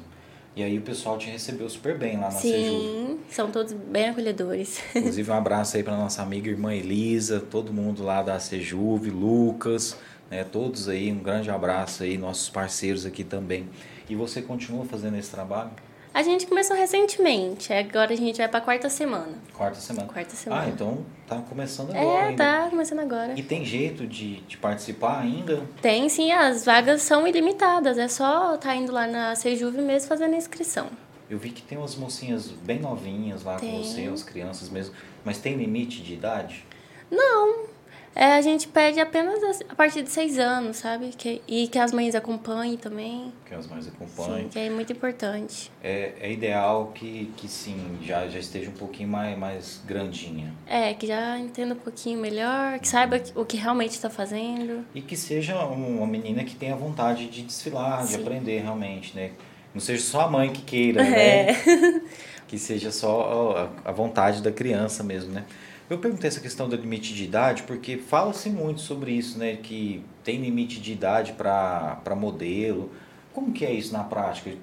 E 0.55 0.63
aí 0.63 0.77
o 0.77 0.81
pessoal 0.81 1.17
te 1.17 1.29
recebeu 1.29 1.69
super 1.69 1.97
bem 1.97 2.17
lá 2.17 2.23
na 2.23 2.31
Sim, 2.31 2.49
Sim, 2.51 3.19
são 3.29 3.49
todos 3.49 3.71
bem 3.71 4.09
acolhedores. 4.09 4.81
Inclusive 4.93 5.31
um 5.31 5.35
abraço 5.35 5.77
aí 5.77 5.83
para 5.83 5.95
nossa 5.95 6.21
amiga 6.21 6.49
irmã 6.49 6.73
Elisa, 6.73 7.39
todo 7.39 7.71
mundo 7.71 8.03
lá 8.03 8.21
da 8.21 8.37
Sejuve, 8.37 9.09
Lucas, 9.11 9.97
né, 10.29 10.43
todos 10.43 10.89
aí, 10.89 11.09
um 11.09 11.19
grande 11.19 11.49
abraço 11.49 12.03
aí, 12.03 12.17
nossos 12.17 12.49
parceiros 12.49 13.05
aqui 13.05 13.23
também. 13.23 13.69
E 14.09 14.15
você 14.15 14.41
continua 14.41 14.83
fazendo 14.83 15.15
esse 15.17 15.31
trabalho? 15.31 15.71
A 16.13 16.23
gente 16.23 16.45
começou 16.45 16.75
recentemente, 16.75 17.71
agora 17.71 18.11
a 18.11 18.17
gente 18.17 18.37
vai 18.37 18.47
para 18.47 18.59
quarta 18.59 18.89
semana. 18.89 19.33
Quarta 19.53 19.79
semana. 19.79 20.07
Quarta 20.09 20.35
semana. 20.35 20.63
Ah, 20.63 20.67
então 20.67 21.05
tá 21.25 21.37
começando 21.37 21.91
agora. 21.91 22.05
É, 22.05 22.29
ainda. 22.29 22.43
tá 22.43 22.67
começando 22.69 22.99
agora. 22.99 23.33
E 23.39 23.41
tem 23.41 23.63
jeito 23.63 24.05
de, 24.05 24.41
de 24.41 24.57
participar 24.57 25.21
ainda? 25.21 25.65
Tem 25.81 26.09
sim, 26.09 26.29
as 26.33 26.65
vagas 26.65 27.01
são 27.01 27.25
ilimitadas, 27.25 27.97
é 27.97 28.09
só 28.09 28.57
tá 28.57 28.75
indo 28.75 28.91
lá 28.91 29.07
na 29.07 29.35
Sejuve 29.35 29.81
mesmo 29.81 30.09
fazendo 30.09 30.33
a 30.33 30.37
inscrição. 30.37 30.87
Eu 31.29 31.39
vi 31.39 31.49
que 31.49 31.61
tem 31.61 31.77
umas 31.77 31.95
mocinhas 31.95 32.47
bem 32.47 32.79
novinhas 32.79 33.43
lá 33.43 33.55
tem. 33.55 33.71
com 33.71 33.83
você, 33.83 34.01
as 34.07 34.21
crianças 34.21 34.69
mesmo, 34.69 34.93
mas 35.23 35.37
tem 35.37 35.55
limite 35.55 36.01
de 36.01 36.13
idade? 36.13 36.65
Não, 37.09 37.67
é, 38.13 38.33
a 38.33 38.41
gente 38.41 38.67
pede 38.67 38.99
apenas 38.99 39.61
a 39.69 39.75
partir 39.75 40.03
de 40.03 40.09
seis 40.09 40.37
anos, 40.37 40.77
sabe? 40.77 41.09
Que, 41.17 41.41
e 41.47 41.67
que 41.67 41.79
as 41.79 41.93
mães 41.93 42.13
acompanhem 42.13 42.75
também. 42.75 43.31
Que 43.45 43.55
as 43.55 43.67
mães 43.67 43.87
acompanhem. 43.87 44.43
Sim, 44.43 44.49
que 44.49 44.59
é 44.59 44.69
muito 44.69 44.91
importante. 44.91 45.71
É, 45.81 46.13
é 46.19 46.31
ideal 46.31 46.91
que, 46.93 47.31
que 47.37 47.47
sim, 47.47 47.97
já, 48.03 48.27
já 48.27 48.39
esteja 48.39 48.69
um 48.69 48.73
pouquinho 48.73 49.07
mais, 49.07 49.37
mais 49.37 49.81
grandinha. 49.85 50.53
É, 50.67 50.93
que 50.93 51.07
já 51.07 51.39
entenda 51.39 51.73
um 51.73 51.77
pouquinho 51.77 52.19
melhor, 52.19 52.79
que 52.79 52.87
saiba 52.87 53.21
o 53.35 53.45
que 53.45 53.55
realmente 53.55 53.91
está 53.91 54.09
fazendo. 54.09 54.85
E 54.93 55.01
que 55.01 55.15
seja 55.15 55.55
uma 55.65 56.07
menina 56.07 56.43
que 56.43 56.55
tenha 56.55 56.75
vontade 56.75 57.27
de 57.27 57.41
desfilar, 57.43 58.05
sim. 58.05 58.17
de 58.17 58.21
aprender 58.21 58.59
realmente, 58.59 59.15
né? 59.15 59.31
Não 59.73 59.79
seja 59.79 60.03
só 60.03 60.21
a 60.21 60.29
mãe 60.29 60.51
que 60.51 60.61
queira, 60.63 61.01
né? 61.03 61.51
É. 61.51 62.01
que 62.45 62.57
seja 62.57 62.91
só 62.91 63.71
a 63.85 63.91
vontade 63.93 64.41
da 64.41 64.51
criança 64.51 65.01
mesmo, 65.01 65.31
né? 65.31 65.45
Eu 65.91 65.97
perguntei 65.97 66.29
essa 66.29 66.39
questão 66.39 66.69
do 66.69 66.75
limite 66.77 67.13
de 67.13 67.25
idade 67.25 67.63
porque 67.63 67.97
fala-se 67.97 68.49
muito 68.49 68.79
sobre 68.79 69.11
isso, 69.11 69.37
né? 69.37 69.57
Que 69.57 70.01
tem 70.23 70.39
limite 70.39 70.79
de 70.79 70.93
idade 70.93 71.33
para 71.33 72.15
modelo. 72.15 72.89
Como 73.33 73.51
que 73.51 73.65
é 73.65 73.73
isso 73.73 73.91
na 73.91 74.01
prática? 74.01 74.53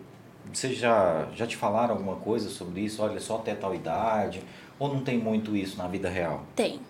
Vocês 0.50 0.78
já, 0.78 1.28
já 1.34 1.46
te 1.46 1.54
falaram 1.54 1.92
alguma 1.92 2.16
coisa 2.16 2.48
sobre 2.48 2.80
isso? 2.80 3.02
Olha, 3.02 3.20
só 3.20 3.36
até 3.36 3.54
tal 3.54 3.74
idade? 3.74 4.42
Ou 4.78 4.88
não 4.88 5.02
tem 5.02 5.18
muito 5.18 5.54
isso 5.54 5.76
na 5.76 5.86
vida 5.86 6.08
real? 6.08 6.46
Tem. 6.56 6.80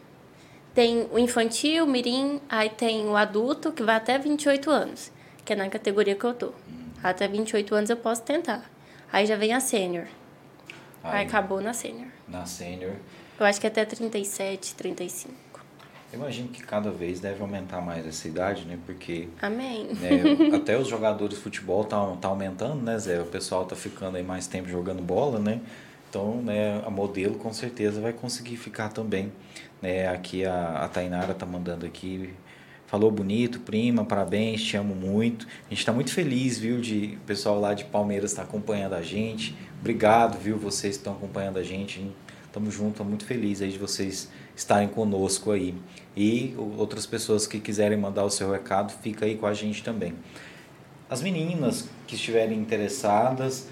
Tem 0.72 1.08
o 1.10 1.18
infantil, 1.18 1.84
o 1.84 1.88
mirim, 1.88 2.40
aí 2.48 2.70
tem 2.70 3.08
o 3.08 3.16
adulto, 3.16 3.72
que 3.72 3.82
vai 3.82 3.96
até 3.96 4.16
28 4.18 4.70
anos, 4.70 5.10
que 5.44 5.52
é 5.52 5.56
na 5.56 5.68
categoria 5.68 6.14
que 6.14 6.24
eu 6.24 6.32
tô. 6.32 6.46
Hum. 6.46 6.90
Até 7.02 7.26
28 7.26 7.74
anos 7.74 7.90
eu 7.90 7.96
posso 7.96 8.22
tentar. 8.22 8.70
Aí 9.12 9.26
já 9.26 9.34
vem 9.34 9.52
a 9.52 9.58
sênior. 9.58 10.06
Aí, 11.02 11.22
aí 11.22 11.26
acabou 11.26 11.60
na 11.60 11.72
sênior. 11.72 12.06
Na 12.28 12.46
sênior. 12.46 12.94
Eu 13.38 13.46
acho 13.46 13.60
que 13.60 13.66
até 13.66 13.84
37, 13.84 14.74
35. 14.74 15.34
Eu 16.12 16.18
imagino 16.18 16.48
que 16.48 16.62
cada 16.62 16.90
vez 16.90 17.20
deve 17.20 17.40
aumentar 17.42 17.80
mais 17.80 18.06
essa 18.06 18.26
idade, 18.26 18.64
né? 18.64 18.78
Porque. 18.86 19.28
Amém. 19.40 19.88
Né, 19.92 20.54
até 20.56 20.76
os 20.78 20.88
jogadores 20.88 21.36
de 21.36 21.42
futebol 21.42 21.84
tá, 21.84 21.98
tá 22.20 22.28
aumentando, 22.28 22.82
né, 22.82 22.98
Zé? 22.98 23.20
O 23.20 23.26
pessoal 23.26 23.66
tá 23.66 23.76
ficando 23.76 24.16
aí 24.16 24.22
mais 24.22 24.46
tempo 24.46 24.68
jogando 24.68 25.02
bola, 25.02 25.38
né? 25.38 25.60
Então, 26.08 26.40
né, 26.42 26.82
a 26.86 26.90
modelo 26.90 27.34
com 27.34 27.52
certeza 27.52 28.00
vai 28.00 28.14
conseguir 28.14 28.56
ficar 28.56 28.88
também. 28.88 29.30
Né? 29.82 30.08
Aqui 30.08 30.44
a, 30.44 30.84
a 30.84 30.88
Tainara 30.88 31.34
tá 31.34 31.44
mandando 31.44 31.84
aqui. 31.84 32.34
Falou 32.86 33.10
bonito, 33.10 33.60
prima, 33.60 34.02
parabéns, 34.02 34.62
te 34.62 34.74
amo 34.78 34.94
muito. 34.94 35.46
A 35.66 35.68
gente 35.68 35.80
está 35.80 35.92
muito 35.92 36.10
feliz, 36.10 36.58
viu, 36.58 36.80
de 36.80 37.18
o 37.22 37.26
pessoal 37.26 37.60
lá 37.60 37.74
de 37.74 37.84
Palmeiras 37.84 38.30
estar 38.30 38.44
tá 38.44 38.48
acompanhando 38.48 38.94
a 38.94 39.02
gente. 39.02 39.54
Obrigado, 39.78 40.38
viu, 40.38 40.56
vocês 40.56 40.96
que 40.96 41.00
estão 41.00 41.12
acompanhando 41.12 41.58
a 41.58 41.62
gente. 41.62 42.10
Tamo 42.58 42.72
junto, 42.72 43.04
muito 43.04 43.24
feliz 43.24 43.62
aí 43.62 43.70
de 43.70 43.78
vocês 43.78 44.28
estarem 44.56 44.88
conosco 44.88 45.52
aí. 45.52 45.76
E 46.16 46.56
outras 46.76 47.06
pessoas 47.06 47.46
que 47.46 47.60
quiserem 47.60 47.96
mandar 47.96 48.24
o 48.24 48.30
seu 48.30 48.50
recado, 48.50 48.92
fica 49.00 49.26
aí 49.26 49.36
com 49.36 49.46
a 49.46 49.54
gente 49.54 49.84
também. 49.84 50.12
As 51.08 51.22
meninas 51.22 51.88
que 52.04 52.16
estiverem 52.16 52.58
interessadas, 52.58 53.68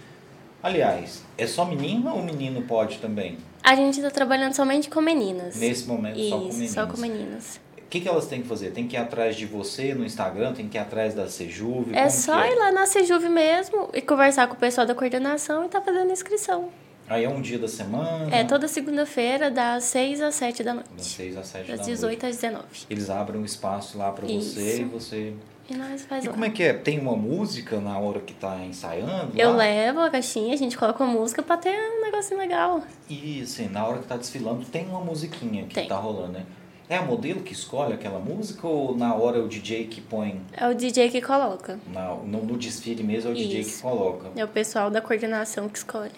aliás, 0.62 1.24
é 1.36 1.48
só 1.48 1.64
menina 1.64 2.12
ou 2.12 2.22
menino 2.22 2.62
pode 2.62 2.98
também? 2.98 3.38
A 3.60 3.74
gente 3.74 3.96
está 3.96 4.08
trabalhando 4.08 4.54
somente 4.54 4.88
com 4.88 5.00
meninas. 5.00 5.56
Nesse 5.56 5.88
momento, 5.88 6.20
Isso, 6.20 6.28
só 6.28 6.38
com 6.38 6.46
meninas. 6.46 6.70
só 6.70 6.86
com 6.86 6.96
meninas. 6.96 7.60
O 7.78 7.88
que, 7.88 8.00
que 8.00 8.08
elas 8.08 8.28
têm 8.28 8.42
que 8.42 8.46
fazer? 8.46 8.70
Tem 8.70 8.86
que 8.86 8.94
ir 8.94 9.00
atrás 9.00 9.34
de 9.34 9.46
você 9.46 9.94
no 9.94 10.04
Instagram? 10.04 10.52
Tem 10.52 10.68
que 10.68 10.78
ir 10.78 10.80
atrás 10.80 11.12
da 11.12 11.28
Sejuve? 11.28 11.92
É 11.92 12.08
só 12.08 12.40
é? 12.40 12.52
ir 12.52 12.54
lá 12.54 12.70
na 12.70 12.86
Sejuve 12.86 13.28
mesmo 13.28 13.90
e 13.92 14.00
conversar 14.00 14.46
com 14.46 14.54
o 14.54 14.56
pessoal 14.56 14.86
da 14.86 14.94
coordenação 14.94 15.64
e 15.64 15.68
tá 15.68 15.80
fazendo 15.80 16.12
inscrição. 16.12 16.70
Aí 17.08 17.24
é 17.24 17.28
um 17.28 17.40
dia 17.40 17.58
da 17.58 17.68
semana? 17.68 18.34
É, 18.34 18.42
toda 18.44 18.66
segunda-feira, 18.66 19.50
das 19.50 19.84
6 19.84 20.20
às 20.20 20.34
7 20.34 20.62
da 20.64 20.74
noite. 20.74 20.88
Das 20.96 21.06
6 21.06 21.36
às 21.36 21.46
7 21.46 21.68
das 21.70 21.78
da 21.80 21.84
18 21.86 22.22
noite. 22.22 22.26
às 22.26 22.36
19. 22.40 22.64
Eles 22.90 23.10
abrem 23.10 23.40
um 23.40 23.44
espaço 23.44 23.96
lá 23.96 24.10
para 24.12 24.26
você 24.26 24.80
e 24.80 24.84
você... 24.84 25.32
E 25.68 25.74
nós 25.76 26.04
faz 26.04 26.24
E 26.24 26.28
lá. 26.28 26.32
como 26.32 26.44
é 26.44 26.50
que 26.50 26.62
é? 26.62 26.72
Tem 26.72 26.98
uma 27.00 27.16
música 27.16 27.80
na 27.80 27.98
hora 27.98 28.20
que 28.20 28.32
tá 28.34 28.56
ensaiando? 28.64 29.32
Eu 29.36 29.50
lá? 29.50 29.56
levo 29.56 30.00
a 30.00 30.10
caixinha, 30.10 30.54
a 30.54 30.56
gente 30.56 30.76
coloca 30.78 31.02
a 31.02 31.06
música 31.06 31.42
pra 31.42 31.56
ter 31.56 31.70
um 31.76 32.02
negocinho 32.04 32.38
legal. 32.38 32.80
E 33.10 33.40
assim, 33.42 33.68
na 33.68 33.84
hora 33.84 33.98
que 33.98 34.06
tá 34.06 34.16
desfilando, 34.16 34.64
tem 34.64 34.86
uma 34.86 35.00
musiquinha 35.00 35.64
que 35.64 35.74
tem. 35.74 35.88
tá 35.88 35.96
rolando, 35.96 36.34
né? 36.34 36.46
É 36.88 36.96
a 36.98 37.02
modelo 37.02 37.40
que 37.40 37.52
escolhe 37.52 37.92
aquela 37.94 38.20
música 38.20 38.64
ou 38.64 38.96
na 38.96 39.12
hora 39.12 39.38
é 39.38 39.40
o 39.40 39.48
DJ 39.48 39.86
que 39.86 40.00
põe? 40.00 40.40
É 40.56 40.68
o 40.68 40.72
DJ 40.74 41.10
que 41.10 41.20
coloca. 41.20 41.80
Na, 41.92 42.14
no, 42.14 42.44
no 42.44 42.56
desfile 42.56 43.02
mesmo 43.02 43.30
é 43.30 43.32
o 43.32 43.36
DJ 43.36 43.60
Isso. 43.62 43.76
que 43.78 43.82
coloca. 43.82 44.28
É 44.36 44.44
o 44.44 44.48
pessoal 44.48 44.88
da 44.88 45.00
coordenação 45.00 45.68
que 45.68 45.78
escolhe. 45.78 46.12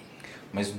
Mas 0.52 0.74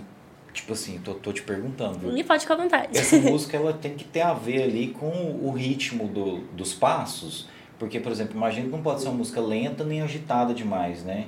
Tipo 0.54 0.74
assim, 0.74 1.00
tô, 1.00 1.14
tô 1.14 1.32
te 1.32 1.42
perguntando. 1.42 2.00
Viu? 2.00 2.18
E 2.18 2.24
pode 2.24 2.42
ficar 2.42 2.56
à 2.56 2.58
vontade. 2.58 2.98
Essa 2.98 3.18
música 3.22 3.56
ela 3.56 3.74
tem 3.74 3.94
que 3.96 4.04
ter 4.04 4.22
a 4.22 4.34
ver 4.34 4.64
ali 4.64 4.88
com 4.88 5.10
o 5.42 5.52
ritmo 5.52 6.08
do, 6.08 6.40
dos 6.54 6.74
passos. 6.74 7.48
Porque, 7.78 8.00
por 8.00 8.12
exemplo, 8.12 8.36
imagina 8.36 8.66
que 8.66 8.72
não 8.72 8.82
pode 8.82 9.02
ser 9.02 9.08
uma 9.08 9.18
música 9.18 9.40
lenta 9.40 9.84
nem 9.84 10.02
agitada 10.02 10.54
demais, 10.54 11.04
né? 11.04 11.28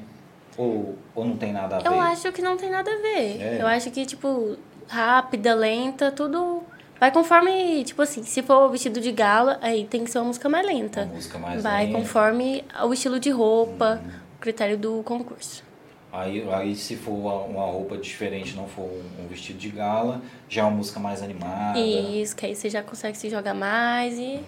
Ou, 0.57 0.97
ou 1.15 1.23
não 1.23 1.37
tem 1.37 1.53
nada 1.53 1.77
a 1.77 1.79
ver? 1.79 1.87
Eu 1.87 2.01
acho 2.01 2.31
que 2.31 2.41
não 2.41 2.57
tem 2.57 2.69
nada 2.69 2.91
a 2.91 2.97
ver. 2.97 3.41
É. 3.41 3.57
Eu 3.61 3.67
acho 3.67 3.89
que, 3.89 4.05
tipo, 4.05 4.57
rápida, 4.87 5.53
lenta, 5.53 6.11
tudo. 6.11 6.63
Vai 6.99 7.09
conforme, 7.11 7.83
tipo 7.85 8.01
assim, 8.01 8.23
se 8.23 8.43
for 8.43 8.69
vestido 8.69 8.99
de 8.99 9.11
gala, 9.11 9.57
aí 9.61 9.85
tem 9.85 10.03
que 10.03 10.11
ser 10.11 10.19
uma 10.19 10.25
música 10.25 10.49
mais 10.49 10.65
lenta. 10.67 11.03
Uma 11.03 11.13
música 11.13 11.37
mais 11.39 11.63
Vai 11.63 11.85
lenta. 11.85 11.97
conforme 11.97 12.65
o 12.83 12.93
estilo 12.93 13.19
de 13.19 13.29
roupa, 13.29 14.01
o 14.35 14.39
critério 14.41 14.77
do 14.77 15.01
concurso. 15.03 15.63
Aí, 16.11 16.45
aí 16.51 16.75
se 16.75 16.97
for 16.97 17.13
uma, 17.13 17.65
roupa 17.65 17.97
diferente, 17.97 18.53
não 18.55 18.67
for 18.67 18.83
um, 18.83 19.23
um 19.23 19.27
vestido 19.27 19.57
de 19.57 19.69
gala, 19.69 20.21
já 20.49 20.61
é 20.61 20.65
uma 20.65 20.75
música 20.75 20.99
mais 20.99 21.21
animada. 21.21 21.79
Isso, 21.79 22.35
que 22.35 22.45
aí 22.45 22.55
você 22.55 22.69
já 22.69 22.83
consegue 22.83 23.17
se 23.17 23.29
jogar 23.29 23.53
mais 23.53 24.17
e 24.19 24.41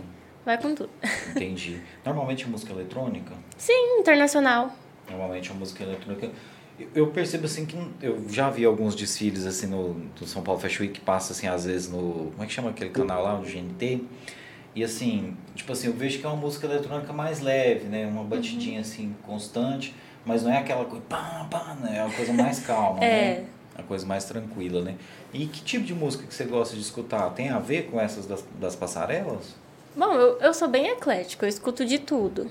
vai 0.45 0.57
com 0.57 0.75
tudo. 0.75 0.89
Entendi. 1.29 1.79
Normalmente 2.05 2.43
é 2.43 2.47
música 2.47 2.73
eletrônica? 2.73 3.31
Sim, 3.57 3.99
internacional. 3.99 4.71
Normalmente 5.09 5.51
é 5.51 5.53
música 5.53 5.83
eletrônica. 5.83 6.31
Eu- 6.93 7.07
percebo 7.07 7.45
assim 7.45 7.65
que 7.65 7.77
eu 8.01 8.27
já 8.29 8.49
vi 8.49 8.65
alguns 8.65 8.95
desfiles 8.95 9.45
assim 9.45 9.67
no, 9.67 9.93
do 10.19 10.25
São 10.25 10.41
Paulo 10.41 10.59
Fashion 10.59 10.81
Week 10.83 10.95
que 10.99 11.05
passa 11.05 11.31
assim 11.31 11.47
às 11.47 11.65
vezes 11.65 11.89
no 11.89 12.31
como 12.31 12.43
é 12.43 12.45
que 12.47 12.51
chama 12.51 12.71
aquele 12.71 12.89
canal 12.89 13.23
lá, 13.23 13.39
o 13.39 13.43
GNT. 13.43 14.01
E 14.75 14.83
assim, 14.83 15.37
tipo 15.53 15.71
assim, 15.71 15.87
eu 15.87 15.93
vejo 15.93 16.19
que 16.19 16.25
é 16.25 16.29
uma 16.29 16.35
música 16.35 16.65
eletrônica 16.65 17.13
mais 17.13 17.41
leve, 17.41 17.85
né? 17.85 18.07
Uma 18.07 18.23
batidinha 18.23 18.81
assim 18.81 19.15
constante, 19.21 19.93
mas 20.25 20.43
não 20.43 20.51
é 20.51 20.57
aquela 20.57 20.85
coisa 20.85 21.03
pá, 21.07 21.45
pá, 21.49 21.75
né? 21.81 21.97
É 21.97 22.03
uma 22.03 22.13
coisa 22.13 22.33
mais 22.33 22.59
calma, 22.59 22.99
É. 23.03 23.39
né? 23.39 23.45
Uma 23.77 23.83
coisa 23.87 24.05
mais 24.05 24.23
tranquila, 24.25 24.81
né? 24.83 24.95
E 25.33 25.47
que 25.47 25.61
tipo 25.61 25.83
de 25.83 25.95
música 25.95 26.25
que 26.27 26.33
você 26.33 26.43
gosta 26.45 26.75
de 26.75 26.81
escutar? 26.81 27.29
Tem 27.31 27.49
a 27.49 27.57
ver 27.59 27.89
com 27.89 27.99
essas 27.99 28.25
das, 28.27 28.43
das 28.59 28.75
passarelas? 28.75 29.55
Bom, 29.95 30.13
eu, 30.13 30.39
eu 30.39 30.53
sou 30.53 30.67
bem 30.67 30.87
eclética, 30.89 31.45
eu 31.45 31.49
escuto 31.49 31.83
de 31.83 31.97
tudo. 31.99 32.47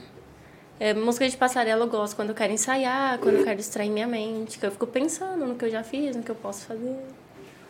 É, 0.81 0.93
música 0.93 1.29
de 1.29 1.37
passarela 1.37 1.85
eu 1.85 1.89
gosto 1.89 2.17
quando 2.17 2.31
eu 2.31 2.35
quero 2.35 2.53
ensaiar, 2.53 3.19
quando 3.19 3.37
eu 3.37 3.45
quero 3.45 3.57
distrair 3.57 3.89
minha 3.91 4.07
mente, 4.09 4.59
que 4.59 4.67
eu 4.67 4.71
fico 4.73 4.87
pensando 4.87 5.47
no 5.47 5.55
que 5.55 5.65
eu 5.65 5.71
já 5.71 5.85
fiz, 5.85 6.17
no 6.17 6.25
que 6.25 6.31
eu 6.31 6.35
posso 6.35 6.67
fazer. 6.67 6.97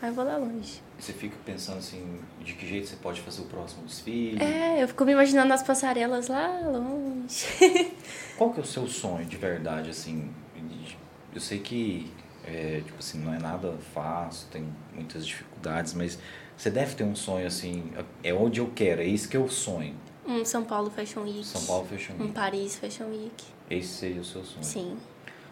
Aí 0.01 0.09
eu 0.09 0.13
vou 0.15 0.25
lá 0.25 0.35
longe. 0.35 0.81
Você 1.03 1.11
fica 1.11 1.35
pensando 1.45 1.79
assim, 1.79 2.17
de 2.39 2.53
que 2.53 2.65
jeito 2.65 2.87
você 2.87 2.95
pode 2.95 3.19
fazer 3.19 3.41
o 3.41 3.45
próximo 3.45 3.83
desfile? 3.85 4.41
É, 4.41 4.81
eu 4.81 4.87
fico 4.87 5.03
me 5.03 5.11
imaginando 5.11 5.51
as 5.51 5.61
passarelas 5.61 6.29
lá 6.29 6.61
longe. 6.61 7.45
Qual 8.37 8.53
que 8.53 8.61
é 8.61 8.63
o 8.63 8.65
seu 8.65 8.87
sonho 8.87 9.25
de 9.25 9.35
verdade, 9.35 9.89
assim? 9.89 10.31
Eu 11.35 11.41
sei 11.41 11.59
que, 11.59 12.09
é, 12.45 12.81
tipo 12.85 12.97
assim, 12.99 13.17
não 13.19 13.33
é 13.33 13.37
nada 13.37 13.73
fácil, 13.93 14.47
tem 14.49 14.65
muitas 14.93 15.27
dificuldades, 15.27 15.93
mas 15.93 16.17
você 16.55 16.69
deve 16.69 16.95
ter 16.95 17.03
um 17.03 17.15
sonho, 17.17 17.47
assim, 17.47 17.91
é 18.23 18.33
onde 18.33 18.61
eu 18.61 18.71
quero, 18.73 19.01
é 19.01 19.05
isso 19.05 19.27
que 19.27 19.35
eu 19.35 19.49
sonho. 19.49 19.95
um 20.25 20.45
São 20.45 20.63
Paulo 20.63 20.89
Fashion 20.89 21.23
Week. 21.23 21.43
São 21.43 21.65
Paulo 21.65 21.85
Fashion 21.85 22.13
Um 22.17 22.21
Week. 22.21 22.33
Paris 22.33 22.77
Fashion 22.77 23.07
Week. 23.07 23.43
Esse 23.69 23.89
seria 23.89 24.21
o 24.21 24.23
seu 24.23 24.45
sonho. 24.45 24.63
Sim. 24.63 24.97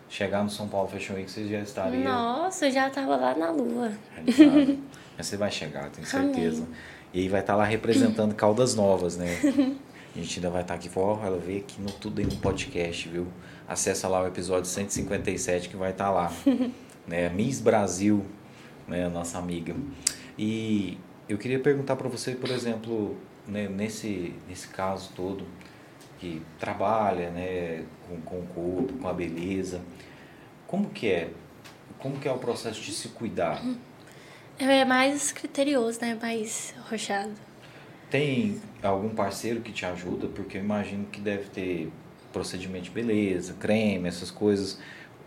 Chegar 0.08 0.44
no 0.44 0.50
São 0.50 0.70
Paulo 0.70 0.88
Fashion 0.88 1.16
Week, 1.16 1.30
você 1.30 1.46
já 1.46 1.60
estaria 1.60 2.04
Nossa, 2.04 2.68
eu 2.68 2.72
já 2.72 2.90
tava 2.90 3.18
lá 3.18 3.36
na 3.36 3.52
lua. 3.52 3.92
Mas 5.22 5.28
você 5.28 5.38
vai 5.38 5.52
chegar, 5.52 5.88
tenho 5.92 6.08
Amém. 6.14 6.34
certeza. 6.34 6.68
E 7.14 7.20
aí 7.20 7.30
vai 7.30 7.42
estar 7.42 7.54
tá 7.54 7.58
lá 7.58 7.64
representando 7.64 8.34
Caldas 8.34 8.74
Novas, 8.74 9.18
né? 9.18 9.28
A 10.16 10.18
gente 10.18 10.40
ainda 10.40 10.50
vai 10.50 10.64
estar 10.64 10.74
tá 10.74 10.80
aqui, 10.80 10.90
ó, 10.96 11.24
ela 11.24 11.38
vê 11.38 11.58
aqui 11.58 11.80
no 11.80 11.92
Tudo 11.92 12.20
em 12.22 12.26
um 12.26 12.38
Podcast, 12.38 13.08
viu? 13.08 13.28
Acessa 13.68 14.08
lá 14.08 14.24
o 14.24 14.26
episódio 14.26 14.66
157 14.66 15.70
que 15.70 15.78
vai 15.78 15.92
estar 15.92 16.06
tá 16.06 16.10
lá. 16.10 16.34
né? 17.08 17.30
Miss 17.30 17.62
Brasil, 17.62 18.26
né? 18.88 19.08
Nossa 19.10 19.38
amiga. 19.38 19.76
E 20.40 20.98
eu 21.30 21.38
queria 21.38 21.60
perguntar 21.60 21.96
para 21.98 22.10
você, 22.10 22.34
por 22.34 22.50
exemplo, 22.50 23.16
né, 23.48 23.70
nesse, 23.70 24.34
nesse 24.50 24.70
caso 24.70 25.12
todo, 25.16 25.46
que 26.18 26.42
trabalha 26.58 27.30
né, 27.30 27.86
com, 28.08 28.20
com 28.22 28.40
o 28.40 28.48
corpo, 28.48 28.94
com 28.94 29.08
a 29.08 29.14
beleza, 29.14 29.82
como 30.66 30.90
que 30.90 31.12
é? 31.12 31.30
Como 32.00 32.18
que 32.18 32.28
é 32.28 32.32
o 32.32 32.40
processo 32.40 32.82
de 32.82 32.92
se 32.92 33.10
cuidar? 33.10 33.62
É 34.62 34.86
mais 34.86 35.32
criterioso, 35.32 36.00
né? 36.02 36.16
Mais 36.22 36.76
rochado. 36.88 37.32
Tem 38.12 38.62
algum 38.84 39.10
parceiro 39.10 39.62
que 39.62 39.72
te 39.72 39.86
ajuda? 39.86 40.28
Porque 40.28 40.58
eu 40.58 40.62
imagino 40.62 41.06
que 41.06 41.20
deve 41.20 41.46
ter 41.50 41.92
procedimento 42.32 42.86
de 42.86 42.92
beleza, 42.92 43.56
creme, 43.60 44.08
essas 44.08 44.30
coisas. 44.30 44.78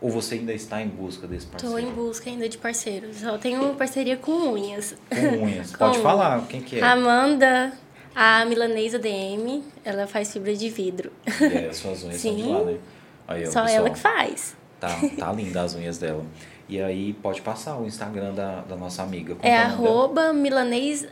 Ou 0.01 0.11
você 0.11 0.37
ainda 0.37 0.53
está 0.53 0.81
em 0.81 0.89
busca 0.89 1.27
desse 1.27 1.47
parceiro? 1.47 1.79
Estou 1.79 1.91
em 1.91 1.95
busca 1.95 2.31
ainda 2.31 2.49
de 2.49 2.59
parceiros. 2.59 3.23
Eu 3.23 3.37
tenho 3.39 3.75
parceria 3.75 4.17
com 4.17 4.53
unhas. 4.53 4.95
Com 5.09 5.45
unhas. 5.45 5.73
com 5.75 5.79
Pode 5.79 5.99
falar, 5.99 6.47
quem 6.47 6.61
que 6.61 6.79
é? 6.79 6.83
Amanda, 6.83 7.73
a 8.15 8.45
milanesa 8.45 9.01
DM, 9.01 9.65
ela 9.85 10.07
faz 10.07 10.33
fibra 10.33 10.55
de 10.55 10.69
vidro. 10.69 11.11
É, 11.27 11.73
suas 11.73 12.05
unhas 12.05 12.21
Sim. 12.21 12.37
são 12.37 12.37
de 12.37 12.53
lá, 12.53 12.65
né? 12.65 12.79
Aí, 13.27 13.47
Só 13.47 13.63
pessoal, 13.63 13.69
ela 13.69 13.91
que 13.91 13.99
faz. 13.99 14.57
Tá, 14.79 14.97
tá 15.19 15.33
linda 15.33 15.63
as 15.63 15.75
unhas 15.75 15.99
dela. 15.99 16.25
E 16.69 16.81
aí 16.81 17.13
pode 17.15 17.43
passar 17.43 17.77
o 17.77 17.87
Instagram 17.87 18.33
da, 18.33 18.63
da 18.63 18.77
nossa 18.77 19.03
amiga. 19.03 19.37
é 19.43 19.57
arroba 19.57 20.33
milanês.adm. 20.33 21.09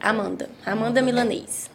Amanda. 0.00 0.50
Amanda 0.66 1.00
Milanês. 1.00 1.70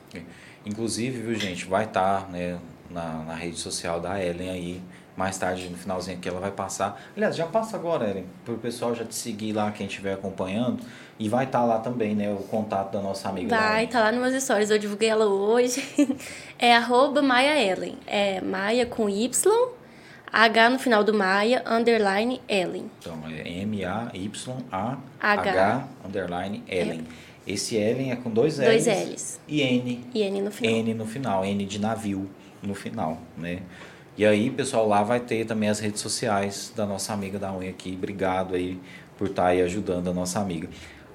Inclusive, 0.66 1.22
viu, 1.22 1.36
gente, 1.36 1.66
vai 1.66 1.86
estar 1.86 2.24
tá, 2.24 2.28
né, 2.28 2.58
na, 2.90 3.24
na 3.24 3.36
rede 3.36 3.58
social 3.58 4.00
da 4.00 4.22
Ellen 4.24 4.50
aí. 4.50 4.82
Mais 5.16 5.38
tarde, 5.38 5.70
no 5.70 5.78
finalzinho 5.78 6.18
aqui, 6.18 6.28
ela 6.28 6.42
vai 6.42 6.52
passar. 6.52 7.02
Aliás, 7.16 7.38
já 7.38 7.46
passa 7.46 7.78
agora, 7.78 8.10
Ellen, 8.10 8.26
para 8.44 8.54
o 8.54 8.58
pessoal 8.58 8.94
já 8.94 9.06
te 9.06 9.16
seguir 9.16 9.54
lá, 9.54 9.72
quem 9.72 9.88
estiver 9.88 10.14
acompanhando. 10.14 10.84
E 11.18 11.30
vai 11.30 11.46
estar 11.46 11.60
tá 11.60 11.66
lá 11.66 11.80
também, 11.80 12.14
né, 12.14 12.30
o 12.34 12.44
contato 12.44 12.92
da 12.92 13.00
nossa 13.00 13.30
amiga. 13.30 13.56
Vai, 13.56 13.88
tá 13.88 14.02
lá 14.02 14.12
nos 14.12 14.20
meus 14.20 14.44
stories. 14.44 14.70
Eu 14.70 14.78
divulguei 14.78 15.08
ela 15.08 15.26
hoje. 15.26 15.88
é 16.60 16.76
arroba 16.76 17.22
Maia 17.22 17.58
Ellen. 17.64 17.98
É 18.06 18.42
Maia 18.42 18.86
com 18.86 19.08
Y 19.08 19.75
H 20.36 20.70
no 20.70 20.78
final 20.78 21.02
do 21.02 21.14
Maia, 21.14 21.64
underline 21.66 22.42
Ellen. 22.46 22.92
Então, 23.00 23.18
é 23.26 23.48
M-A-Y-A-H, 23.62 24.28
underline 26.04 26.62
Ellen. 26.68 27.08
É. 27.48 27.54
Esse 27.54 27.78
Ellen 27.78 28.12
é 28.12 28.18
com 28.18 28.30
dois 28.30 28.58
L's. 28.58 28.68
Dois 28.68 28.86
L's. 28.86 29.40
E 29.48 29.62
N. 29.62 30.06
E 30.14 30.24
N 30.24 30.42
no 30.42 30.52
final. 30.52 30.74
N 30.76 30.94
no 30.94 31.06
final, 31.06 31.46
N 31.46 31.66
de 31.66 31.80
navio 31.80 32.30
no 32.62 32.76
final, 32.76 33.18
né? 33.38 33.62
E 34.18 34.26
aí, 34.26 34.50
pessoal, 34.50 34.86
lá 34.86 35.04
vai 35.04 35.22
ter 35.22 35.46
também 35.46 35.70
as 35.70 35.80
redes 35.80 36.02
sociais 36.02 36.74
da 36.76 36.86
nossa 36.86 37.14
amiga 37.14 37.40
da 37.40 37.54
unha 37.54 37.70
aqui. 37.70 37.94
Obrigado 37.94 38.56
aí 38.56 38.78
por 39.18 39.30
estar 39.30 39.44
tá 39.44 39.48
aí 39.50 39.62
ajudando 39.62 40.10
a 40.10 40.14
nossa 40.14 40.42
amiga. 40.42 40.68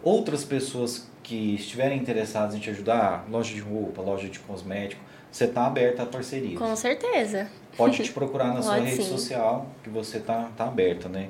Outras 0.03 0.47
pessoas 0.47 1.07
que 1.23 1.57
estiverem 1.57 1.99
interessadas 1.99 2.55
em 2.55 2.59
te 2.59 2.71
ajudar, 2.71 3.27
loja 3.31 3.53
de 3.53 3.61
roupa, 3.61 4.01
loja 4.01 4.31
de 4.31 4.39
cosmético, 4.39 5.03
você 5.31 5.45
está 5.45 5.67
aberta 5.67 6.05
a 6.05 6.07
parceria. 6.07 6.57
Com 6.59 6.75
certeza. 6.75 7.51
Pode 7.77 8.03
te 8.03 8.13
procurar 8.13 8.55
na 8.55 8.63
sua 8.63 8.77
rede 8.77 9.03
sim. 9.03 9.11
social, 9.11 9.67
que 9.83 9.91
você 9.91 10.19
tá, 10.19 10.51
tá 10.57 10.65
aberta, 10.65 11.09
né? 11.09 11.29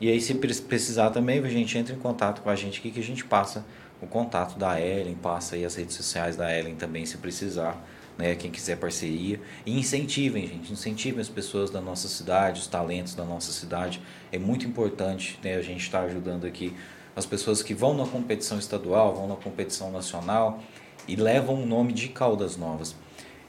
E 0.00 0.10
aí, 0.10 0.20
se 0.20 0.34
precisar 0.34 1.10
também, 1.10 1.38
a 1.38 1.48
gente 1.48 1.78
entra 1.78 1.94
em 1.94 1.98
contato 1.98 2.42
com 2.42 2.50
a 2.50 2.56
gente 2.56 2.80
aqui, 2.80 2.90
que 2.90 2.98
a 2.98 3.04
gente 3.04 3.24
passa 3.24 3.64
o 4.00 4.06
contato 4.06 4.58
da 4.58 4.80
Ellen, 4.80 5.14
passa 5.14 5.54
aí 5.54 5.64
as 5.64 5.76
redes 5.76 5.94
sociais 5.94 6.36
da 6.36 6.52
Ellen 6.52 6.74
também, 6.74 7.06
se 7.06 7.16
precisar, 7.18 7.80
né? 8.18 8.34
Quem 8.34 8.50
quiser 8.50 8.76
parceria. 8.78 9.40
E 9.64 9.78
incentivem, 9.78 10.46
gente, 10.48 10.72
incentivem 10.72 11.20
as 11.20 11.28
pessoas 11.28 11.70
da 11.70 11.80
nossa 11.80 12.08
cidade, 12.08 12.60
os 12.60 12.66
talentos 12.66 13.14
da 13.14 13.24
nossa 13.24 13.52
cidade. 13.52 14.02
É 14.32 14.38
muito 14.38 14.66
importante, 14.66 15.38
né? 15.42 15.54
A 15.54 15.62
gente 15.62 15.82
estar 15.82 16.00
tá 16.00 16.04
ajudando 16.06 16.46
aqui 16.46 16.74
as 17.14 17.26
pessoas 17.26 17.62
que 17.62 17.74
vão 17.74 17.94
na 17.94 18.06
competição 18.06 18.58
estadual, 18.58 19.14
vão 19.14 19.28
na 19.28 19.36
competição 19.36 19.92
nacional 19.92 20.60
e 21.06 21.14
levam 21.14 21.62
o 21.62 21.66
nome 21.66 21.92
de 21.92 22.08
Caldas 22.08 22.56
Novas. 22.56 22.96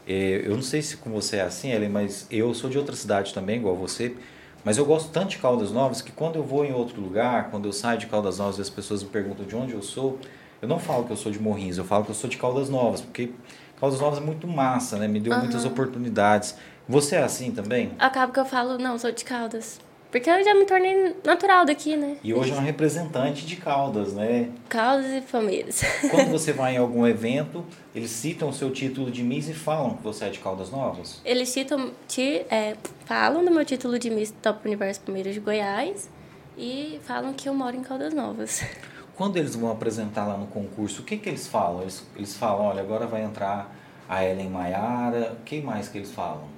É, 0.08 0.42
eu 0.46 0.56
não 0.56 0.62
sei 0.62 0.82
se 0.82 0.98
com 0.98 1.10
você 1.12 1.38
é 1.38 1.42
assim, 1.42 1.72
Ellen, 1.72 1.90
mas 1.90 2.28
eu 2.30 2.54
sou 2.54 2.70
de 2.70 2.78
outra 2.78 2.96
cidade 2.96 3.34
também, 3.34 3.58
igual 3.58 3.76
você. 3.76 4.16
Mas 4.64 4.78
eu 4.78 4.86
gosto 4.86 5.12
tanto 5.12 5.30
de 5.30 5.38
Caldas 5.38 5.72
Novas 5.72 6.02
que 6.02 6.12
quando 6.12 6.38
eu 6.38 6.44
vou 6.44 6.64
em 6.64 6.74
outro 6.74 7.02
lugar, 7.02 7.50
quando 7.52 7.68
eu 7.68 7.74
saio 7.74 8.00
de 8.00 8.08
Caldas 8.08 8.38
Novas 8.38 8.58
e 8.58 8.62
as 8.62 8.70
pessoas 8.70 9.04
me 9.04 9.10
perguntam 9.10 9.46
de 9.46 9.56
onde 9.56 9.74
eu 9.74 9.82
sou, 9.82 10.20
eu 10.62 10.68
não 10.68 10.80
falo 10.80 11.04
que 11.04 11.12
eu 11.12 11.18
sou 11.18 11.32
de 11.32 11.40
Morrinhos, 11.40 11.78
eu 11.78 11.84
falo 11.84 12.06
que 12.06 12.12
eu 12.12 12.16
sou 12.16 12.30
de 12.30 12.38
Caldas 12.38 12.70
Novas, 12.70 13.02
porque 13.02 13.32
Caldas 13.80 14.00
Novas 14.00 14.20
é 14.20 14.22
muito 14.22 14.48
massa, 14.48 14.98
né? 14.98 15.08
Me 15.08 15.20
deu 15.20 15.34
uhum. 15.34 15.40
muitas 15.40 15.66
oportunidades. 15.66 16.56
Você 16.88 17.16
é 17.16 17.24
assim 17.24 17.52
também? 17.52 17.92
Acaba 18.00 18.32
que 18.32 18.40
eu 18.40 18.46
falo, 18.46 18.78
não, 18.78 18.98
sou 18.98 19.12
de 19.12 19.26
Caldas. 19.26 19.80
Porque 20.14 20.30
eu 20.30 20.44
já 20.44 20.54
me 20.54 20.64
tornei 20.64 21.16
natural 21.26 21.66
daqui, 21.66 21.98
né? 21.98 22.18
E 22.24 22.36
hoje 22.36 22.52
é 22.52 22.54
uma 22.54 22.62
representante 22.62 23.48
de 23.48 23.56
Caldas, 23.56 24.14
né? 24.14 24.52
Caldas 24.70 25.12
e 25.12 25.22
Palmeiras. 25.22 25.82
Quando 26.12 26.30
você 26.30 26.54
vai 26.54 26.76
em 26.76 26.78
algum 26.78 27.08
evento, 27.08 27.66
eles 27.96 28.12
citam 28.12 28.50
o 28.50 28.54
seu 28.54 28.70
título 28.70 29.10
de 29.10 29.24
Miss 29.24 29.50
e 29.50 29.56
falam 29.56 29.96
que 29.96 30.04
você 30.04 30.26
é 30.26 30.30
de 30.30 30.38
Caldas 30.38 30.70
Novas? 30.70 31.20
Eles 31.26 31.50
citam, 31.50 31.94
te, 32.08 32.46
é, 32.52 32.78
falam 33.06 33.44
do 33.44 33.50
meu 33.50 33.66
título 33.66 33.98
de 33.98 34.12
Miss 34.12 34.32
Top 34.40 34.60
Universo 34.68 35.02
Palmeiras 35.02 35.34
de 35.34 35.40
Goiás 35.40 36.08
e 36.56 37.00
falam 37.06 37.34
que 37.34 37.50
eu 37.50 37.54
moro 37.56 37.76
em 37.76 37.82
Caldas 37.82 38.14
Novas. 38.14 38.64
Quando 39.18 39.38
eles 39.38 39.56
vão 39.56 39.72
apresentar 39.72 40.28
lá 40.28 40.38
no 40.38 40.46
concurso, 40.46 41.02
o 41.02 41.06
que, 41.06 41.18
que 41.18 41.28
eles 41.28 41.48
falam? 41.48 41.82
Eles, 41.82 42.06
eles 42.16 42.38
falam, 42.38 42.66
olha, 42.66 42.82
agora 42.82 43.08
vai 43.08 43.24
entrar 43.24 43.76
a 44.08 44.24
Ellen 44.24 44.52
Maiara. 44.52 45.38
O 45.40 45.44
que 45.44 45.60
mais 45.60 45.88
que 45.88 45.98
eles 45.98 46.12
falam? 46.12 46.53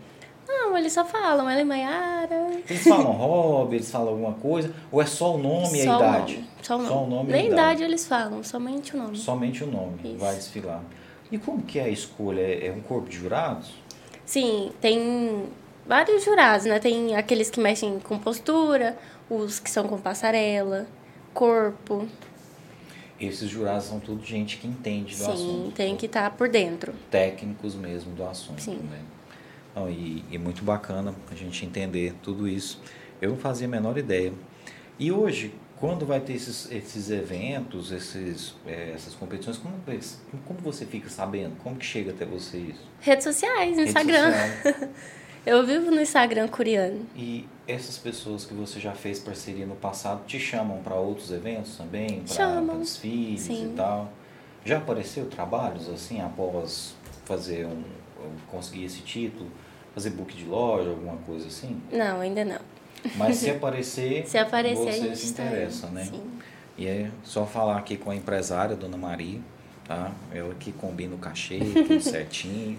Não, 0.47 0.77
eles 0.77 0.93
só 0.93 1.03
falam, 1.03 1.49
ela 1.49 1.61
é 1.61 1.63
Maiara. 1.63 2.51
Eles 2.69 2.83
falam 2.83 3.11
hobby, 3.11 3.77
eles 3.77 3.89
falam 3.89 4.09
alguma 4.09 4.33
coisa? 4.33 4.73
Ou 4.91 5.01
é 5.01 5.05
só 5.05 5.35
o 5.35 5.37
nome 5.37 5.77
e 5.77 5.81
a 5.81 5.95
idade? 5.95 6.33
Nome. 6.35 6.49
Só 6.61 6.75
o 6.75 6.77
nome. 6.77 6.89
Só 6.89 7.03
o 7.03 7.07
nome 7.07 7.31
Nem 7.31 7.41
a 7.41 7.45
idade. 7.45 7.53
idade 7.53 7.83
eles 7.83 8.07
falam, 8.07 8.43
somente 8.43 8.95
o 8.95 8.97
nome. 8.97 9.17
Somente 9.17 9.63
o 9.63 9.67
nome, 9.67 9.97
Isso. 10.03 10.17
vai 10.17 10.35
desfilar. 10.35 10.83
E 11.31 11.37
como 11.37 11.63
que 11.63 11.79
é 11.79 11.85
a 11.85 11.89
escolha? 11.89 12.41
É 12.41 12.71
um 12.71 12.81
corpo 12.81 13.09
de 13.09 13.17
jurados? 13.17 13.73
Sim, 14.25 14.71
tem 14.79 15.45
vários 15.85 16.23
jurados, 16.23 16.65
né? 16.65 16.79
Tem 16.79 17.15
aqueles 17.15 17.49
que 17.49 17.59
mexem 17.59 17.99
com 17.99 18.17
postura, 18.19 18.97
os 19.29 19.59
que 19.59 19.69
são 19.69 19.87
com 19.87 19.97
passarela, 19.97 20.87
corpo. 21.33 22.07
Esses 23.19 23.49
jurados 23.49 23.85
são 23.85 23.99
tudo 23.99 24.23
gente 24.23 24.57
que 24.57 24.67
entende 24.67 25.15
do 25.15 25.23
Sim, 25.23 25.31
assunto. 25.31 25.65
Sim, 25.67 25.71
tem 25.75 25.95
que 25.95 26.05
estar 26.05 26.29
tá 26.29 26.29
por 26.29 26.49
dentro. 26.49 26.93
Técnicos 27.09 27.73
mesmo 27.75 28.13
do 28.13 28.23
assunto, 28.25 28.61
Sim. 28.61 28.79
né? 28.89 28.99
Não, 29.75 29.89
e, 29.89 30.23
e 30.31 30.37
muito 30.37 30.63
bacana 30.63 31.13
a 31.29 31.35
gente 31.35 31.65
entender 31.65 32.13
tudo 32.23 32.47
isso. 32.47 32.81
Eu 33.21 33.31
não 33.31 33.37
fazia 33.37 33.67
a 33.67 33.69
menor 33.69 33.97
ideia. 33.97 34.31
E 34.97 35.11
hoje, 35.11 35.53
quando 35.77 36.05
vai 36.05 36.21
ter 36.21 36.33
esses, 36.33 36.71
esses 36.71 37.09
eventos, 37.11 37.91
esses, 37.91 38.55
é, 38.65 38.91
essas 38.95 39.13
competições, 39.13 39.57
como, 39.57 39.75
como 40.45 40.59
você 40.61 40.85
fica 40.85 41.09
sabendo? 41.09 41.57
Como 41.57 41.75
que 41.75 41.85
chega 41.85 42.11
até 42.11 42.25
você 42.25 42.57
isso? 42.57 42.87
Redes 43.01 43.25
sociais, 43.25 43.75
Redes 43.75 43.87
Instagram. 43.87 44.31
Sociais. 44.31 44.89
Eu 45.45 45.63
vivo 45.63 45.91
no 45.91 46.01
Instagram 46.01 46.47
coreano. 46.47 47.05
E 47.15 47.47
essas 47.67 47.99
pessoas 47.99 48.45
que 48.45 48.53
você 48.55 48.79
já 48.79 48.93
fez 48.93 49.19
parceria 49.19 49.65
no 49.67 49.75
passado 49.75 50.25
te 50.25 50.39
chamam 50.39 50.81
para 50.81 50.95
outros 50.95 51.31
eventos 51.31 51.77
também? 51.77 52.23
Para 52.23 52.61
desfiles 52.77 53.41
Sim. 53.41 53.71
e 53.71 53.75
tal? 53.75 54.11
Já 54.63 54.79
apareceu 54.79 55.27
trabalhos 55.27 55.87
assim 55.87 56.19
após 56.19 56.95
fazer 57.25 57.67
um, 57.67 57.83
conseguir 58.47 58.85
esse 58.85 59.01
título? 59.01 59.51
Fazer 59.95 60.09
book 60.09 60.35
de 60.35 60.43
loja, 60.43 60.89
alguma 60.89 61.15
coisa 61.17 61.47
assim? 61.47 61.81
Não, 61.89 62.19
ainda 62.19 62.43
não. 62.43 62.59
Mas 63.15 63.37
se 63.37 63.49
aparecer, 63.51 64.27
se 64.27 64.37
aparecer 64.37 64.83
você 64.83 64.89
a 64.89 64.91
gente 64.91 65.17
se 65.17 65.31
interessa, 65.31 65.87
né? 65.87 66.03
Sim. 66.03 66.21
E 66.77 66.85
é 66.85 67.09
só 67.23 67.45
falar 67.45 67.77
aqui 67.77 67.95
com 67.95 68.11
a 68.11 68.15
empresária, 68.15 68.75
Dona 68.75 68.97
Maria, 68.97 69.39
tá? 69.87 70.11
Ela 70.33 70.53
que 70.55 70.73
combina 70.73 71.15
o 71.15 71.17
cachê, 71.17 71.59
tudo 71.59 72.01
certinho. 72.03 72.77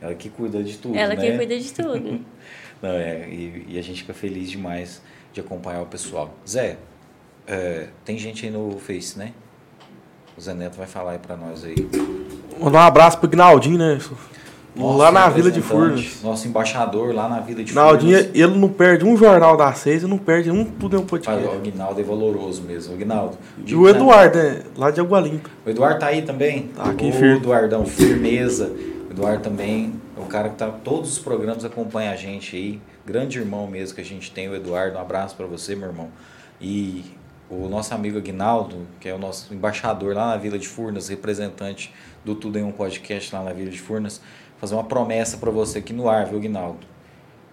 Ela 0.00 0.14
que 0.14 0.28
cuida 0.28 0.62
de 0.62 0.76
tudo, 0.76 0.96
Ela 0.96 1.14
né? 1.14 1.20
que 1.20 1.36
cuida 1.36 1.58
de 1.58 1.72
tudo. 1.72 2.20
Não, 2.80 2.90
é, 2.90 3.28
e, 3.28 3.66
e, 3.70 3.78
a 3.78 3.82
gente 3.82 4.02
fica 4.02 4.14
feliz 4.14 4.48
demais 4.50 5.02
de 5.32 5.40
acompanhar 5.40 5.82
o 5.82 5.86
pessoal. 5.86 6.32
Zé, 6.46 6.78
é, 7.44 7.88
tem 8.04 8.16
gente 8.16 8.46
aí 8.46 8.52
no 8.52 8.78
Face, 8.78 9.18
né? 9.18 9.32
O 10.36 10.40
Zé 10.40 10.54
Neto 10.54 10.76
vai 10.76 10.86
falar 10.86 11.12
aí 11.12 11.18
pra 11.18 11.36
nós 11.36 11.64
aí. 11.64 11.74
Mandar 12.60 12.84
um 12.84 12.86
abraço 12.86 13.18
pro 13.18 13.28
Gnaldinho, 13.28 13.78
né? 13.78 13.98
Nosso 14.78 14.96
lá 14.96 15.10
na 15.10 15.28
Vila 15.28 15.50
de 15.50 15.60
Furnas. 15.60 16.22
Nosso 16.22 16.46
embaixador 16.46 17.14
lá 17.14 17.28
na 17.28 17.40
Vila 17.40 17.64
de 17.64 17.74
Naldinho, 17.74 18.16
Furnas. 18.16 18.34
ele 18.34 18.58
não 18.58 18.68
perde 18.68 19.04
um 19.04 19.16
jornal 19.16 19.56
da 19.56 19.72
seis, 19.72 20.02
ele 20.02 20.10
não 20.10 20.18
perde 20.18 20.50
um 20.50 20.64
tudo 20.64 20.98
um 21.00 21.04
podcast. 21.04 21.44
o 21.44 21.50
Aguinaldo 21.52 22.00
é 22.00 22.04
valoroso 22.04 22.62
mesmo, 22.62 22.92
o 22.92 22.96
Aguinaldo. 22.96 23.36
E 23.66 23.74
o 23.74 23.88
Eduardo, 23.88 24.38
né? 24.38 24.62
Lá 24.76 24.90
de 24.90 25.00
Água 25.00 25.20
Limpa. 25.20 25.50
O 25.66 25.70
Eduardo 25.70 25.98
tá 25.98 26.06
aí 26.06 26.22
também? 26.22 26.68
Tá 26.68 26.84
aqui, 26.84 27.08
o 27.08 27.12
firme. 27.12 27.36
Eduardão, 27.36 27.84
firmeza. 27.84 28.72
O 29.08 29.12
Eduardo 29.12 29.42
também, 29.42 29.94
é 30.16 30.20
o 30.20 30.26
cara 30.26 30.48
que 30.48 30.56
tá 30.56 30.68
todos 30.68 31.12
os 31.12 31.18
programas 31.18 31.64
acompanha 31.64 32.12
a 32.12 32.16
gente 32.16 32.54
aí. 32.56 32.80
Grande 33.04 33.38
irmão 33.38 33.66
mesmo 33.66 33.94
que 33.94 34.00
a 34.00 34.04
gente 34.04 34.30
tem, 34.30 34.48
o 34.48 34.54
Eduardo. 34.54 34.96
Um 34.96 35.00
abraço 35.00 35.34
para 35.34 35.46
você, 35.46 35.74
meu 35.74 35.88
irmão. 35.88 36.08
E 36.60 37.04
o 37.50 37.68
nosso 37.68 37.94
amigo 37.94 38.18
Aguinaldo, 38.18 38.86
que 39.00 39.08
é 39.08 39.14
o 39.14 39.18
nosso 39.18 39.52
embaixador 39.52 40.14
lá 40.14 40.28
na 40.28 40.36
Vila 40.36 40.58
de 40.58 40.68
Furnas, 40.68 41.08
representante 41.08 41.92
do 42.24 42.34
Tudo 42.34 42.58
em 42.58 42.62
um 42.62 42.72
Podcast 42.72 43.34
lá 43.34 43.42
na 43.42 43.52
Vila 43.52 43.70
de 43.70 43.80
Furnas, 43.80 44.20
fazer 44.60 44.74
uma 44.74 44.84
promessa 44.84 45.36
para 45.36 45.50
você 45.50 45.78
aqui 45.78 45.92
no 45.92 46.08
ar, 46.08 46.26
viu, 46.26 46.38
Aguinaldo? 46.38 46.78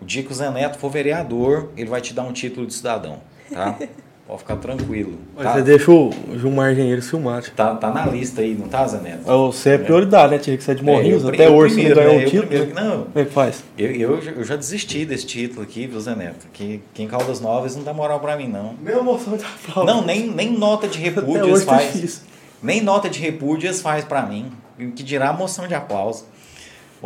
O 0.01 0.06
dia 0.06 0.24
que 0.24 0.32
o 0.32 0.36
Zé 0.36 0.49
Neto 0.51 0.78
for 0.78 0.89
vereador, 0.91 1.70
ele 1.78 1.89
vai 1.89 2.01
te 2.01 2.14
dar 2.14 2.24
um 2.24 2.34
título 2.34 2.66
de 2.68 2.74
cidadão, 2.74 3.20
tá? 3.51 3.76
Pode 4.28 4.39
ficar 4.39 4.56
tranquilo. 4.56 5.20
Tá, 5.38 5.53
você 5.53 5.62
deixa 5.62 5.91
o 5.91 6.10
Gilmar 6.36 6.72
Engenheiro 6.72 6.99
filmar. 6.99 7.43
tio. 7.43 7.53
tá, 7.56 7.76
tá 7.76 7.91
na 7.91 8.08
lista 8.08 8.41
aí, 8.41 8.56
não 8.56 8.68
tá, 8.68 8.88
Zé 8.88 8.97
Neto? 8.99 9.22
Você 9.24 9.70
é 9.70 9.78
prioridade, 9.78 10.32
né? 10.34 10.39
Tinha 10.39 10.58
que 10.58 10.64
ser 10.64 10.74
de 10.74 10.84
Morrinhos. 10.84 11.24
É, 11.24 11.28
eu- 11.28 11.30
até 11.30 11.47
hoje 11.47 11.88
não 11.88 11.93
ganhou 11.95 12.14
né? 12.14 12.18
um 12.18 12.22
Eu 12.22 12.26
título. 12.32 12.47
primeiro 12.47 12.74
não. 12.74 13.03
Como 13.03 13.20
é 13.20 13.26
que 13.26 13.32
faz? 13.32 13.64
Eu, 13.78 13.91
eu, 13.91 14.22
já- 14.24 14.32
eu 14.32 14.43
já 14.43 14.56
desisti 14.56 15.06
desse 15.06 15.28
título 15.28 15.62
aqui, 15.62 15.86
viu, 15.86 15.99
Zé 15.99 16.16
Neto? 16.16 16.47
Que, 16.51 16.82
que 16.91 17.03
em 17.03 17.08
Caldas 17.08 17.39
Novas 17.39 17.76
não 17.76 17.84
dá 17.84 17.93
moral 17.93 18.20
pra 18.20 18.36
mim, 18.36 18.47
não. 18.47 18.74
Nem 18.82 18.97
emoção 18.97 19.38
de 19.38 19.45
aplauso. 19.45 19.93
Não, 19.93 20.03
nem, 20.03 20.28
nem 20.28 20.51
nota 20.58 20.88
de 20.88 20.97
Até 20.97 21.10
repúdio 21.10 21.41
hoje 21.43 21.49
eles 21.51 21.66
tá 21.66 21.76
faz. 21.78 21.93
difícil. 21.93 22.22
Nem 22.64 22.82
nota 22.82 23.08
de 23.08 23.20
repúdio 23.20 23.68
eles 23.68 23.80
faz 23.80 24.03
pra 24.03 24.24
mim. 24.24 24.51
Que 24.95 25.03
dirá 25.03 25.32
moção 25.34 25.68
de 25.68 25.76
aplauso. 25.76 26.26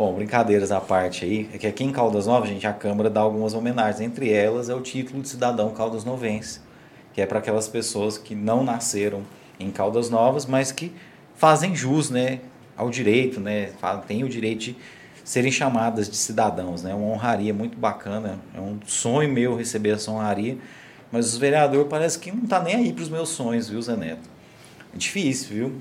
Bom, 0.00 0.14
brincadeiras 0.14 0.72
à 0.72 0.80
parte 0.80 1.26
aí. 1.26 1.46
É 1.52 1.58
que 1.58 1.66
aqui 1.66 1.84
em 1.84 1.92
Caldas 1.92 2.26
Novas, 2.26 2.48
gente, 2.48 2.66
a 2.66 2.72
Câmara 2.72 3.10
dá 3.10 3.20
algumas 3.20 3.52
homenagens. 3.52 4.00
Entre 4.00 4.32
elas 4.32 4.70
é 4.70 4.74
o 4.74 4.80
título 4.80 5.20
de 5.20 5.28
cidadão 5.28 5.74
Caldas 5.74 6.04
Novense. 6.04 6.62
Que 7.12 7.20
é 7.20 7.26
para 7.26 7.38
aquelas 7.38 7.68
pessoas 7.68 8.16
que 8.16 8.34
não 8.34 8.64
nasceram 8.64 9.20
em 9.58 9.70
Caldas 9.70 10.08
Novas, 10.08 10.46
mas 10.46 10.72
que 10.72 10.90
fazem 11.36 11.76
jus, 11.76 12.08
né? 12.08 12.40
Ao 12.74 12.88
direito, 12.88 13.40
né? 13.40 13.72
Têm 14.08 14.24
o 14.24 14.28
direito 14.30 14.60
de 14.60 14.76
serem 15.22 15.52
chamadas 15.52 16.08
de 16.08 16.16
cidadãos, 16.16 16.82
né? 16.82 16.94
Uma 16.94 17.12
honraria 17.12 17.52
muito 17.52 17.76
bacana. 17.76 18.40
É 18.56 18.58
um 18.58 18.78
sonho 18.86 19.30
meu 19.30 19.54
receber 19.54 19.90
essa 19.90 20.10
honraria. 20.10 20.56
Mas 21.12 21.26
os 21.26 21.36
vereadores 21.36 21.88
parece 21.90 22.18
que 22.18 22.32
não 22.32 22.46
tá 22.46 22.58
nem 22.58 22.74
aí 22.74 22.90
para 22.94 23.02
os 23.02 23.10
meus 23.10 23.28
sonhos, 23.28 23.68
viu, 23.68 23.82
Zé 23.82 23.96
Neto? 23.96 24.30
É 24.94 24.96
difícil, 24.96 25.54
viu? 25.54 25.72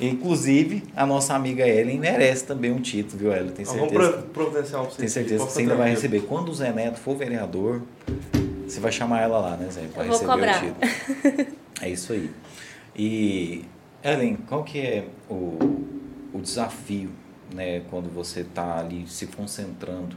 Inclusive, 0.00 0.82
a 0.96 1.04
nossa 1.04 1.34
amiga 1.34 1.66
Ellen 1.66 1.98
merece 1.98 2.44
também 2.46 2.70
um 2.72 2.80
título, 2.80 3.18
viu, 3.18 3.32
Ellen? 3.32 3.50
Tem 3.52 3.64
Vamos 3.64 3.80
certeza, 3.90 4.12
pro- 4.12 4.22
providenciar 4.30 4.80
pra 4.82 4.90
você. 4.90 4.98
tem 4.98 5.08
certeza 5.08 5.46
que 5.46 5.52
você 5.52 5.60
ainda 5.60 5.74
vai 5.76 5.90
receber. 5.90 6.20
Quando 6.22 6.48
o 6.48 6.54
Zé 6.54 6.72
Neto 6.72 6.98
for 6.98 7.16
vereador, 7.16 7.82
você 8.66 8.80
vai 8.80 8.90
chamar 8.92 9.20
ela 9.22 9.38
lá, 9.38 9.56
né, 9.56 9.68
Zé? 9.70 9.82
Pra 9.92 10.04
receber 10.04 10.26
cobrar. 10.32 10.62
o 10.64 10.66
título. 10.66 11.56
É 11.82 11.88
isso 11.88 12.12
aí. 12.12 12.30
E, 12.96 13.64
Ellen, 14.02 14.36
qual 14.48 14.64
que 14.64 14.78
é 14.80 15.04
o, 15.28 15.84
o 16.32 16.40
desafio, 16.40 17.10
né, 17.54 17.80
quando 17.90 18.08
você 18.12 18.40
está 18.40 18.78
ali 18.78 19.06
se 19.06 19.26
concentrando 19.26 20.16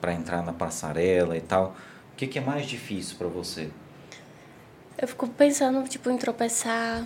para 0.00 0.12
entrar 0.12 0.42
na 0.42 0.52
passarela 0.52 1.36
e 1.36 1.40
tal? 1.40 1.76
O 2.12 2.16
que, 2.16 2.26
que 2.26 2.38
é 2.38 2.42
mais 2.42 2.66
difícil 2.66 3.16
para 3.18 3.28
você? 3.28 3.68
Eu 4.98 5.08
fico 5.08 5.26
pensando, 5.28 5.82
tipo, 5.88 6.10
em 6.10 6.16
tropeçar, 6.16 7.04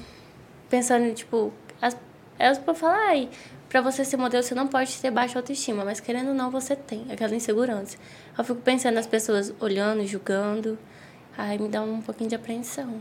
pensando, 0.68 1.14
tipo, 1.14 1.52
as, 1.80 1.96
elas 2.38 2.58
podem 2.58 2.80
falar, 2.80 3.08
ai, 3.08 3.28
pra 3.68 3.80
você 3.80 4.04
ser 4.04 4.16
modelo 4.16 4.42
você 4.42 4.54
não 4.54 4.66
pode 4.68 4.96
ter 4.98 5.10
baixa 5.10 5.38
autoestima, 5.38 5.84
mas 5.84 6.00
querendo 6.00 6.28
ou 6.28 6.34
não 6.34 6.50
você 6.50 6.74
tem, 6.76 7.04
aquela 7.10 7.34
insegurança. 7.34 7.96
Eu 8.36 8.44
fico 8.44 8.60
pensando 8.60 8.94
nas 8.94 9.06
pessoas 9.06 9.52
olhando, 9.60 10.06
julgando, 10.06 10.78
aí 11.36 11.58
me 11.58 11.68
dá 11.68 11.82
um 11.82 12.00
pouquinho 12.00 12.28
de 12.30 12.36
apreensão. 12.36 13.00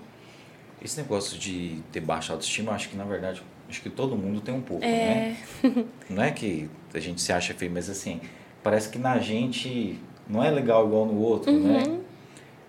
Esse 0.81 0.97
negócio 1.01 1.38
de 1.38 1.81
ter 1.91 1.99
baixa 2.01 2.33
autoestima, 2.33 2.73
acho 2.73 2.89
que 2.89 2.95
na 2.97 3.05
verdade, 3.05 3.41
acho 3.69 3.81
que 3.81 3.89
todo 3.89 4.15
mundo 4.15 4.41
tem 4.41 4.53
um 4.53 4.61
pouco, 4.61 4.83
É. 4.83 5.36
né? 5.63 5.86
Não 6.09 6.21
é 6.23 6.31
que 6.31 6.69
a 6.93 6.99
gente 6.99 7.21
se 7.21 7.33
acha 7.33 7.53
feio, 7.53 7.71
mas 7.71 7.89
assim, 7.89 8.21
parece 8.63 8.89
que 8.89 8.97
na 8.97 9.17
gente 9.19 9.99
não 10.27 10.43
é 10.43 10.49
legal 10.49 10.86
igual 10.88 11.05
no 11.05 11.19
outro, 11.19 11.51
né? 11.51 11.83
Uhum. 11.88 12.01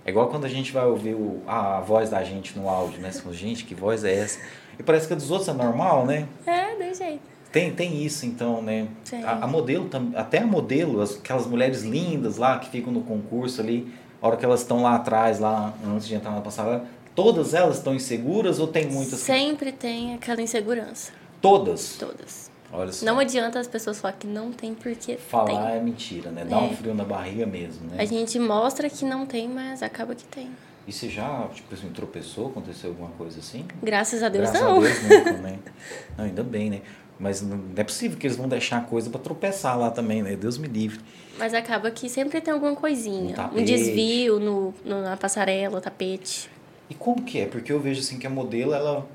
É 0.05 0.11
igual 0.11 0.29
quando 0.29 0.45
a 0.45 0.49
gente 0.49 0.73
vai 0.73 0.85
ouvir 0.87 1.15
o, 1.15 1.43
a, 1.47 1.79
a 1.79 1.81
voz 1.81 2.11
da 2.11 2.23
gente 2.23 2.57
no 2.59 2.69
áudio, 2.69 3.01
né? 3.01 3.11
Fala, 3.13 3.35
gente, 3.35 3.65
que 3.65 3.75
voz 3.75 4.05
é 4.05 4.15
essa? 4.15 4.39
E 4.79 4.83
parece 4.83 5.07
que 5.07 5.13
a 5.13 5.17
dos 5.17 5.31
outros 5.31 5.49
é 5.49 5.53
normal, 5.53 6.05
né? 6.07 6.27
É, 6.47 6.75
de 6.75 6.95
jeito. 6.95 7.21
Tem, 7.53 7.73
tem 7.73 8.03
isso, 8.05 8.27
então, 8.27 8.61
né? 8.61 8.87
A, 9.25 9.45
a 9.45 9.47
modelo, 9.47 9.89
até 10.15 10.39
a 10.41 10.47
modelo, 10.47 11.01
as- 11.01 11.17
aquelas 11.17 11.47
mulheres 11.47 11.83
lindas 11.83 12.37
lá 12.37 12.59
que 12.59 12.69
ficam 12.69 12.93
no 12.93 13.01
concurso 13.03 13.61
ali, 13.63 13.91
a 14.21 14.27
hora 14.27 14.37
que 14.37 14.45
elas 14.45 14.61
estão 14.61 14.83
lá 14.83 14.97
atrás, 14.97 15.39
lá 15.39 15.73
antes 15.87 16.07
de 16.07 16.15
entrar 16.15 16.33
na 16.33 16.41
passarela, 16.43 16.85
todas 17.15 17.55
elas 17.55 17.79
estão 17.79 17.95
inseguras 17.95 18.59
ou 18.59 18.67
tem 18.67 18.87
muitas? 18.87 19.21
que- 19.21 19.25
Sempre 19.27 19.73
tem 19.73 20.15
aquela 20.15 20.43
insegurança. 20.43 21.13
Todas? 21.41 21.97
Todas. 21.99 22.51
Olha 22.73 22.93
só. 22.93 23.07
Não 23.07 23.19
adianta 23.21 23.59
as 23.61 23.69
pessoas 23.69 24.01
falar 24.01 24.15
que 24.15 24.27
não 24.27 24.51
tem 24.53 24.75
porque 24.75 25.17
Falar 25.17 25.47
tem. 25.47 25.77
é 25.77 25.81
mentira, 25.81 26.31
né? 26.31 26.45
Dá 26.45 26.59
um 26.59 26.67
É. 26.67 26.75
frio 26.75 26.93
na 26.95 27.05
barriga 27.05 27.47
mesmo, 27.47 27.87
né? 27.89 27.97
A 27.99 28.05
gente 28.05 28.39
mostra 28.39 28.91
que 28.91 29.05
não 29.05 29.25
tem, 29.25 29.49
mas 29.49 29.83
acaba 29.83 30.15
que 30.15 30.25
tem. 30.25 30.51
E 30.87 30.93
você 30.93 31.09
já, 31.09 31.49
tipo 31.53 31.75
assim, 31.75 31.89
tropeçou? 31.91 32.47
Aconteceu 32.49 32.91
alguma 32.91 33.11
coisa 33.11 33.41
assim? 33.41 33.65
Graças 33.83 34.23
a 34.23 34.29
Deus 34.29 34.51
Graças 34.51 34.61
não. 34.61 34.77
a 34.79 34.81
Deus 34.81 35.03
nunca, 35.03 35.33
né? 35.33 35.59
Não, 36.17 36.25
ainda 36.25 36.45
bem, 36.45 36.71
né? 36.71 36.81
Mas 37.19 37.41
não 37.43 37.59
é 37.75 37.83
possível 37.83 38.19
que 38.19 38.27
eles 38.27 38.37
vão 38.37 38.47
deixar 38.47 38.85
coisa 38.87 39.09
pra 39.11 39.19
tropeçar 39.19 39.77
lá 39.79 39.91
também, 39.91 40.23
né? 40.23 40.37
Deus 40.37 40.59
me 40.59 40.69
livre. 40.69 41.01
Mas 41.39 41.55
acaba 41.55 41.91
que 41.91 42.09
sempre 42.11 42.41
tem 42.43 42.53
alguma 42.53 42.77
coisinha. 42.77 43.35
Um 43.53 43.61
Um, 43.61 43.65
desvio 43.65 44.39
no, 44.39 44.75
no- 44.85 45.03
na 45.03 45.17
passarela, 45.17 45.81
tapete. 45.81 46.49
E 46.91 46.95
como 46.95 47.23
que 47.23 47.41
é? 47.41 47.47
Porque 47.47 47.73
eu 47.73 47.81
vejo 47.81 48.01
assim 48.01 48.19
que 48.19 48.27
a 48.27 48.31
modelo, 48.31 48.73
ela 48.75 49.07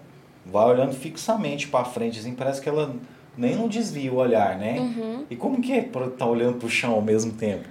vai 0.46 0.66
olhando 0.66 0.94
fixamente 0.94 1.68
pra 1.68 1.86
frente, 1.86 2.20
assim, 2.20 2.34
parece 2.34 2.60
que 2.60 2.68
ela 2.68 2.94
nem 3.38 3.56
não 3.56 3.68
desvia 3.68 4.12
o 4.12 4.16
olhar, 4.18 4.58
né? 4.58 4.80
Uhum. 4.80 5.26
E 5.30 5.36
como 5.36 5.62
que 5.62 5.72
é 5.72 5.82
pra 5.84 6.08
estar 6.08 6.26
olhando 6.26 6.58
pro 6.58 6.68
chão 6.70 6.94
ao 6.94 7.02
mesmo 7.02 7.32
tempo? 7.34 7.68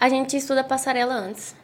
A 0.00 0.08
gente 0.08 0.36
estuda 0.36 0.60
a 0.62 0.64
passarela 0.64 1.12
antes. 1.14 1.54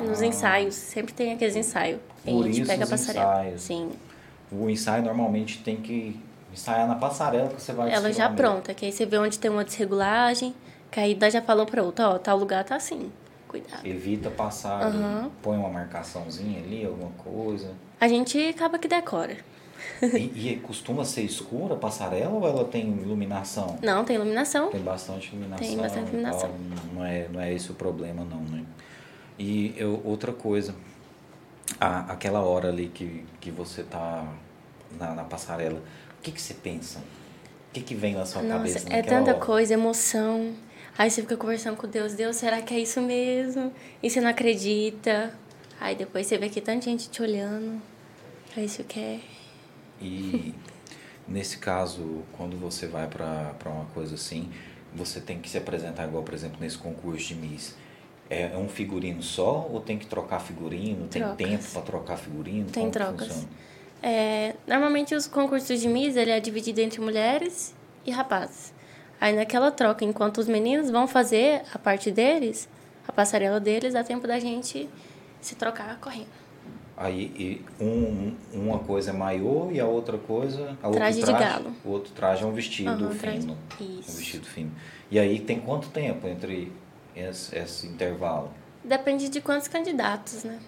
Nos 0.00 0.22
ensaios. 0.22 0.74
Sempre 0.74 1.12
tem 1.14 1.32
aqueles 1.32 1.56
ensaios. 1.56 2.00
Por 2.24 2.42
a 2.44 2.46
gente 2.46 2.60
isso 2.60 2.70
pega 2.70 2.84
a 2.84 2.88
passarela. 2.88 3.34
ensaios. 3.44 3.62
Sim. 3.62 3.90
O 4.50 4.68
ensaio 4.68 5.02
normalmente 5.02 5.58
tem 5.62 5.76
que 5.76 6.20
ensaiar 6.52 6.86
na 6.86 6.94
passarela 6.94 7.48
que 7.48 7.60
você 7.60 7.72
vai 7.72 7.92
Ela 7.92 8.12
já 8.12 8.28
pronta. 8.30 8.74
Que 8.74 8.86
aí 8.86 8.92
você 8.92 9.06
vê 9.06 9.18
onde 9.18 9.38
tem 9.38 9.50
uma 9.50 9.64
desregulagem. 9.64 10.54
Que 10.90 11.00
aí 11.00 11.18
já 11.30 11.42
falou 11.42 11.66
pra 11.66 11.82
outra, 11.82 12.10
ó, 12.10 12.18
tal 12.18 12.38
lugar 12.38 12.64
tá 12.64 12.76
assim. 12.76 13.10
Cuidado. 13.48 13.86
Evita 13.86 14.30
passar, 14.30 14.82
Aham. 14.82 15.30
põe 15.42 15.56
uma 15.56 15.68
marcaçãozinha 15.68 16.58
ali, 16.58 16.84
alguma 16.84 17.10
coisa. 17.12 17.72
A 18.00 18.08
gente 18.08 18.38
acaba 18.48 18.78
que 18.78 18.88
decora. 18.88 19.36
E, 20.02 20.52
e 20.52 20.60
costuma 20.62 21.04
ser 21.04 21.22
escura 21.22 21.74
a 21.74 21.76
passarela 21.76 22.30
ou 22.30 22.46
ela 22.46 22.64
tem 22.64 22.82
iluminação? 22.88 23.78
Não, 23.82 24.04
tem 24.04 24.16
iluminação. 24.16 24.70
Tem 24.70 24.80
bastante 24.80 25.28
iluminação. 25.28 25.66
Tem 25.66 25.76
bastante 25.76 26.08
iluminação. 26.08 26.50
Não 26.92 27.04
é, 27.04 27.28
não 27.28 27.40
é 27.40 27.52
esse 27.52 27.70
o 27.70 27.74
problema, 27.74 28.24
não, 28.24 28.40
né? 28.40 28.64
E 29.38 29.74
eu, 29.76 30.00
outra 30.04 30.32
coisa, 30.32 30.74
a, 31.80 32.12
aquela 32.12 32.40
hora 32.40 32.68
ali 32.68 32.88
que, 32.88 33.24
que 33.40 33.50
você 33.50 33.82
tá 33.82 34.26
na, 34.98 35.14
na 35.14 35.24
passarela, 35.24 35.78
o 36.18 36.22
que, 36.22 36.32
que 36.32 36.40
você 36.40 36.54
pensa? 36.54 36.98
O 37.70 37.72
que, 37.72 37.82
que 37.82 37.94
vem 37.94 38.14
na 38.14 38.24
sua 38.24 38.42
Nossa, 38.42 38.54
cabeça 38.54 38.88
é 38.90 39.02
tanta 39.02 39.32
hora? 39.32 39.40
coisa, 39.40 39.74
emoção. 39.74 40.54
Aí 40.96 41.10
você 41.10 41.22
fica 41.22 41.36
conversando 41.36 41.76
com 41.76 41.86
Deus, 41.86 42.14
Deus, 42.14 42.36
será 42.36 42.62
que 42.62 42.72
é 42.74 42.80
isso 42.80 43.00
mesmo? 43.02 43.72
E 44.02 44.08
você 44.08 44.20
não 44.20 44.30
acredita. 44.30 45.34
Aí 45.78 45.94
depois 45.94 46.26
você 46.26 46.38
vê 46.38 46.48
que 46.48 46.60
tanta 46.60 46.86
gente 46.86 47.10
te 47.10 47.20
olhando. 47.22 47.80
Aí 48.56 48.68
você 48.68 48.82
quer. 48.82 49.20
E 50.00 50.54
nesse 51.28 51.58
caso, 51.58 52.22
quando 52.32 52.56
você 52.58 52.86
vai 52.86 53.06
para 53.06 53.54
uma 53.66 53.86
coisa 53.86 54.14
assim, 54.14 54.50
você 54.94 55.20
tem 55.20 55.40
que 55.40 55.48
se 55.50 55.58
apresentar 55.58 56.06
igual, 56.06 56.22
por 56.22 56.34
exemplo, 56.34 56.58
nesse 56.60 56.78
concurso 56.78 57.26
de 57.28 57.34
Miss. 57.34 57.74
É 58.28 58.42
é 58.52 58.56
um 58.56 58.68
figurino 58.68 59.22
só 59.22 59.68
ou 59.70 59.80
tem 59.80 59.96
que 59.98 60.06
trocar 60.06 60.40
figurino? 60.40 61.06
Tem 61.08 61.22
Trocas. 61.22 61.36
tempo 61.46 61.64
para 61.72 61.82
trocar 61.82 62.16
figurino? 62.16 62.66
Tem 62.66 62.80
Como 62.82 62.92
trocas. 62.92 63.46
É, 64.02 64.54
normalmente 64.66 65.14
os 65.14 65.26
concursos 65.26 65.80
de 65.80 65.88
Miss 65.88 66.16
ele 66.16 66.30
é 66.30 66.38
dividido 66.40 66.80
entre 66.80 67.00
mulheres 67.00 67.74
e 68.04 68.10
rapazes. 68.10 68.72
Aí 69.20 69.34
naquela 69.34 69.70
troca, 69.70 70.04
enquanto 70.04 70.38
os 70.38 70.46
meninos 70.48 70.90
vão 70.90 71.06
fazer 71.08 71.62
a 71.72 71.78
parte 71.78 72.10
deles, 72.10 72.68
a 73.08 73.12
passarela 73.12 73.58
deles, 73.58 73.94
dá 73.94 74.04
tempo 74.04 74.26
da 74.26 74.38
gente 74.38 74.88
se 75.40 75.54
trocar 75.54 75.98
correndo. 75.98 76.26
Aí 76.96 77.62
um, 77.80 78.34
uma 78.52 78.78
coisa 78.78 79.10
é 79.10 79.12
maiô 79.12 79.70
e 79.70 79.78
a 79.78 79.86
outra 79.86 80.16
coisa. 80.18 80.76
A 80.82 80.86
outro 80.88 81.00
Traje 81.00 81.22
de 81.22 81.32
galo. 81.32 81.72
O 81.84 81.90
outro 81.90 82.10
traje 82.12 82.42
é 82.42 82.46
um 82.46 82.52
vestido 82.52 82.90
Aham, 82.90 83.14
traje- 83.16 83.40
fino. 83.40 83.56
isso. 83.80 84.10
Um 84.12 84.14
vestido 84.14 84.46
fino. 84.46 84.72
E 85.10 85.18
aí 85.18 85.38
tem 85.38 85.60
quanto 85.60 85.88
tempo 85.88 86.26
entre 86.26 86.72
esse, 87.16 87.56
esse 87.56 87.86
intervalo? 87.86 88.52
Depende 88.84 89.28
de 89.28 89.40
quantos 89.40 89.66
candidatos, 89.66 90.44
né? 90.44 90.58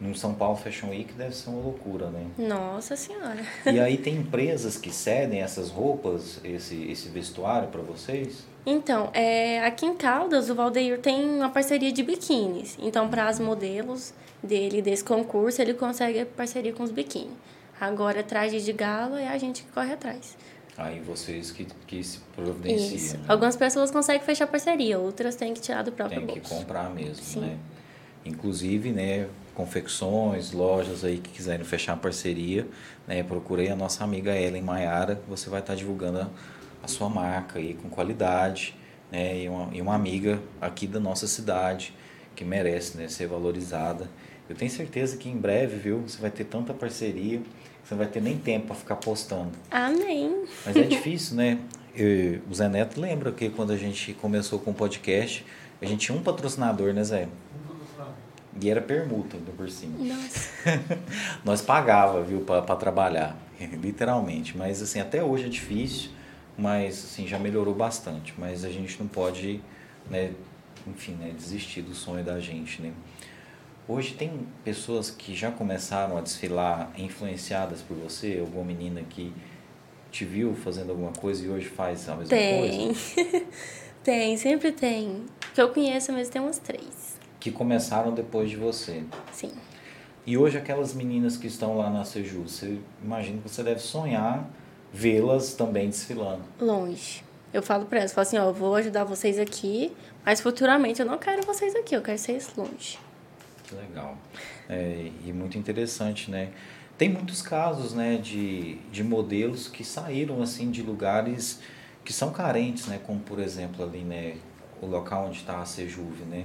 No 0.00 0.16
São 0.16 0.34
Paulo 0.34 0.56
Fashion 0.56 0.88
Week 0.88 1.12
deve 1.12 1.32
ser 1.32 1.50
uma 1.50 1.60
loucura, 1.60 2.10
né? 2.10 2.26
Nossa 2.36 2.96
Senhora. 2.96 3.40
E 3.64 3.78
aí 3.78 3.96
tem 3.96 4.16
empresas 4.16 4.76
que 4.76 4.90
cedem 4.90 5.42
essas 5.42 5.70
roupas, 5.70 6.40
esse, 6.42 6.90
esse 6.90 7.08
vestuário 7.08 7.68
para 7.68 7.82
vocês? 7.82 8.44
Então, 8.66 9.10
é, 9.12 9.64
aqui 9.64 9.86
em 9.86 9.94
Caldas, 9.94 10.50
o 10.50 10.56
Valdeir 10.56 10.98
tem 10.98 11.24
uma 11.24 11.50
parceria 11.50 11.92
de 11.92 12.02
biquínis. 12.02 12.76
Então, 12.80 13.08
para 13.08 13.28
as 13.28 13.38
modelos 13.38 14.12
dele, 14.42 14.82
desse 14.82 15.04
concurso, 15.04 15.62
ele 15.62 15.74
consegue 15.74 16.24
parceria 16.24 16.72
com 16.72 16.82
os 16.82 16.90
biquíni. 16.90 17.36
Agora, 17.80 18.22
traje 18.22 18.60
de 18.60 18.72
gala 18.72 19.20
é 19.20 19.28
a 19.28 19.38
gente 19.38 19.62
que 19.62 19.72
corre 19.72 19.92
atrás. 19.92 20.36
Aí 20.76 21.00
vocês 21.00 21.50
que, 21.50 21.66
que 21.86 22.02
se 22.02 22.18
providenciam. 22.34 22.96
Isso. 22.96 23.16
né? 23.18 23.24
Algumas 23.28 23.56
pessoas 23.56 23.90
conseguem 23.90 24.22
fechar 24.22 24.46
parceria, 24.46 24.98
outras 24.98 25.36
têm 25.36 25.52
que 25.52 25.60
tirar 25.60 25.82
do 25.82 25.92
próprio 25.92 26.18
Tem 26.20 26.26
que 26.28 26.40
bolso. 26.40 26.54
comprar 26.54 26.88
mesmo, 26.90 27.22
Sim. 27.22 27.40
né? 27.40 27.58
Inclusive, 28.24 28.90
né, 28.92 29.28
confecções, 29.54 30.52
lojas 30.52 31.04
aí 31.04 31.18
que 31.18 31.30
quiserem 31.30 31.64
fechar 31.64 31.96
parceria, 31.96 32.66
né, 33.06 33.22
procurei 33.22 33.68
a 33.68 33.76
nossa 33.76 34.04
amiga 34.04 34.36
Ellen 34.38 34.62
Maiara, 34.62 35.20
você 35.28 35.50
vai 35.50 35.60
estar 35.60 35.74
divulgando 35.74 36.20
a, 36.20 36.30
a 36.82 36.88
sua 36.88 37.08
marca 37.08 37.58
aí 37.58 37.74
com 37.74 37.88
qualidade, 37.88 38.76
né, 39.10 39.40
e 39.40 39.48
uma, 39.48 39.74
e 39.74 39.82
uma 39.82 39.94
amiga 39.94 40.40
aqui 40.60 40.86
da 40.86 41.00
nossa 41.00 41.26
cidade 41.26 41.92
que 42.36 42.44
merece 42.44 42.96
né, 42.96 43.08
ser 43.08 43.26
valorizada. 43.26 44.08
Eu 44.48 44.54
tenho 44.54 44.70
certeza 44.70 45.16
que 45.16 45.28
em 45.28 45.36
breve, 45.36 45.76
viu, 45.76 45.98
você 46.02 46.20
vai 46.20 46.30
ter 46.30 46.44
tanta 46.44 46.72
parceria, 46.72 47.42
você 47.92 47.94
não 47.94 47.98
vai 47.98 48.06
ter 48.06 48.22
nem 48.22 48.38
tempo 48.38 48.68
para 48.68 48.76
ficar 48.76 48.96
postando. 48.96 49.52
Amém. 49.70 50.44
Mas 50.64 50.76
é 50.76 50.82
difícil, 50.82 51.36
né? 51.36 51.58
Eu, 51.94 52.40
o 52.50 52.54
Zé 52.54 52.68
Neto 52.68 53.00
lembra 53.00 53.30
que 53.32 53.50
quando 53.50 53.72
a 53.72 53.76
gente 53.76 54.14
começou 54.14 54.58
com 54.58 54.70
o 54.70 54.74
podcast, 54.74 55.44
a 55.80 55.84
gente 55.84 56.06
tinha 56.06 56.16
um 56.16 56.22
patrocinador, 56.22 56.92
né, 56.92 57.04
Zé? 57.04 57.28
E 58.60 58.68
era 58.68 58.80
permuta 58.80 59.36
ainda 59.36 59.50
por 59.52 59.68
cima. 59.70 59.98
Nossa. 59.98 60.50
Nós 61.44 61.62
pagava, 61.62 62.22
viu, 62.22 62.40
para 62.42 62.76
trabalhar, 62.76 63.36
literalmente. 63.80 64.56
Mas 64.56 64.82
assim, 64.82 65.00
até 65.00 65.22
hoje 65.22 65.46
é 65.46 65.48
difícil, 65.48 66.10
mas 66.56 67.04
assim, 67.04 67.26
já 67.26 67.38
melhorou 67.38 67.74
bastante. 67.74 68.34
Mas 68.36 68.64
a 68.64 68.70
gente 68.70 68.98
não 69.00 69.06
pode, 69.06 69.60
né, 70.10 70.32
enfim, 70.86 71.12
né, 71.12 71.32
desistir 71.36 71.82
do 71.82 71.94
sonho 71.94 72.22
da 72.22 72.38
gente, 72.40 72.82
né? 72.82 72.92
Hoje 73.88 74.14
tem 74.14 74.46
pessoas 74.64 75.10
que 75.10 75.34
já 75.34 75.50
começaram 75.50 76.16
a 76.16 76.20
desfilar 76.20 76.92
influenciadas 76.96 77.80
por 77.82 77.96
você, 77.96 78.38
alguma 78.40 78.64
menina 78.64 79.02
que 79.02 79.32
te 80.10 80.24
viu 80.24 80.54
fazendo 80.54 80.90
alguma 80.90 81.12
coisa 81.12 81.44
e 81.44 81.48
hoje 81.48 81.68
faz 81.68 82.08
a 82.08 82.14
mesma 82.14 82.28
tem. 82.28 82.94
coisa? 82.94 83.46
tem, 84.04 84.36
sempre 84.36 84.70
tem. 84.70 85.24
Que 85.54 85.60
eu 85.60 85.70
conheço, 85.70 86.12
mas 86.12 86.28
tem 86.28 86.40
umas 86.40 86.58
três. 86.58 87.18
Que 87.40 87.50
começaram 87.50 88.14
depois 88.14 88.50
de 88.50 88.56
você. 88.56 89.02
Sim. 89.32 89.50
E 90.24 90.38
hoje 90.38 90.56
aquelas 90.56 90.94
meninas 90.94 91.36
que 91.36 91.48
estão 91.48 91.76
lá 91.76 91.90
na 91.90 92.04
Seju, 92.04 92.42
você 92.42 92.78
imagina 93.02 93.38
que 93.42 93.48
você 93.48 93.62
deve 93.64 93.80
sonhar 93.80 94.48
vê-las 94.92 95.54
também 95.54 95.88
desfilando. 95.88 96.42
Longe. 96.60 97.24
Eu 97.52 97.62
falo 97.62 97.86
pra 97.86 97.98
elas, 97.98 98.12
falo 98.12 98.26
assim, 98.26 98.38
ó, 98.38 98.44
eu 98.44 98.54
vou 98.54 98.74
ajudar 98.76 99.04
vocês 99.04 99.38
aqui, 99.38 99.92
mas 100.24 100.40
futuramente 100.40 101.00
eu 101.00 101.06
não 101.06 101.18
quero 101.18 101.42
vocês 101.42 101.74
aqui, 101.74 101.96
eu 101.96 102.00
quero 102.00 102.18
vocês 102.18 102.50
longe. 102.56 102.98
Que 103.72 103.76
legal. 103.76 104.18
É, 104.68 105.10
e 105.24 105.32
muito 105.32 105.56
interessante, 105.56 106.30
né? 106.30 106.50
Tem 106.98 107.08
muitos 107.08 107.40
casos, 107.40 107.94
né, 107.94 108.16
de, 108.16 108.76
de 108.92 109.02
modelos 109.02 109.66
que 109.66 109.82
saíram, 109.82 110.42
assim, 110.42 110.70
de 110.70 110.82
lugares 110.82 111.60
que 112.04 112.12
são 112.12 112.30
carentes, 112.30 112.86
né? 112.86 113.00
Como, 113.04 113.20
por 113.20 113.38
exemplo, 113.38 113.84
ali, 113.84 114.00
né, 114.00 114.36
o 114.80 114.86
local 114.86 115.26
onde 115.26 115.38
está 115.38 115.60
a 115.60 115.64
Sejuve, 115.64 116.24
né? 116.24 116.44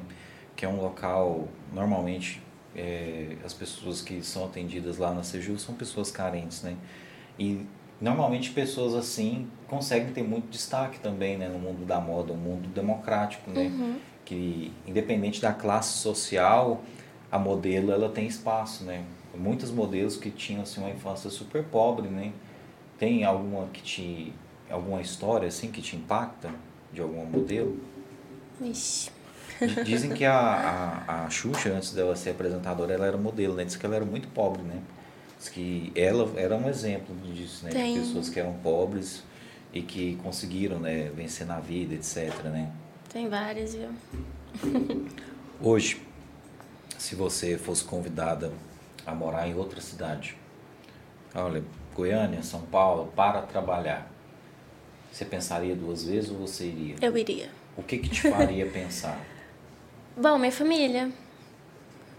Que 0.56 0.66
é 0.66 0.70
um 0.70 0.80
local, 0.82 1.48
normalmente, 1.74 2.42
é, 2.76 3.36
as 3.44 3.54
pessoas 3.54 4.02
que 4.02 4.24
são 4.24 4.46
atendidas 4.46 4.98
lá 4.98 5.14
na 5.14 5.24
Sejuve 5.24 5.60
são 5.60 5.76
pessoas 5.76 6.10
carentes, 6.10 6.64
né? 6.64 6.76
E 7.38 7.66
normalmente 8.00 8.52
pessoas 8.52 8.94
assim 8.94 9.48
conseguem 9.68 10.14
ter 10.14 10.24
muito 10.24 10.50
destaque 10.50 11.00
também, 11.00 11.38
né? 11.38 11.50
No 11.50 11.60
mundo 11.60 11.86
da 11.86 12.00
moda, 12.00 12.32
um 12.34 12.38
mundo 12.38 12.70
democrático, 12.70 13.52
né? 13.52 13.64
Uhum. 13.64 14.00
Que 14.24 14.72
independente 14.86 15.42
da 15.42 15.54
classe 15.54 15.98
social, 15.98 16.84
a 17.32 17.38
modelo 17.38 17.92
ela 17.92 18.10
tem 18.10 18.28
espaço, 18.28 18.84
né? 18.84 19.04
Muitos 19.36 19.70
modelos 19.70 20.18
que 20.18 20.32
tinham 20.32 20.64
assim 20.64 20.82
uma 20.82 20.90
infância 20.90 21.30
super 21.30 21.64
pobre, 21.64 22.08
né? 22.08 22.32
Tem 22.98 23.24
alguma 23.24 23.68
que 23.68 23.82
te 23.82 24.34
alguma 24.70 25.02
história 25.02 25.48
assim 25.48 25.72
que 25.72 25.82
te 25.82 25.96
impacta 25.96 26.50
de 26.92 27.02
algum 27.02 27.26
modelo? 27.26 27.78
Ixi. 28.62 29.12
Dizem 29.86 30.12
que 30.12 30.26
a, 30.26 30.36
a, 31.08 31.26
a 31.26 31.30
Xuxa, 31.30 31.70
antes 31.70 31.92
dela 31.92 32.16
ser 32.16 32.32
apresentadora, 32.32 32.94
ela 32.94 33.06
era 33.06 33.18
modelo, 33.18 33.56
né? 33.56 33.64
Diz 33.64 33.76
que 33.76 33.86
ela 33.86 33.96
era 33.96 34.06
muito 34.06 34.28
pobre, 34.30 34.62
né? 34.62 34.82
Diz 35.38 35.50
que 35.50 35.92
ela 35.96 36.32
era 36.36 36.56
um 36.56 36.68
exemplo 36.68 37.16
disso, 37.34 37.66
né? 37.66 37.72
Tem. 37.72 37.94
De 37.94 38.00
pessoas 38.00 38.30
que 38.30 38.40
eram 38.40 38.54
pobres 38.54 39.24
e 39.74 39.82
que 39.82 40.16
conseguiram, 40.24 40.80
né? 40.80 41.12
Vencer 41.16 41.48
na 41.48 41.60
vida, 41.60 41.96
etc, 41.96 42.44
né? 42.46 42.72
Tem 43.10 43.28
várias, 43.30 43.76
viu? 43.76 43.90
Hoje, 45.62 46.02
se 46.98 47.16
você 47.16 47.58
fosse 47.58 47.84
convidada 47.84 48.52
a 49.06 49.14
morar 49.14 49.48
em 49.48 49.56
outra 49.56 49.80
cidade, 49.82 50.38
olha, 51.34 51.64
Goiânia, 51.96 52.44
São 52.44 52.62
Paulo, 52.62 53.12
para 53.16 53.42
trabalhar, 53.42 54.12
você 55.12 55.26
pensaria 55.26 55.76
duas 55.76 56.04
vezes 56.06 56.30
ou 56.30 56.38
você 56.38 56.66
iria? 56.66 56.96
Eu 57.02 57.18
iria. 57.18 57.50
O 57.76 57.84
que 57.84 57.98
que 57.98 58.10
te 58.10 58.22
faria 58.30 58.66
pensar? 58.70 59.20
Bom, 60.16 60.38
minha 60.38 60.52
família. 60.52 61.12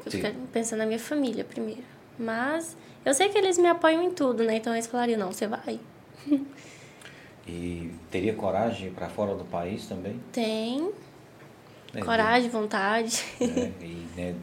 Eu 0.07 0.11
Sim. 0.13 0.23
fico 0.23 0.35
pensando 0.53 0.79
na 0.81 0.87
minha 0.87 0.99
família 0.99 1.45
primeiro. 1.45 1.83
Mas 2.19 2.77
eu 3.05 3.13
sei 3.13 3.29
que 3.29 3.37
eles 3.39 3.59
me 3.59 3.69
apoiam 3.69 4.03
em 4.03 4.11
tudo, 4.11 4.43
né? 4.45 4.57
Então 4.57 4.73
eles 4.73 4.87
falariam, 4.87 5.19
não, 5.19 5.33
você 5.33 5.47
vai. 5.47 5.79
E 7.47 7.91
teria 8.11 8.35
coragem 8.35 8.79
de 8.79 8.87
ir 8.89 8.91
para 8.91 9.09
fora 9.09 9.35
do 9.35 9.45
país 9.45 9.87
também? 9.87 10.21
Tem 10.33 10.91
Né? 11.93 12.03
coragem, 12.03 12.51
vontade. 12.51 13.23
né? 13.41 13.73
E 13.81 14.07
né, 14.17 14.35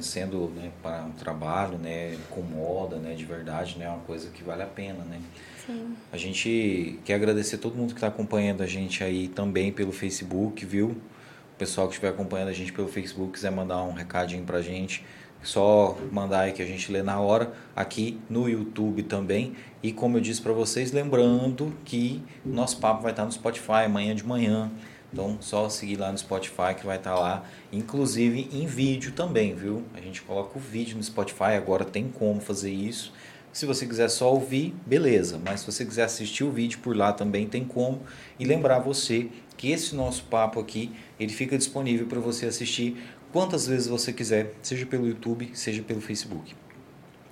sendo 0.00 0.50
né, 0.54 0.70
para 0.82 1.04
um 1.04 1.12
trabalho 1.12 1.78
né, 1.78 2.16
com 2.30 2.42
moda, 2.42 2.96
né, 2.96 3.14
de 3.14 3.24
verdade, 3.24 3.78
né, 3.78 3.86
é 3.86 3.88
uma 3.88 4.00
coisa 4.00 4.30
que 4.30 4.42
vale 4.42 4.62
a 4.62 4.66
pena, 4.66 5.04
né? 5.04 5.20
Sim. 5.66 5.94
A 6.12 6.16
gente 6.16 7.00
quer 7.04 7.14
agradecer 7.14 7.58
todo 7.58 7.74
mundo 7.74 7.88
que 7.88 7.96
está 7.96 8.06
acompanhando 8.06 8.62
a 8.62 8.66
gente 8.66 9.02
aí 9.02 9.28
também 9.28 9.72
pelo 9.72 9.92
Facebook, 9.92 10.64
viu? 10.64 10.90
O 10.90 11.58
pessoal 11.58 11.88
que 11.88 11.94
estiver 11.94 12.10
acompanhando 12.10 12.48
a 12.48 12.52
gente 12.52 12.72
pelo 12.72 12.88
Facebook, 12.88 13.32
quiser 13.32 13.50
mandar 13.50 13.82
um 13.82 13.92
recadinho 13.92 14.44
pra 14.44 14.62
gente, 14.62 15.04
só 15.42 15.96
mandar 16.12 16.40
aí 16.40 16.52
que 16.52 16.62
a 16.62 16.66
gente 16.66 16.90
lê 16.92 17.02
na 17.02 17.18
hora, 17.20 17.52
aqui 17.74 18.18
no 18.28 18.48
YouTube 18.48 19.02
também. 19.04 19.54
E 19.82 19.92
como 19.92 20.16
eu 20.16 20.20
disse 20.20 20.42
para 20.42 20.52
vocês, 20.52 20.92
lembrando 20.92 21.72
que 21.84 22.22
nosso 22.44 22.78
papo 22.78 23.02
vai 23.02 23.12
estar 23.12 23.24
no 23.24 23.32
Spotify 23.32 23.84
amanhã 23.86 24.14
de 24.14 24.26
manhã. 24.26 24.70
Então, 25.16 25.38
só 25.40 25.66
seguir 25.70 25.96
lá 25.96 26.12
no 26.12 26.18
Spotify 26.18 26.74
que 26.78 26.84
vai 26.84 26.98
estar 26.98 27.14
lá, 27.14 27.42
inclusive 27.72 28.50
em 28.52 28.66
vídeo 28.66 29.12
também, 29.12 29.54
viu? 29.54 29.82
A 29.94 30.00
gente 30.02 30.20
coloca 30.20 30.58
o 30.58 30.60
vídeo 30.60 30.94
no 30.94 31.02
Spotify, 31.02 31.54
agora 31.56 31.86
tem 31.86 32.06
como 32.06 32.38
fazer 32.38 32.70
isso. 32.70 33.14
Se 33.50 33.64
você 33.64 33.86
quiser 33.86 34.10
só 34.10 34.30
ouvir, 34.30 34.74
beleza. 34.84 35.40
Mas 35.42 35.60
se 35.60 35.72
você 35.72 35.86
quiser 35.86 36.04
assistir 36.04 36.44
o 36.44 36.50
vídeo 36.50 36.80
por 36.80 36.94
lá 36.94 37.14
também 37.14 37.48
tem 37.48 37.64
como. 37.64 38.02
E 38.38 38.44
lembrar 38.44 38.80
você 38.80 39.30
que 39.56 39.70
esse 39.70 39.94
nosso 39.94 40.24
papo 40.24 40.60
aqui, 40.60 40.92
ele 41.18 41.32
fica 41.32 41.56
disponível 41.56 42.06
para 42.06 42.20
você 42.20 42.44
assistir 42.44 43.02
quantas 43.32 43.66
vezes 43.66 43.86
você 43.86 44.12
quiser, 44.12 44.52
seja 44.60 44.84
pelo 44.84 45.08
YouTube, 45.08 45.50
seja 45.54 45.82
pelo 45.82 46.02
Facebook. 46.02 46.54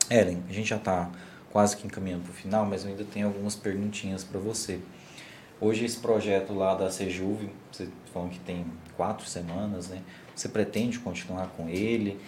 Ellen, 0.09 0.43
a 0.49 0.53
gente 0.55 0.70
já 0.70 0.76
está 0.76 1.11
quase 1.53 1.76
que 1.76 1.87
encaminhando 1.87 2.22
para 2.22 2.32
o 2.32 2.35
final, 2.35 2.64
mas 2.64 2.82
eu 2.85 2.93
ainda 2.93 3.05
tenho 3.05 3.26
algumas 3.26 3.55
perguntinhas 3.55 4.24
para 4.24 4.41
você. 4.41 4.80
Hoje 5.61 5.84
esse 5.84 5.98
projeto 5.98 6.52
lá 6.52 6.74
da 6.74 6.90
Sejuve, 6.90 7.48
você 7.70 7.88
falou 8.12 8.28
que 8.28 8.38
tem 8.40 8.66
quatro 8.96 9.26
semanas, 9.26 9.88
né? 9.88 10.02
Você 10.34 10.48
pretende 10.48 10.98
continuar 10.98 11.48
com 11.57 11.68
ele? 11.68 12.18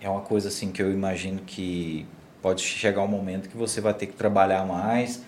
É 0.00 0.08
uma 0.08 0.20
coisa 0.20 0.48
assim 0.48 0.70
que 0.70 0.82
eu 0.82 0.92
imagino 0.92 1.40
que 1.40 2.06
pode 2.42 2.62
chegar 2.62 3.02
um 3.02 3.08
momento 3.08 3.48
que 3.48 3.56
você 3.56 3.80
vai 3.80 3.94
ter 3.94 4.06
que 4.06 4.14
trabalhar 4.14 4.64
mais, 4.66 5.22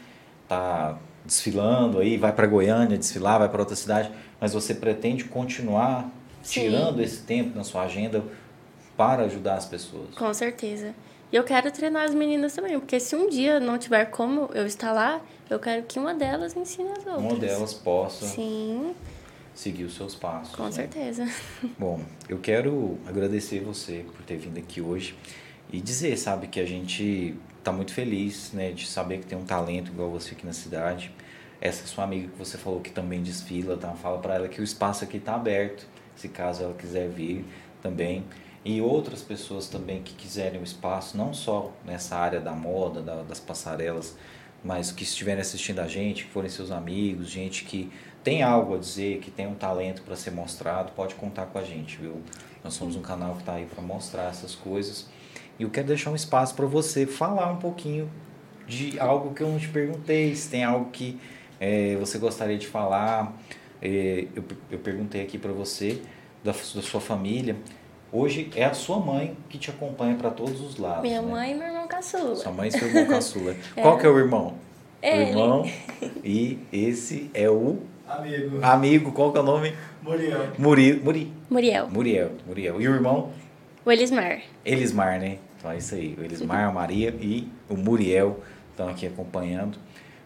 tá 0.48 0.98
desfilando 1.24 1.98
aí, 1.98 2.16
vai 2.16 2.32
para 2.32 2.46
Goiânia 2.46 2.98
desfilar, 2.98 3.38
vai 3.38 3.48
para 3.48 3.60
outra 3.60 3.76
cidade, 3.76 4.10
mas 4.40 4.52
você 4.52 4.74
pretende 4.74 5.24
continuar 5.24 6.10
Sim. 6.42 6.62
tirando 6.62 7.00
esse 7.00 7.22
tempo 7.22 7.56
na 7.56 7.64
sua 7.64 7.82
agenda 7.82 8.24
para 8.96 9.24
ajudar 9.24 9.54
as 9.54 9.66
pessoas? 9.66 10.14
Com 10.14 10.32
certeza. 10.34 10.94
E 11.32 11.36
eu 11.36 11.44
quero 11.44 11.72
treinar 11.72 12.04
as 12.04 12.14
meninas 12.14 12.54
também, 12.54 12.78
porque 12.78 13.00
se 13.00 13.16
um 13.16 13.26
dia 13.26 13.58
não 13.58 13.78
tiver 13.78 14.04
como 14.04 14.50
eu 14.52 14.66
estar 14.66 14.92
lá, 14.92 15.18
eu 15.48 15.58
quero 15.58 15.82
que 15.84 15.98
uma 15.98 16.12
delas 16.14 16.54
ensine 16.54 16.90
as 16.90 16.98
outras. 16.98 17.16
Uma 17.16 17.36
delas 17.36 17.72
possa 17.72 18.26
Sim, 18.26 18.94
seguir 19.54 19.84
os 19.84 19.94
seus 19.94 20.14
passos. 20.14 20.54
com 20.54 20.64
né? 20.64 20.72
certeza. 20.72 21.26
Bom, 21.78 22.02
eu 22.28 22.38
quero 22.38 22.98
agradecer 23.06 23.60
você 23.60 24.04
por 24.14 24.22
ter 24.26 24.36
vindo 24.36 24.58
aqui 24.58 24.82
hoje 24.82 25.16
e 25.72 25.80
dizer, 25.80 26.18
sabe, 26.18 26.48
que 26.48 26.60
a 26.60 26.66
gente 26.66 27.34
está 27.58 27.72
muito 27.72 27.94
feliz, 27.94 28.52
né, 28.52 28.70
de 28.70 28.86
saber 28.86 29.18
que 29.20 29.26
tem 29.26 29.38
um 29.38 29.44
talento 29.44 29.90
igual 29.90 30.10
você 30.10 30.34
aqui 30.34 30.44
na 30.44 30.52
cidade. 30.52 31.10
Essa 31.62 31.86
sua 31.86 32.04
amiga 32.04 32.28
que 32.28 32.38
você 32.38 32.58
falou 32.58 32.80
que 32.80 32.90
também 32.90 33.22
desfila, 33.22 33.76
tá? 33.78 33.92
Fala 33.92 34.18
para 34.18 34.34
ela 34.34 34.48
que 34.48 34.60
o 34.60 34.64
espaço 34.64 35.04
aqui 35.04 35.16
está 35.16 35.36
aberto, 35.36 35.86
se 36.14 36.28
caso 36.28 36.64
ela 36.64 36.74
quiser 36.74 37.08
vir 37.08 37.42
também. 37.80 38.22
E 38.64 38.80
outras 38.80 39.22
pessoas 39.22 39.66
também 39.68 40.02
que 40.02 40.14
quiserem 40.14 40.60
o 40.60 40.62
espaço, 40.64 41.16
não 41.16 41.34
só 41.34 41.72
nessa 41.84 42.16
área 42.16 42.40
da 42.40 42.52
moda, 42.52 43.02
da- 43.02 43.22
das 43.22 43.40
passarelas, 43.40 44.16
mas 44.62 44.92
que 44.92 45.02
estiverem 45.02 45.40
assistindo 45.40 45.80
a 45.80 45.88
gente, 45.88 46.24
que 46.24 46.30
forem 46.30 46.48
seus 46.48 46.70
amigos, 46.70 47.28
gente 47.28 47.64
que 47.64 47.90
tem 48.22 48.42
algo 48.44 48.76
a 48.76 48.78
dizer, 48.78 49.18
que 49.18 49.30
tem 49.32 49.48
um 49.48 49.54
talento 49.54 50.02
para 50.02 50.14
ser 50.14 50.30
mostrado, 50.30 50.92
pode 50.92 51.16
contar 51.16 51.46
com 51.46 51.58
a 51.58 51.64
gente, 51.64 51.96
viu? 51.96 52.22
Nós 52.62 52.74
somos 52.74 52.94
um 52.94 53.02
canal 53.02 53.34
que 53.34 53.40
está 53.40 53.54
aí 53.54 53.66
para 53.66 53.82
mostrar 53.82 54.28
essas 54.28 54.54
coisas. 54.54 55.08
E 55.58 55.64
eu 55.64 55.70
quero 55.70 55.88
deixar 55.88 56.10
um 56.12 56.14
espaço 56.14 56.54
para 56.54 56.64
você 56.66 57.04
falar 57.04 57.50
um 57.50 57.56
pouquinho 57.56 58.08
de 58.68 58.98
algo 59.00 59.34
que 59.34 59.42
eu 59.42 59.48
não 59.48 59.58
te 59.58 59.68
perguntei, 59.68 60.34
se 60.36 60.48
tem 60.48 60.62
algo 60.62 60.90
que 60.92 61.18
eh, 61.58 61.96
você 61.98 62.16
gostaria 62.18 62.56
de 62.56 62.68
falar. 62.68 63.36
Eh, 63.82 64.28
eu, 64.36 64.44
eu 64.70 64.78
perguntei 64.78 65.20
aqui 65.22 65.36
para 65.36 65.50
você, 65.52 66.00
da, 66.44 66.52
da 66.52 66.82
sua 66.82 67.00
família, 67.00 67.56
Hoje 68.14 68.50
é 68.54 68.66
a 68.66 68.74
sua 68.74 68.98
mãe 69.00 69.34
que 69.48 69.56
te 69.56 69.70
acompanha 69.70 70.14
para 70.16 70.30
todos 70.30 70.60
os 70.60 70.76
lados. 70.76 71.00
Minha 71.00 71.22
né? 71.22 71.30
mãe 71.30 71.52
e 71.52 71.54
meu 71.54 71.66
irmão 71.66 71.88
caçula. 71.88 72.36
Sua 72.36 72.52
mãe 72.52 72.68
e 72.68 72.70
seu 72.70 72.86
irmão 72.86 73.06
caçula. 73.06 73.56
Qual 73.80 73.96
que 73.96 74.04
é 74.04 74.10
o 74.10 74.18
irmão? 74.18 74.52
Ele. 75.02 75.24
O 75.24 75.28
irmão. 75.30 75.70
E 76.22 76.58
esse 76.70 77.30
é 77.32 77.48
o 77.48 77.78
Amigo. 78.06 78.58
amigo. 78.62 79.12
Qual 79.12 79.32
que 79.32 79.38
é 79.38 79.40
o 79.40 79.44
nome? 79.44 79.72
Muriel. 80.02 80.48
Muri, 80.58 81.00
Muri, 81.02 81.32
Muriel. 81.48 81.88
Muriel. 81.88 82.30
Muriel. 82.46 82.82
E 82.82 82.88
o 82.88 82.94
irmão? 82.94 83.30
O 83.82 83.90
Elismar. 83.90 84.42
Elismar, 84.62 85.18
né? 85.18 85.38
Então 85.58 85.70
é 85.70 85.78
isso 85.78 85.94
aí. 85.94 86.14
O 86.18 86.22
Elismar, 86.22 86.68
a 86.68 86.70
Maria 86.70 87.16
e 87.18 87.48
o 87.66 87.76
Muriel 87.78 88.40
estão 88.72 88.90
aqui 88.90 89.06
acompanhando. 89.06 89.78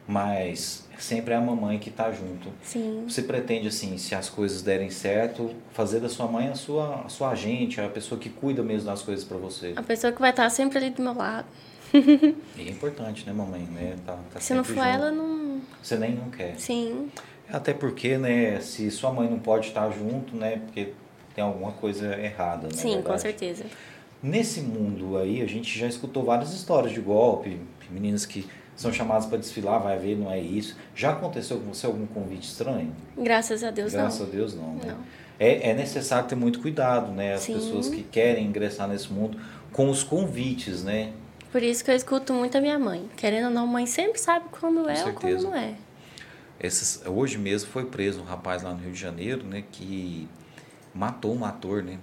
Mas 0.09 0.86
sempre 0.99 1.35
é 1.35 1.37
a 1.37 1.41
mamãe 1.41 1.79
que 1.79 1.89
está 1.89 2.11
junto. 2.11 2.51
Sim. 2.63 3.05
Você 3.09 3.23
pretende, 3.23 3.69
assim, 3.69 3.99
se 3.99 4.15
as 4.15 4.29
coisas 4.29 4.63
derem 4.63 4.91
certo, 4.91 5.55
fazer 5.73 6.01
da 6.01 6.09
sua 6.09 6.27
mãe 6.27 6.49
a 6.49 6.55
sua, 6.55 7.03
a 7.05 7.09
sua 7.09 7.31
agente, 7.31 7.81
a 7.81 7.89
pessoa 7.89 8.21
que 8.21 8.29
cuida 8.31 8.63
mesmo 8.63 8.87
das 8.87 9.03
coisas 9.03 9.25
para 9.25 9.37
você. 9.37 9.73
A 9.77 9.83
pessoa 9.83 10.13
que 10.13 10.21
vai 10.21 10.31
estar 10.31 10.49
sempre 10.51 10.79
ali 10.79 10.91
do 10.91 11.03
meu 11.03 11.15
lado. 11.15 11.47
E 11.95 12.35
é 12.67 12.71
importante, 12.71 13.27
né, 13.27 13.33
mamãe? 13.33 13.63
Né? 13.63 13.97
Tá, 14.05 14.19
tá 14.33 14.41
Se 14.41 14.55
não 14.55 14.65
for 14.65 14.75
junto. 14.75 14.87
ela, 14.87 15.11
não. 15.11 15.61
Você 15.83 15.97
nem 15.97 16.15
não 16.15 16.31
quer. 16.31 16.59
Sim. 16.59 17.09
Até 17.49 17.73
porque, 17.73 18.19
né, 18.19 18.61
se 18.61 18.91
sua 18.91 19.13
mãe 19.13 19.31
não 19.31 19.39
pode 19.39 19.69
estar 19.69 19.89
junto, 19.91 20.35
né, 20.35 20.61
porque 20.65 20.93
tem 21.35 21.45
alguma 21.45 21.73
coisa 21.73 22.19
errada, 22.19 22.67
né? 22.67 22.75
Sim, 22.75 23.03
com 23.03 23.17
certeza. 23.17 23.65
Nesse 24.23 24.61
mundo 24.63 25.17
aí, 25.19 25.43
a 25.43 25.47
gente 25.47 25.79
já 25.79 25.87
escutou 25.87 26.25
várias 26.25 26.53
histórias 26.53 26.93
de 26.93 27.01
golpe, 27.01 27.61
meninas 27.91 28.27
que 28.27 28.47
são 28.77 28.93
chamadas 28.93 29.27
para 29.27 29.39
desfilar, 29.39 29.81
vai 29.81 29.99
ver, 29.99 30.17
não 30.17 30.31
é 30.31 30.39
isso. 30.39 30.77
Já 30.95 31.13
aconteceu 31.13 31.59
com 31.59 31.73
você 31.73 31.87
algum 31.87 32.07
convite 32.07 32.45
estranho? 32.45 32.95
Graças 33.17 33.65
a 33.65 33.71
Deus, 33.71 33.93
Graças 33.93 34.21
não. 34.21 34.27
a 34.27 34.31
Deus 34.31 34.55
não, 34.55 34.75
né? 34.75 34.89
Não. 34.89 34.99
É, 35.39 35.71
é 35.71 35.75
necessário 35.75 36.29
ter 36.29 36.35
muito 36.35 36.61
cuidado, 36.61 37.11
né? 37.13 37.35
As 37.35 37.43
Sim. 37.43 37.55
pessoas 37.55 37.89
que 37.89 38.03
querem 38.03 38.47
ingressar 38.47 38.87
nesse 38.87 39.11
mundo 39.13 39.39
com 39.73 39.91
os 39.91 40.03
convites, 40.03 40.83
né? 40.85 41.13
Por 41.51 41.63
isso 41.63 41.85
que 41.85 41.91
eu 41.91 41.95
escuto 41.95 42.35
muito 42.35 42.57
a 42.57 42.61
minha 42.61 42.79
mãe. 42.79 43.09
Querendo 43.17 43.47
ou 43.47 43.51
não, 43.51 43.67
mãe 43.67 43.87
sempre 43.87 44.19
sabe 44.19 44.47
quando 44.51 44.89
é 44.89 45.05
ou 45.05 45.13
quando 45.13 45.21
certeza. 45.21 45.49
não 45.49 45.55
é. 45.55 45.75
Esses, 46.61 47.03
hoje 47.07 47.39
mesmo 47.39 47.71
foi 47.71 47.85
preso 47.87 48.21
um 48.21 48.25
rapaz 48.25 48.63
lá 48.63 48.73
no 48.73 48.79
Rio 48.79 48.93
de 48.93 48.99
Janeiro, 49.01 49.45
né? 49.45 49.65
Que 49.71 50.29
matou 50.95 51.35
um 51.35 51.45
ator, 51.45 51.83
né? 51.83 51.99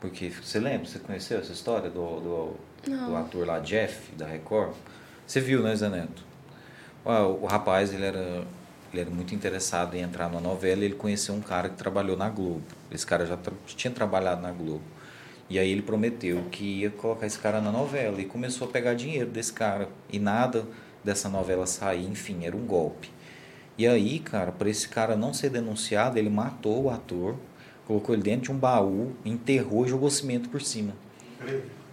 Porque, 0.00 0.30
você 0.30 0.58
lembra? 0.58 0.86
Você 0.88 0.98
conheceu 0.98 1.38
essa 1.38 1.52
história 1.52 1.90
do, 1.90 2.20
do, 2.20 2.56
do 2.84 3.16
ator 3.16 3.46
lá, 3.46 3.58
Jeff, 3.58 4.12
da 4.14 4.26
Record? 4.26 4.74
Você 5.30 5.40
viu, 5.40 5.62
né, 5.62 5.76
Zé 5.76 5.88
Neto? 5.88 6.24
Ó, 7.04 7.28
O, 7.28 7.46
rapaz, 7.46 7.94
ele 7.94 8.04
era, 8.04 8.42
ele 8.92 9.00
era 9.02 9.10
muito 9.10 9.32
interessado 9.32 9.94
em 9.94 10.00
entrar 10.00 10.28
na 10.28 10.40
novela 10.40 10.84
ele 10.84 10.96
conheceu 10.96 11.32
um 11.36 11.40
cara 11.40 11.68
que 11.68 11.76
trabalhou 11.76 12.16
na 12.16 12.28
Globo. 12.28 12.64
Esse 12.90 13.06
cara 13.06 13.24
já 13.24 13.36
tra- 13.36 13.54
tinha 13.64 13.92
trabalhado 13.92 14.42
na 14.42 14.50
Globo. 14.50 14.82
E 15.48 15.56
aí 15.56 15.70
ele 15.70 15.82
prometeu 15.82 16.42
que 16.50 16.80
ia 16.80 16.90
colocar 16.90 17.28
esse 17.28 17.38
cara 17.38 17.60
na 17.60 17.70
novela 17.70 18.20
e 18.20 18.24
começou 18.24 18.66
a 18.66 18.72
pegar 18.72 18.94
dinheiro 18.94 19.30
desse 19.30 19.52
cara. 19.52 19.88
E 20.12 20.18
nada 20.18 20.66
dessa 21.04 21.28
novela 21.28 21.64
sair, 21.64 22.06
enfim, 22.10 22.44
era 22.44 22.56
um 22.56 22.66
golpe. 22.66 23.08
E 23.78 23.86
aí, 23.86 24.18
cara, 24.18 24.50
para 24.50 24.68
esse 24.68 24.88
cara 24.88 25.14
não 25.14 25.32
ser 25.32 25.50
denunciado, 25.50 26.18
ele 26.18 26.28
matou 26.28 26.82
o 26.86 26.90
ator, 26.90 27.36
colocou 27.86 28.16
ele 28.16 28.24
dentro 28.24 28.46
de 28.46 28.50
um 28.50 28.58
baú, 28.58 29.12
enterrou 29.24 29.86
e 29.86 29.90
jogou 29.90 30.10
cimento 30.10 30.48
por 30.48 30.60
cima. 30.60 30.92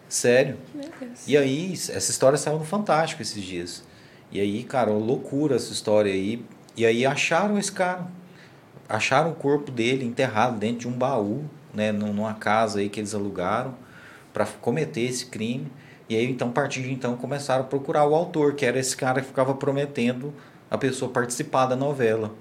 Sério. 0.09 0.57
Meu 0.73 0.85
Deus. 0.99 1.27
E 1.27 1.37
aí, 1.37 1.73
essa 1.73 2.11
história 2.11 2.37
saiu 2.37 2.57
no 2.59 2.65
Fantástico 2.65 3.21
esses 3.21 3.43
dias. 3.43 3.83
E 4.31 4.39
aí, 4.39 4.63
cara, 4.63 4.91
loucura 4.91 5.55
essa 5.55 5.71
história 5.71 6.11
aí. 6.11 6.43
E 6.75 6.85
aí 6.85 7.05
acharam 7.05 7.57
esse 7.57 7.71
cara. 7.71 8.07
Acharam 8.87 9.31
o 9.31 9.35
corpo 9.35 9.71
dele 9.71 10.05
enterrado 10.05 10.57
dentro 10.57 10.79
de 10.81 10.87
um 10.87 10.91
baú, 10.93 11.43
né, 11.73 11.91
num- 11.91 12.13
numa 12.13 12.33
casa 12.33 12.79
aí 12.79 12.87
que 12.89 12.99
eles 12.99 13.13
alugaram 13.13 13.75
para 14.33 14.45
cometer 14.45 15.01
esse 15.01 15.25
crime. 15.25 15.67
E 16.09 16.15
aí, 16.15 16.29
então, 16.29 16.47
a 16.49 16.51
partir 16.51 16.83
de 16.83 16.91
então, 16.93 17.17
começaram 17.17 17.63
a 17.63 17.67
procurar 17.67 18.05
o 18.07 18.15
autor, 18.15 18.53
que 18.55 18.65
era 18.65 18.79
esse 18.79 18.95
cara 18.95 19.19
que 19.19 19.27
ficava 19.27 19.53
prometendo 19.53 20.33
a 20.71 20.77
pessoa 20.77 21.11
participar 21.11 21.65
da 21.65 21.75
novela. 21.75 22.33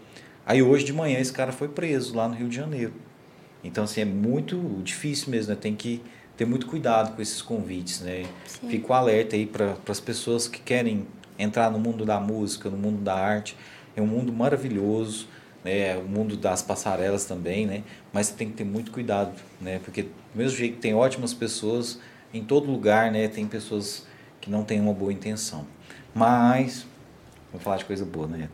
Aí, 0.44 0.62
hoje 0.62 0.84
de 0.84 0.92
manhã, 0.92 1.18
esse 1.18 1.32
cara 1.32 1.50
foi 1.50 1.66
preso 1.66 2.14
lá 2.14 2.28
no 2.28 2.34
Rio 2.36 2.48
de 2.48 2.54
Janeiro. 2.54 2.92
Então, 3.64 3.82
assim, 3.82 4.02
é 4.02 4.04
muito 4.04 4.56
difícil 4.84 5.30
mesmo, 5.30 5.52
né? 5.52 5.58
Tem 5.60 5.74
que 5.74 6.00
ter 6.37 6.45
muito 6.45 6.66
cuidado 6.66 7.14
com 7.14 7.22
esses 7.22 7.41
convites, 7.41 8.01
né? 8.01 8.26
Sim. 8.47 8.68
Fico 8.68 8.93
alerta 8.93 9.37
aí 9.37 9.47
para 9.47 9.76
as 9.89 10.01
pessoas 10.01 10.47
que 10.47 10.61
querem 10.61 11.07
entrar 11.39 11.70
no 11.70 11.78
mundo 11.78 12.05
da 12.05 12.20
música, 12.20 12.68
no 12.68 12.76
mundo 12.76 13.03
da 13.03 13.14
arte. 13.14 13.57
É 13.97 14.03
um 14.03 14.07
mundo 14.07 14.32
maravilhoso, 14.32 15.28
né? 15.64 15.91
É 15.91 15.97
o 15.97 16.05
mundo 16.05 16.37
das 16.37 16.62
passarelas 16.62 17.24
também, 17.24 17.66
né? 17.66 17.82
Mas 18.12 18.30
tem 18.30 18.49
que 18.49 18.55
ter 18.55 18.64
muito 18.64 18.91
cuidado, 18.91 19.32
né? 19.61 19.80
Porque 19.82 20.03
do 20.03 20.11
mesmo 20.34 20.57
jeito 20.59 20.74
que 20.74 20.80
tem 20.80 20.95
ótimas 20.95 21.32
pessoas 21.32 21.99
em 22.32 22.45
todo 22.45 22.70
lugar, 22.70 23.11
né? 23.11 23.28
Tem 23.28 23.47
pessoas 23.47 24.07
que 24.41 24.51
não 24.51 24.62
têm 24.62 24.80
uma 24.80 24.93
boa 24.93 25.12
intenção. 25.12 25.66
Mas 26.14 26.87
vamos 27.51 27.64
falar 27.64 27.78
de 27.78 27.84
coisa 27.87 28.05
boa, 28.05 28.26
né? 28.26 28.49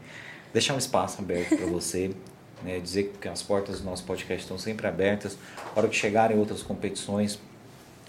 Deixar 0.52 0.74
um 0.74 0.78
espaço 0.78 1.20
aberto 1.20 1.56
para 1.56 1.66
você, 1.66 2.12
né? 2.62 2.78
Dizer 2.78 3.12
que 3.20 3.28
as 3.28 3.42
portas 3.42 3.80
do 3.80 3.84
nosso 3.86 4.04
podcast 4.04 4.42
estão 4.42 4.58
sempre 4.58 4.86
abertas. 4.86 5.36
A 5.74 5.78
hora 5.78 5.88
que 5.88 5.96
chegarem 5.96 6.38
outras 6.38 6.62
competições, 6.62 7.38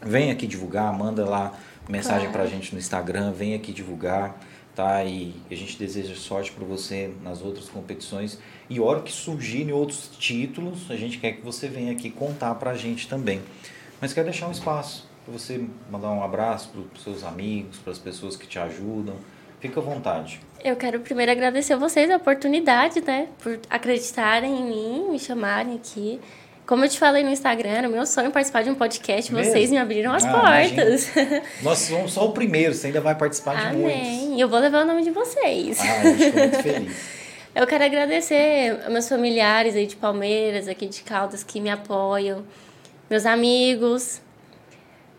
vem 0.06 0.32
aqui 0.32 0.46
divulgar, 0.48 0.92
manda 0.94 1.26
lá 1.26 1.54
mensagem 1.90 2.30
Claro. 2.30 2.34
pra 2.34 2.46
gente 2.46 2.74
no 2.74 2.80
Instagram, 2.80 3.32
vem 3.32 3.54
aqui 3.56 3.72
divulgar, 3.74 4.40
tá? 4.76 5.04
E 5.04 5.34
a 5.52 5.56
gente 5.56 5.78
deseja 5.78 6.16
sorte 6.16 6.52
para 6.52 6.66
você 6.66 7.12
nas 7.22 7.42
outras 7.42 7.70
competições. 7.70 8.40
E 8.70 8.80
a 8.80 8.84
hora 8.84 9.02
que 9.02 9.12
surgirem 9.12 9.74
outros 9.74 10.10
títulos, 10.18 10.90
a 10.90 10.96
gente 10.96 11.18
quer 11.18 11.34
que 11.34 11.42
você 11.42 11.68
venha 11.68 11.92
aqui 11.92 12.10
contar 12.10 12.56
pra 12.56 12.74
gente 12.76 13.08
também. 13.08 13.42
Mas 14.00 14.14
quero 14.14 14.30
deixar 14.30 14.48
um 14.48 14.52
espaço 14.52 15.08
para 15.26 15.32
você 15.38 15.64
mandar 15.90 16.12
um 16.12 16.24
abraço 16.24 16.70
para 16.70 16.82
os 16.82 17.04
seus 17.04 17.24
amigos, 17.24 17.78
para 17.80 17.92
as 17.92 18.00
pessoas 18.00 18.36
que 18.36 18.46
te 18.48 18.60
ajudam. 18.60 19.16
Fica 19.60 19.80
à 19.80 19.84
vontade. 19.84 20.42
Eu 20.62 20.76
quero 20.76 21.00
primeiro 21.00 21.32
agradecer 21.32 21.72
a 21.74 21.78
vocês 21.78 22.10
a 22.10 22.18
oportunidade, 22.18 23.00
né? 23.02 23.30
Por 23.42 23.60
acreditarem 23.70 24.60
em 24.60 24.66
mim, 24.66 25.12
me 25.12 25.20
chamarem 25.20 25.76
aqui. 25.76 26.20
Como 26.66 26.86
eu 26.86 26.90
te 26.90 26.98
falei 26.98 27.24
no 27.24 27.30
Instagram, 27.30 27.70
era 27.70 27.90
meu 27.90 28.06
sonho 28.06 28.32
participar 28.32 28.64
de 28.64 28.70
um 28.70 28.76
podcast. 28.76 29.34
Mesmo? 29.34 29.52
Vocês 29.52 29.70
me 29.70 29.78
abriram 29.78 30.14
as 30.14 30.24
Ah, 30.24 30.32
portas. 30.32 31.12
Nós 31.62 31.80
somos 31.80 32.14
só 32.14 32.26
o 32.26 32.32
primeiro, 32.32 32.74
você 32.74 32.88
ainda 32.88 33.02
vai 33.02 33.16
participar 33.16 33.72
de 33.72 33.78
muitos. 33.78 34.00
Amém. 34.02 34.38
E 34.38 34.42
eu 34.42 34.48
vou 34.48 34.60
levar 34.60 34.84
o 34.84 34.88
nome 34.88 35.04
de 35.04 35.12
vocês. 35.12 35.78
Ah, 35.82 36.04
gente 36.04 36.24
ficou 36.26 36.40
muito 36.42 36.64
feliz. 36.64 37.24
Eu 37.56 37.68
quero 37.68 37.84
agradecer 37.84 38.80
meus 38.90 39.08
familiares 39.08 39.76
aí 39.76 39.86
de 39.86 39.96
Palmeiras, 39.96 40.68
aqui 40.68 40.88
de 40.88 41.04
Caldas, 41.04 41.44
que 41.44 41.62
me 41.62 41.70
apoiam. 41.70 42.44
Meus 43.08 43.28
amigos. 43.28 44.20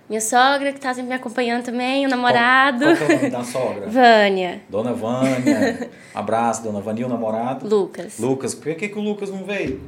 Minha 0.08 0.20
sogra, 0.20 0.72
que 0.72 0.80
tá 0.80 0.92
sempre 0.92 1.10
me 1.10 1.14
acompanhando 1.14 1.62
também. 1.62 2.04
O 2.04 2.08
namorado. 2.08 2.86
Qual, 2.86 2.96
qual 2.96 3.08
é 3.10 3.12
o 3.12 3.16
nome 3.18 3.30
da 3.30 3.44
sogra? 3.44 3.86
Vânia. 3.86 4.62
Dona 4.68 4.92
Vânia. 4.92 5.88
Abraço, 6.12 6.64
Dona 6.64 6.80
Vânia. 6.80 7.02
E 7.02 7.04
o 7.04 7.08
namorado? 7.08 7.68
Lucas. 7.68 8.18
Lucas. 8.18 8.52
Por 8.52 8.74
que, 8.74 8.88
que 8.88 8.98
o 8.98 9.02
Lucas 9.02 9.30
não 9.30 9.44
veio? 9.44 9.80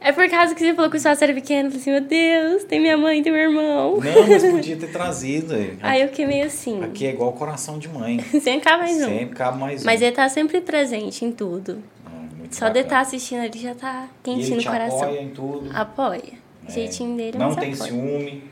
É 0.00 0.12
por 0.12 0.28
causa 0.30 0.54
que 0.54 0.60
você 0.64 0.72
falou 0.74 0.90
que 0.90 0.96
o 0.96 0.98
espaço 0.98 1.22
era 1.22 1.34
pequeno. 1.34 1.68
Eu 1.68 1.72
falei 1.72 1.80
assim, 1.80 1.90
meu 1.90 2.00
Deus, 2.00 2.64
tem 2.64 2.80
minha 2.80 2.96
mãe, 2.96 3.22
tem 3.22 3.30
meu 3.30 3.42
irmão. 3.42 3.98
Não, 4.00 4.26
mas 4.28 4.42
podia 4.44 4.76
ter 4.76 4.86
trazido. 4.90 5.54
aí. 5.54 5.76
Aí 5.82 6.00
eu 6.02 6.08
fiquei 6.08 6.26
meio 6.26 6.46
assim. 6.46 6.82
Aqui 6.82 7.06
é 7.06 7.10
igual 7.10 7.32
coração 7.32 7.78
de 7.78 7.88
mãe. 7.88 8.18
Sem 8.40 8.60
cá 8.60 8.78
mais 8.78 8.96
um. 8.96 9.04
Sempre 9.04 9.36
cabe 9.36 9.58
mais 9.58 9.82
um. 9.82 9.84
Mas 9.84 10.00
ele 10.00 10.12
tá 10.12 10.28
sempre 10.28 10.60
presente 10.62 11.24
em 11.24 11.30
tudo. 11.32 11.82
Ah, 12.06 12.10
muito 12.36 12.56
Só 12.56 12.66
de 12.68 12.80
bacana. 12.80 12.80
estar 12.86 13.00
assistindo 13.00 13.44
ele 13.44 13.58
já 13.58 13.74
tá 13.74 14.08
quentinho 14.22 14.56
no 14.56 14.64
coração. 14.64 15.02
apoia 15.02 15.20
em 15.22 15.28
tudo. 15.30 15.70
Apoia. 15.74 16.22
É. 16.66 16.70
jeitinho 16.72 17.16
dele, 17.16 17.36
Não 17.38 17.48
mas 17.48 17.56
tem 17.56 17.72
apoia. 17.74 17.90
ciúme. 17.90 18.44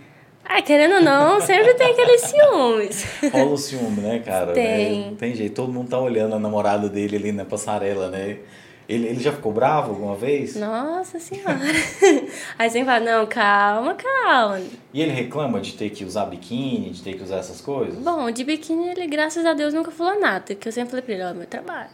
Ah, 0.44 0.62
querendo 0.62 0.96
ou 0.96 1.02
não, 1.02 1.40
sempre 1.44 1.74
tem 1.74 1.92
aqueles 1.92 2.20
ciúmes. 2.22 3.06
Rola 3.32 3.52
o 3.52 3.56
ciúme, 3.58 4.00
né, 4.02 4.18
cara? 4.24 4.52
Tem. 4.52 5.02
É, 5.02 5.06
não 5.10 5.16
tem 5.16 5.34
jeito. 5.34 5.54
Todo 5.54 5.72
mundo 5.72 5.88
tá 5.88 5.98
olhando 5.98 6.34
a 6.34 6.38
namorada 6.38 6.88
dele 6.90 7.16
ali 7.16 7.32
na 7.32 7.44
passarela, 7.46 8.08
né? 8.10 8.36
Ele, 8.88 9.06
ele 9.06 9.20
já 9.20 9.32
ficou 9.32 9.52
bravo 9.52 9.90
alguma 9.90 10.16
vez? 10.16 10.56
Nossa 10.56 11.18
senhora. 11.18 11.58
Aí 12.58 12.70
você 12.70 12.82
fala, 12.84 13.00
não, 13.00 13.26
calma, 13.26 13.94
calma. 13.94 14.62
E 14.94 15.02
ele 15.02 15.12
reclama 15.12 15.60
de 15.60 15.74
ter 15.74 15.90
que 15.90 16.06
usar 16.06 16.24
biquíni, 16.24 16.90
de 16.90 17.02
ter 17.02 17.14
que 17.14 17.22
usar 17.22 17.36
essas 17.36 17.60
coisas? 17.60 17.98
Bom, 18.02 18.30
de 18.30 18.42
biquíni 18.44 18.88
ele, 18.88 19.06
graças 19.06 19.44
a 19.44 19.52
Deus, 19.52 19.74
nunca 19.74 19.90
falou 19.90 20.18
nada. 20.18 20.54
Que 20.54 20.66
eu 20.66 20.72
sempre 20.72 20.90
falei 20.90 21.04
pra 21.04 21.14
ele, 21.14 21.22
ó, 21.24 21.34
meu 21.34 21.46
trabalho. 21.46 21.90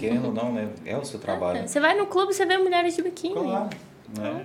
Querendo 0.00 0.26
ou 0.26 0.32
não, 0.32 0.52
né? 0.52 0.68
É 0.84 0.96
o 0.96 1.04
seu 1.04 1.20
trabalho. 1.20 1.68
Você 1.68 1.78
vai 1.78 1.96
no 1.96 2.06
clube, 2.06 2.34
você 2.34 2.44
vê 2.44 2.58
mulheres 2.58 2.96
de 2.96 3.02
biquíni. 3.02 3.34
Claro, 3.34 3.70
né? 4.18 4.44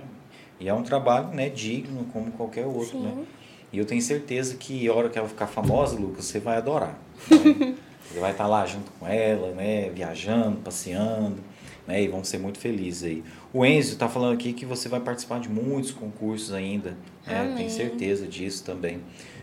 E 0.60 0.68
é 0.68 0.74
um 0.74 0.84
trabalho, 0.84 1.28
né, 1.28 1.48
digno 1.48 2.04
como 2.12 2.30
qualquer 2.30 2.64
outro, 2.64 2.92
Sim. 2.92 3.02
né? 3.02 3.24
E 3.72 3.78
eu 3.78 3.84
tenho 3.84 4.00
certeza 4.00 4.54
que 4.54 4.86
a 4.86 4.94
hora 4.94 5.08
que 5.08 5.18
ela 5.18 5.26
ficar 5.26 5.48
famosa, 5.48 5.98
Lucas, 5.98 6.26
você 6.26 6.38
vai 6.38 6.58
adorar. 6.58 6.96
né? 7.28 7.74
Você 8.12 8.20
vai 8.20 8.32
estar 8.32 8.46
lá 8.46 8.66
junto 8.66 8.90
com 9.00 9.08
ela, 9.08 9.52
né, 9.52 9.88
viajando, 9.88 10.58
passeando, 10.58 11.38
né, 11.86 12.02
e 12.02 12.08
vão 12.08 12.22
ser 12.22 12.38
muito 12.38 12.58
felizes 12.58 13.04
aí. 13.04 13.24
O 13.52 13.64
Enzo 13.64 13.92
está 13.92 14.08
falando 14.08 14.34
aqui 14.34 14.52
que 14.52 14.64
você 14.64 14.88
vai 14.88 15.00
participar 15.00 15.40
de 15.40 15.48
muitos 15.48 15.90
concursos 15.90 16.52
ainda, 16.52 16.96
né? 17.26 17.54
Tenho 17.56 17.70
certeza 17.70 18.26
disso 18.26 18.64
também. 18.64 19.00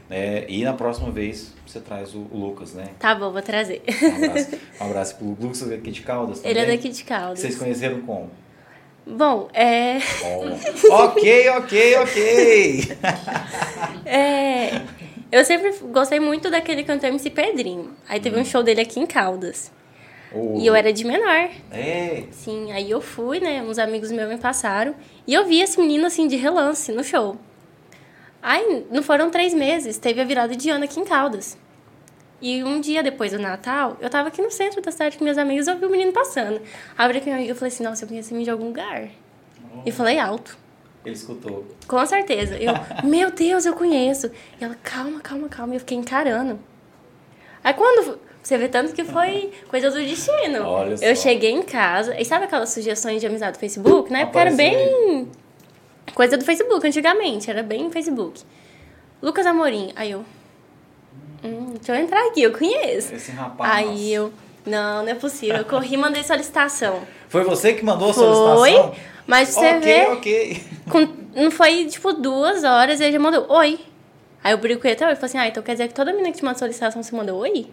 Né? 0.09 0.45
E 0.49 0.63
na 0.63 0.73
próxima 0.73 1.11
vez 1.11 1.53
você 1.65 1.79
traz 1.79 2.15
o, 2.15 2.27
o 2.31 2.37
Lucas, 2.37 2.73
né? 2.73 2.89
Tá 2.97 3.13
bom, 3.13 3.31
vou 3.31 3.41
trazer. 3.41 3.83
Um 3.87 4.25
abraço, 4.25 4.49
um 4.81 4.85
abraço 4.85 5.15
pro 5.17 5.27
Lucas 5.39 5.71
aqui 5.71 5.91
de 5.91 6.01
Caldas 6.01 6.39
também. 6.39 6.51
Ele 6.51 6.59
é 6.59 6.75
daqui 6.75 6.89
de 6.89 7.03
Caldas. 7.03 7.39
Vocês 7.39 7.55
conheceram 7.55 8.01
como? 8.01 8.31
Bom, 9.05 9.49
é. 9.53 9.97
Oh. 10.23 10.93
ok, 10.93 11.49
ok, 11.49 11.95
ok. 11.97 12.97
é. 14.05 14.81
Eu 15.31 15.45
sempre 15.45 15.71
gostei 15.91 16.19
muito 16.19 16.49
daquele 16.49 16.83
cantor 16.83 17.09
MC 17.09 17.29
Pedrinho. 17.29 17.91
Aí 18.07 18.19
teve 18.19 18.37
hum. 18.37 18.41
um 18.41 18.45
show 18.45 18.63
dele 18.63 18.81
aqui 18.81 18.99
em 18.99 19.05
Caldas. 19.05 19.71
Oh. 20.33 20.57
E 20.59 20.65
eu 20.65 20.75
era 20.75 20.93
de 20.93 21.05
menor. 21.05 21.49
É? 21.71 22.23
Sim, 22.31 22.71
aí 22.71 22.89
eu 22.89 23.01
fui, 23.01 23.39
né? 23.39 23.61
Uns 23.61 23.79
amigos 23.79 24.11
meus 24.11 24.29
me 24.29 24.37
passaram. 24.37 24.95
E 25.25 25.33
eu 25.33 25.45
vi 25.45 25.61
esse 25.61 25.79
menino, 25.79 26.05
assim, 26.05 26.27
de 26.27 26.35
relance 26.35 26.91
no 26.91 27.03
show. 27.03 27.37
Aí, 28.41 28.85
não 28.89 29.03
foram 29.03 29.29
três 29.29 29.53
meses, 29.53 29.97
teve 29.97 30.21
a 30.21 30.23
virada 30.23 30.55
de 30.55 30.69
ano 30.69 30.85
aqui 30.85 30.99
em 30.99 31.03
Caldas. 31.03 31.57
E 32.41 32.63
um 32.63 32.79
dia 32.79 33.03
depois 33.03 33.33
do 33.33 33.39
Natal, 33.39 33.97
eu 33.99 34.09
tava 34.09 34.29
aqui 34.29 34.41
no 34.41 34.49
centro 34.49 34.81
da 34.81 34.91
cidade 34.91 35.17
com 35.17 35.25
minhas 35.25 35.37
amigas 35.37 35.67
e 35.67 35.71
eu 35.71 35.77
vi 35.77 35.85
o 35.85 35.89
menino 35.89 36.13
passando. 36.13 36.61
Abri 36.97 37.19
com 37.19 37.25
minha 37.25 37.35
amiga 37.35 37.51
e 37.51 37.55
falei 37.55 37.73
assim, 37.73 37.83
nossa, 37.83 38.05
eu 38.05 38.07
conheço 38.07 38.33
ele 38.33 38.45
de 38.45 38.49
algum 38.49 38.67
lugar. 38.67 39.09
Oh. 39.73 39.81
E 39.85 39.91
falei 39.91 40.17
alto. 40.17 40.57
Ele 41.03 41.15
escutou. 41.15 41.65
Com 41.85 42.05
certeza. 42.05 42.55
Eu, 42.57 42.73
meu 43.03 43.31
Deus, 43.31 43.65
eu 43.65 43.73
conheço. 43.73 44.31
E 44.59 44.63
ela, 44.63 44.75
calma, 44.81 45.19
calma, 45.19 45.49
calma. 45.49 45.73
E 45.73 45.75
eu 45.75 45.79
fiquei 45.81 45.97
encarando. 45.97 46.59
Aí 47.61 47.73
quando 47.73 48.17
você 48.41 48.57
vê 48.57 48.67
tanto 48.67 48.93
que 48.93 49.03
foi 49.03 49.51
coisa 49.67 49.91
do 49.91 49.97
destino. 49.97 50.63
Olha 50.65 50.95
eu 51.01 51.15
só. 51.15 51.23
cheguei 51.23 51.51
em 51.51 51.61
casa, 51.61 52.19
e 52.19 52.25
sabe 52.25 52.45
aquelas 52.45 52.69
sugestões 52.69 53.21
de 53.21 53.27
amizade 53.27 53.57
do 53.57 53.59
Facebook? 53.59 54.11
Na 54.11 54.19
época 54.19 54.39
era 54.39 54.51
bem. 54.51 55.29
Coisa 56.13 56.37
do 56.37 56.43
Facebook, 56.43 56.85
antigamente, 56.85 57.49
era 57.49 57.61
bem 57.61 57.91
Facebook. 57.91 58.41
Lucas 59.21 59.45
Amorim. 59.45 59.91
Aí 59.95 60.11
eu. 60.11 60.25
Hum, 61.43 61.73
deixa 61.75 61.95
eu 61.95 62.03
entrar 62.03 62.25
aqui, 62.27 62.41
eu 62.41 62.51
conheço. 62.51 63.13
Esse 63.13 63.31
rapaz. 63.31 63.71
Aí 63.71 63.85
nossa. 63.85 64.03
eu. 64.03 64.33
Não, 64.65 65.03
não 65.03 65.09
é 65.09 65.15
possível. 65.15 65.57
Eu 65.57 65.65
corri 65.65 65.93
e 65.93 65.97
mandei 65.97 66.23
solicitação. 66.23 67.01
Foi 67.27 67.43
você 67.43 67.73
que 67.73 67.83
mandou 67.83 68.09
a 68.09 68.13
foi, 68.13 68.23
solicitação? 68.23 68.89
Foi, 68.89 68.99
mas 69.25 69.49
você 69.49 69.75
okay, 69.75 69.79
vê. 69.79 70.07
Ok, 70.07 70.63
ok. 70.87 71.13
Não 71.35 71.51
foi, 71.51 71.85
tipo, 71.85 72.13
duas 72.13 72.63
horas 72.63 72.99
e 72.99 73.03
ele 73.03 73.13
já 73.13 73.19
mandou 73.19 73.45
oi. 73.49 73.79
Aí 74.43 74.53
eu 74.53 74.59
ele 74.63 74.73
até 74.73 75.05
hoje. 75.05 75.15
Falei 75.15 75.17
assim, 75.21 75.37
ah, 75.37 75.47
então 75.47 75.61
quer 75.61 75.73
dizer 75.73 75.87
que 75.87 75.93
toda 75.93 76.11
menina 76.11 76.31
que 76.31 76.37
te 76.39 76.45
manda 76.45 76.57
solicitação 76.57 77.03
você 77.03 77.15
mandou 77.15 77.39
oi? 77.39 77.67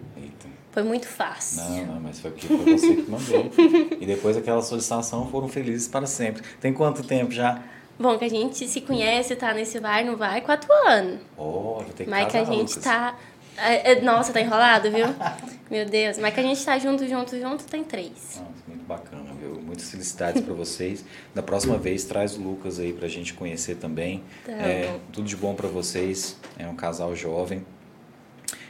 Foi 0.77 0.83
muito 0.83 1.09
fácil. 1.09 1.65
Não, 1.65 1.87
não, 1.95 2.01
mas 2.03 2.21
foi 2.21 2.31
porque 2.33 2.49
foi 2.49 2.77
você 2.77 2.97
que 2.97 3.11
mandou. 3.11 3.51
e 3.99 4.05
depois 4.05 4.37
aquela 4.37 4.61
solicitação 4.61 5.27
foram 5.31 5.49
felizes 5.49 5.89
para 5.89 6.05
sempre. 6.05 6.43
Tem 6.61 6.71
quanto 6.71 7.03
tempo 7.03 7.33
já? 7.33 7.63
Bom, 7.99 8.19
que 8.19 8.27
a 8.27 8.29
gente 8.29 8.69
se 8.69 8.83
conhece, 8.83 9.35
tá 9.37 9.55
nesse 9.55 9.79
vai, 9.81 10.05
não 10.05 10.17
vai, 10.19 10.43
quatro 10.43 10.71
anos. 10.87 11.19
Oh, 11.35 11.83
ter 11.97 12.05
que 12.05 12.11
Mas 12.11 12.31
que 12.31 12.37
a 12.37 12.45
gente 12.45 12.69
Lucas. 12.77 12.85
tá. 12.85 13.17
é, 13.57 13.93
é, 13.93 14.01
Nossa, 14.03 14.35
tá 14.35 14.41
enrolado, 14.43 14.91
viu? 14.91 15.07
Meu 15.71 15.87
Deus. 15.87 16.19
Mas 16.19 16.35
que 16.35 16.41
a 16.41 16.43
gente 16.43 16.63
tá 16.63 16.79
junto, 16.79 17.09
junto, 17.09 17.41
junto, 17.41 17.65
tem 17.65 17.83
três. 17.83 18.13
Nossa, 18.37 18.43
muito 18.69 18.85
bacana, 18.87 19.25
viu? 19.41 19.59
Muitas 19.63 19.91
felicidades 19.91 20.43
para 20.43 20.53
vocês. 20.53 21.07
Da 21.35 21.43
próxima 21.43 21.79
vez, 21.79 22.05
traz 22.05 22.37
o 22.37 22.43
Lucas 22.43 22.79
aí 22.79 22.93
pra 22.93 23.09
gente 23.09 23.33
conhecer 23.33 23.77
também. 23.77 24.23
Tá 24.45 24.53
É, 24.53 25.01
tudo 25.11 25.27
de 25.27 25.37
bom 25.37 25.55
para 25.55 25.69
vocês. 25.69 26.37
É 26.59 26.67
um 26.69 26.77
casal 26.77 27.17
jovem. 27.17 27.65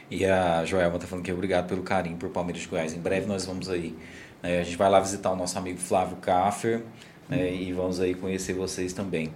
E 0.09 0.25
a 0.25 0.63
Joelma 0.63 0.97
tá 0.97 1.05
falando 1.05 1.25
que 1.25 1.31
obrigado 1.31 1.67
pelo 1.67 1.83
carinho 1.83 2.15
por 2.15 2.29
Palmeiras 2.29 2.61
de 2.61 2.67
Goiás. 2.67 2.93
Em 2.93 2.99
breve 2.99 3.25
nós 3.25 3.45
vamos 3.45 3.69
aí. 3.69 3.93
né, 4.41 4.61
a 4.61 4.63
gente 4.63 4.77
vai 4.77 4.89
lá 4.89 4.99
visitar 4.99 5.31
o 5.31 5.35
nosso 5.35 5.57
amigo 5.57 5.79
Flávio 5.79 6.17
Kaffer 6.17 6.83
né, 7.27 7.53
e 7.53 7.73
vamos 7.73 7.99
aí 7.99 8.13
conhecer 8.13 8.53
vocês 8.53 8.93
também. 8.93 9.33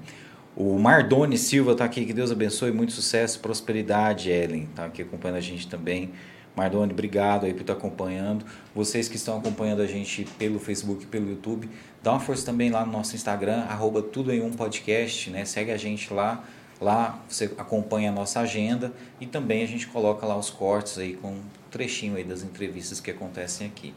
O 0.55 0.77
Mardoni 0.77 1.37
Silva 1.37 1.75
tá 1.75 1.85
aqui, 1.85 2.05
que 2.05 2.13
Deus 2.13 2.31
abençoe, 2.31 2.71
muito 2.71 2.91
sucesso, 2.91 3.39
prosperidade, 3.39 4.29
Ellen, 4.29 4.67
tá 4.75 4.85
aqui 4.85 5.01
acompanhando 5.01 5.37
a 5.37 5.41
gente 5.41 5.67
também. 5.67 6.11
Mardoni, 6.55 6.91
obrigado 6.91 7.45
aí 7.45 7.53
por 7.53 7.61
estar 7.61 7.73
acompanhando. 7.73 8.45
Vocês 8.75 9.07
que 9.07 9.15
estão 9.15 9.37
acompanhando 9.37 9.81
a 9.81 9.87
gente 9.87 10.25
pelo 10.37 10.59
Facebook 10.59 11.05
pelo 11.05 11.29
YouTube, 11.29 11.69
dá 12.03 12.11
uma 12.11 12.19
força 12.19 12.45
também 12.45 12.69
lá 12.69 12.85
no 12.85 12.91
nosso 12.91 13.15
Instagram, 13.15 13.61
arroba 13.61 14.01
tudo 14.01 14.33
em 14.33 14.41
um 14.41 14.51
podcast, 14.51 15.29
né? 15.29 15.45
Segue 15.45 15.71
a 15.71 15.77
gente 15.77 16.13
lá. 16.13 16.43
Lá 16.81 17.19
você 17.29 17.45
acompanha 17.59 18.09
a 18.09 18.11
nossa 18.11 18.39
agenda 18.39 18.91
e 19.19 19.27
também 19.27 19.63
a 19.63 19.67
gente 19.67 19.85
coloca 19.85 20.25
lá 20.25 20.35
os 20.35 20.49
cortes 20.49 20.97
aí 20.97 21.13
com 21.13 21.27
um 21.27 21.41
trechinho 21.69 22.15
aí 22.15 22.23
das 22.23 22.41
entrevistas 22.41 22.99
que 22.99 23.11
acontecem 23.11 23.67
aqui. 23.67 23.93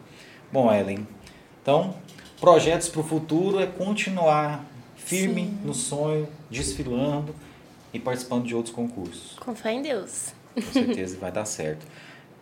Bom, 0.52 0.70
Ellen, 0.72 1.06
então, 1.62 1.94
projetos 2.38 2.90
para 2.90 3.00
o 3.00 3.04
futuro 3.04 3.58
é 3.58 3.66
continuar 3.66 4.62
firme 4.96 5.44
Sim. 5.46 5.58
no 5.64 5.72
sonho, 5.72 6.28
desfilando 6.50 7.34
e 7.92 7.98
participando 7.98 8.44
de 8.44 8.54
outros 8.54 8.74
concursos. 8.74 9.38
Com 9.38 9.54
fé 9.54 9.72
em 9.72 9.80
Deus. 9.80 10.34
Com 10.54 10.60
certeza 10.60 11.16
vai 11.18 11.32
dar 11.32 11.46
certo. 11.46 11.86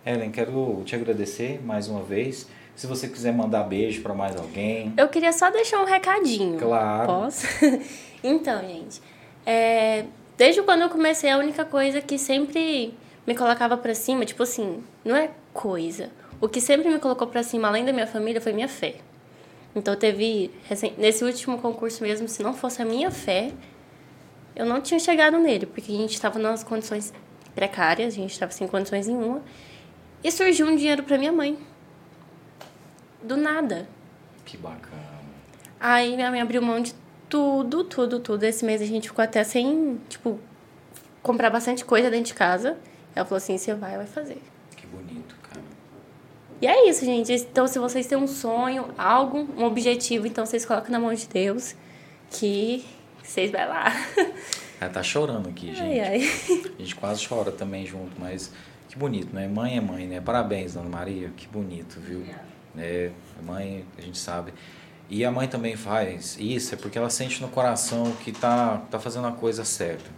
Ellen, 0.05 0.33
quero 0.33 0.83
te 0.85 0.97
agradecer 0.97 1.65
mais 1.65 1.87
uma 1.87 2.03
vez. 2.03 2.49
Se 2.75 2.89
você 2.89 3.07
quiser 3.07 3.33
mandar 3.33 3.63
beijo 3.63 4.03
para 4.03 4.13
mais 4.13 4.35
alguém, 4.35 4.93
Eu 4.97 5.09
queria 5.09 5.33
só 5.33 5.51
deixar 5.51 5.81
um 5.81 5.85
recadinho. 5.85 6.59
claro. 6.59 7.07
Posso? 7.07 7.47
então, 8.25 8.61
gente, 8.63 9.01
é, 9.47 10.07
desde 10.43 10.61
quando 10.63 10.81
eu 10.81 10.91
comecei, 10.91 11.31
a 11.31 11.39
única 11.39 11.65
coisa 11.65 12.01
que 12.01 12.19
sempre 12.19 12.93
me 13.25 13.33
colocava 13.33 13.77
pra 13.77 13.95
cima, 13.95 14.25
tipo 14.25 14.43
assim, 14.43 14.83
não 15.05 15.15
é 15.15 15.31
coisa. 15.53 16.11
O 16.41 16.49
que 16.49 16.61
sempre 16.61 16.89
me 16.89 16.99
colocou 16.99 17.29
pra 17.29 17.45
cima, 17.45 17.69
além 17.69 17.85
da 17.85 17.93
minha 17.93 18.09
família, 18.09 18.41
foi 18.41 18.53
minha 18.53 18.67
fé. 18.67 18.97
Então, 19.73 19.95
teve, 19.95 20.51
nesse 20.99 21.23
último 21.23 21.59
concurso 21.59 22.03
mesmo, 22.03 22.27
se 22.27 22.43
não 22.43 22.55
fosse 22.55 22.83
a 22.83 22.85
minha 22.85 23.09
fé, 23.09 23.53
eu 24.57 24.67
não 24.67 24.81
tinha 24.81 24.99
chegado 24.99 25.39
nele, 25.39 25.65
porque 25.65 25.93
a 25.93 25.95
gente 25.95 26.15
estava 26.15 26.41
nas 26.41 26.65
condições 26.65 27.15
precárias, 27.55 28.13
a 28.13 28.17
gente 28.17 28.33
estava 28.33 28.51
sem 28.51 28.67
condições 28.67 29.07
nenhuma. 29.07 29.43
E 30.25 30.33
surgiu 30.33 30.67
um 30.67 30.75
dinheiro 30.75 31.05
pra 31.05 31.19
minha 31.19 31.33
mãe. 31.33 31.57
Do 33.23 33.37
nada. 33.37 33.89
Que 34.45 34.57
bacana. 34.57 35.21
Aí 35.79 36.17
minha 36.17 36.33
mãe 36.33 36.41
abriu 36.41 36.61
mão 36.61 36.81
de 36.81 36.93
tudo, 37.33 37.83
tudo, 37.83 38.21
tudo. 38.21 38.45
Esse 38.45 38.63
mês 38.63 38.83
a 38.83 38.85
gente 38.85 39.09
ficou 39.09 39.25
até 39.25 39.43
sem, 39.43 39.99
tipo, 40.07 40.39
comprar 41.23 41.49
bastante 41.49 41.83
coisa 41.83 42.11
dentro 42.11 42.27
de 42.27 42.35
casa. 42.35 42.77
Ela 43.15 43.25
falou 43.25 43.39
assim: 43.39 43.57
você 43.57 43.73
vai, 43.73 43.97
vai 43.97 44.05
fazer. 44.05 44.37
Que 44.77 44.87
bonito, 44.87 45.35
cara. 45.43 45.63
E 46.61 46.67
é 46.67 46.91
isso, 46.91 47.07
gente. 47.07 47.33
Então, 47.33 47.67
se 47.67 47.79
vocês 47.79 48.07
têm 48.07 48.19
um 48.19 48.27
sonho, 48.27 48.91
algo, 48.99 49.49
um 49.57 49.65
objetivo, 49.65 50.27
então 50.27 50.45
vocês 50.45 50.67
colocam 50.67 50.91
na 50.91 51.01
mão 51.01 51.15
de 51.15 51.27
Deus 51.27 51.75
que 52.31 52.85
vocês 53.23 53.51
vai 53.51 53.67
lá. 53.67 53.87
Ela 54.79 54.91
tá 54.91 55.03
chorando 55.03 55.49
aqui, 55.49 55.69
gente. 55.69 55.81
Ai, 55.81 56.01
ai. 56.01 56.31
A 56.79 56.83
gente 56.83 56.95
quase 56.97 57.27
chora 57.27 57.51
também 57.51 57.87
junto, 57.87 58.13
mas 58.21 58.53
que 58.91 58.99
bonito, 58.99 59.35
né? 59.35 59.49
Mãe 59.49 59.79
é 59.79 59.81
mãe, 59.81 60.07
né? 60.07 60.21
Parabéns, 60.21 60.75
Dona 60.75 60.91
Maria. 60.91 61.31
Que 61.35 61.49
bonito, 61.49 61.99
viu? 61.99 62.27
É, 62.77 63.11
mãe, 63.43 63.87
a 63.97 64.03
gente 64.03 64.19
sabe. 64.19 64.53
E 65.15 65.27
a 65.27 65.31
mãe 65.31 65.47
também 65.47 65.77
faz 65.77 66.39
isso, 66.41 66.75
é 66.75 66.79
porque 66.79 66.97
ela 66.97 67.11
sente 67.11 67.43
no 67.43 67.49
coração 67.49 68.13
que 68.25 68.33
tá, 68.33 68.79
tá 68.91 68.99
fazendo 68.99 69.27
a 69.27 69.33
coisa 69.33 69.63
certa. 69.63 70.11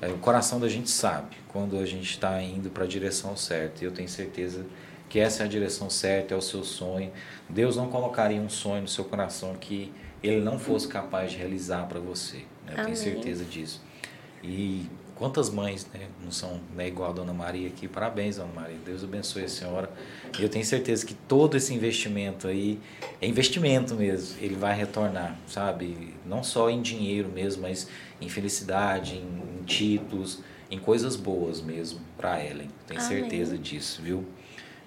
É, 0.00 0.06
o 0.06 0.18
coração 0.18 0.60
da 0.60 0.68
gente 0.68 0.88
sabe 0.88 1.36
quando 1.48 1.76
a 1.76 1.84
gente 1.84 2.08
está 2.08 2.40
indo 2.40 2.70
para 2.70 2.84
a 2.84 2.86
direção 2.86 3.36
certa. 3.36 3.82
E 3.82 3.88
eu 3.88 3.90
tenho 3.90 4.08
certeza 4.08 4.64
que 5.08 5.18
essa 5.18 5.42
é 5.42 5.46
a 5.46 5.48
direção 5.48 5.90
certa, 5.90 6.32
é 6.32 6.36
o 6.36 6.40
seu 6.40 6.62
sonho. 6.62 7.10
Deus 7.48 7.76
não 7.76 7.88
colocaria 7.88 8.40
um 8.40 8.48
sonho 8.48 8.82
no 8.82 8.88
seu 8.88 9.04
coração 9.04 9.56
que 9.56 9.92
ele 10.22 10.40
não 10.40 10.60
fosse 10.60 10.86
capaz 10.86 11.32
de 11.32 11.36
realizar 11.36 11.88
para 11.88 11.98
você. 11.98 12.36
né? 12.36 12.44
Eu 12.68 12.74
tenho 12.74 12.86
Amém. 12.86 12.94
certeza 12.94 13.44
disso. 13.44 13.82
E 14.44 14.88
quantas 15.20 15.50
mães 15.50 15.86
né, 15.92 16.08
não 16.24 16.32
são 16.32 16.58
né, 16.74 16.88
igual 16.88 17.10
a 17.10 17.12
Dona 17.12 17.34
Maria 17.34 17.68
aqui? 17.68 17.86
Parabéns, 17.86 18.36
Dona 18.36 18.50
Maria. 18.54 18.78
Deus 18.86 19.04
abençoe 19.04 19.44
a 19.44 19.48
senhora. 19.50 19.90
Eu 20.38 20.48
tenho 20.48 20.64
certeza 20.64 21.04
que 21.04 21.12
todo 21.12 21.58
esse 21.58 21.74
investimento 21.74 22.48
aí, 22.48 22.80
é 23.20 23.26
investimento 23.26 23.94
mesmo, 23.94 24.38
ele 24.40 24.54
vai 24.54 24.74
retornar, 24.74 25.36
sabe? 25.46 26.14
Não 26.24 26.42
só 26.42 26.70
em 26.70 26.80
dinheiro 26.80 27.28
mesmo, 27.28 27.60
mas 27.60 27.86
em 28.18 28.30
felicidade, 28.30 29.16
em, 29.16 29.60
em 29.60 29.64
títulos, 29.64 30.40
em 30.70 30.78
coisas 30.78 31.16
boas 31.16 31.60
mesmo 31.60 32.00
para 32.16 32.42
Ellen. 32.42 32.70
Tenho 32.86 33.00
Amém. 33.00 33.20
certeza 33.20 33.58
disso, 33.58 34.00
viu? 34.00 34.24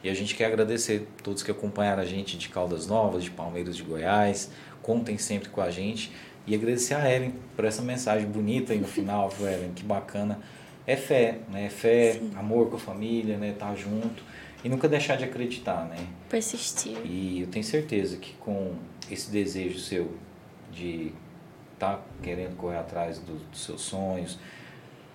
E 0.03 0.09
a 0.09 0.15
gente 0.15 0.33
quer 0.33 0.45
agradecer 0.45 1.07
a 1.19 1.21
todos 1.21 1.43
que 1.43 1.51
acompanharam 1.51 2.01
a 2.01 2.05
gente 2.05 2.39
de 2.39 2.49
Caldas 2.49 2.87
Novas, 2.87 3.23
de 3.23 3.29
Palmeiras 3.29 3.77
de 3.77 3.83
Goiás. 3.83 4.49
Contem 4.81 5.17
sempre 5.19 5.49
com 5.49 5.61
a 5.61 5.69
gente. 5.69 6.11
E 6.45 6.53
agradecer 6.55 6.93
a 6.95 7.09
Ellen 7.09 7.33
por 7.55 7.65
essa 7.65 7.81
mensagem 7.81 8.27
bonita 8.27 8.73
aí 8.73 8.79
no 8.79 8.87
final, 8.87 9.29
viu, 9.29 9.47
Ellen? 9.47 9.71
Que 9.73 9.83
bacana. 9.83 10.39
É 10.85 10.95
fé, 10.97 11.39
né? 11.49 11.65
É 11.65 11.69
fé, 11.69 12.19
amor 12.35 12.69
com 12.69 12.75
a 12.75 12.79
família, 12.79 13.37
né? 13.37 13.55
Tá 13.57 13.73
junto. 13.73 14.21
E 14.63 14.69
nunca 14.69 14.87
deixar 14.89 15.15
de 15.15 15.23
acreditar, 15.23 15.85
né? 15.85 15.97
Persistir. 16.29 16.97
E 17.05 17.41
eu 17.41 17.47
tenho 17.47 17.63
certeza 17.63 18.17
que 18.17 18.33
com 18.33 18.73
esse 19.09 19.29
desejo 19.31 19.79
seu 19.79 20.11
de 20.71 21.11
estar 21.73 22.05
querendo 22.21 22.55
correr 22.57 22.77
atrás 22.77 23.19
do- 23.19 23.39
dos 23.49 23.63
seus 23.63 23.81
sonhos, 23.81 24.37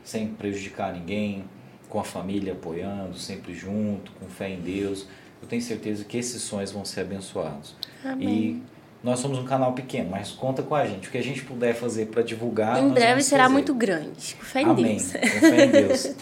sem 0.05 0.29
prejudicar 0.29 0.93
ninguém, 0.95 1.45
com 1.89 1.99
a 2.01 2.05
família 2.05 2.53
apoiando, 2.53 3.17
sempre 3.17 3.55
junto, 3.55 4.13
com 4.13 4.27
fé 4.27 4.51
em 4.51 4.61
Deus, 4.61 5.07
eu 5.43 5.49
tenho 5.49 5.63
certeza 5.63 6.05
que 6.05 6.17
esses 6.19 6.43
sonhos 6.43 6.71
vão 6.73 6.85
ser 6.85 7.01
abençoados. 7.03 7.75
Amém. 8.05 8.29
E 8.29 8.63
nós 9.03 9.21
somos 9.21 9.39
um 9.39 9.45
canal 9.45 9.73
pequeno, 9.73 10.11
mas 10.11 10.31
conta 10.31 10.63
com 10.63 10.75
a 10.75 10.87
gente. 10.87 11.09
O 11.09 11.11
que 11.11 11.19
a 11.19 11.23
gente 11.23 11.43
puder 11.43 11.75
fazer 11.75 12.07
para 12.07 12.23
divulgar. 12.23 12.83
em 12.83 12.91
breve 12.91 13.23
será 13.23 13.45
fazer. 13.45 13.53
muito 13.53 13.75
grande. 13.75 14.35
Com 14.37 14.45
fé 14.45 14.63
em 14.63 14.65
Amém. 14.65 14.97
Deus. 14.97 15.13
Com 15.13 15.41
fé 15.41 15.65
em 15.65 15.71
Deus. 15.71 16.15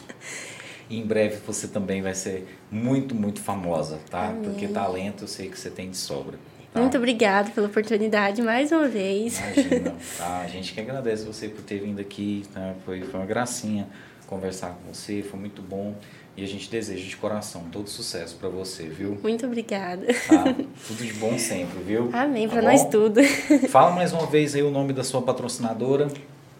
E 0.90 0.98
em 1.00 1.06
breve 1.06 1.38
você 1.46 1.68
também 1.68 2.02
vai 2.02 2.14
ser 2.14 2.46
muito, 2.70 3.14
muito 3.14 3.40
famosa, 3.40 3.98
tá? 4.10 4.26
Amém. 4.28 4.42
Porque 4.42 4.68
talento 4.68 5.24
eu 5.24 5.28
sei 5.28 5.48
que 5.48 5.58
você 5.58 5.70
tem 5.70 5.90
de 5.90 5.96
sobra, 5.96 6.38
Tá? 6.72 6.82
Muito 6.82 6.98
obrigada 6.98 7.50
pela 7.52 7.68
oportunidade 7.68 8.42
mais 8.42 8.70
uma 8.70 8.86
vez. 8.86 9.38
Imagina. 9.38 9.94
Tá? 10.18 10.40
A 10.40 10.46
gente 10.46 10.74
que 10.74 10.80
agradece 10.80 11.24
você 11.24 11.48
por 11.48 11.62
ter 11.62 11.80
vindo 11.80 12.00
aqui. 12.00 12.44
Tá? 12.52 12.74
Foi, 12.84 13.00
foi 13.00 13.18
uma 13.18 13.24
gracinha 13.24 13.88
conversar 14.26 14.70
com 14.70 14.92
você, 14.92 15.22
foi 15.22 15.40
muito 15.40 15.62
bom. 15.62 15.94
E 16.36 16.44
a 16.44 16.46
gente 16.46 16.68
deseja 16.68 17.02
de 17.02 17.16
coração 17.16 17.64
todo 17.72 17.88
sucesso 17.88 18.36
para 18.36 18.50
você, 18.50 18.82
viu? 18.82 19.18
Muito 19.22 19.46
obrigada. 19.46 20.06
Tá? 20.28 20.44
Tudo 20.86 21.02
de 21.02 21.14
bom 21.14 21.38
sempre, 21.38 21.78
viu? 21.82 22.10
Amém, 22.14 22.46
tá 22.46 22.54
para 22.54 22.62
nós 22.62 22.84
tudo. 22.84 23.22
Fala 23.70 23.92
mais 23.92 24.12
uma 24.12 24.26
vez 24.26 24.54
aí 24.54 24.62
o 24.62 24.70
nome 24.70 24.92
da 24.92 25.02
sua 25.02 25.22
patrocinadora. 25.22 26.08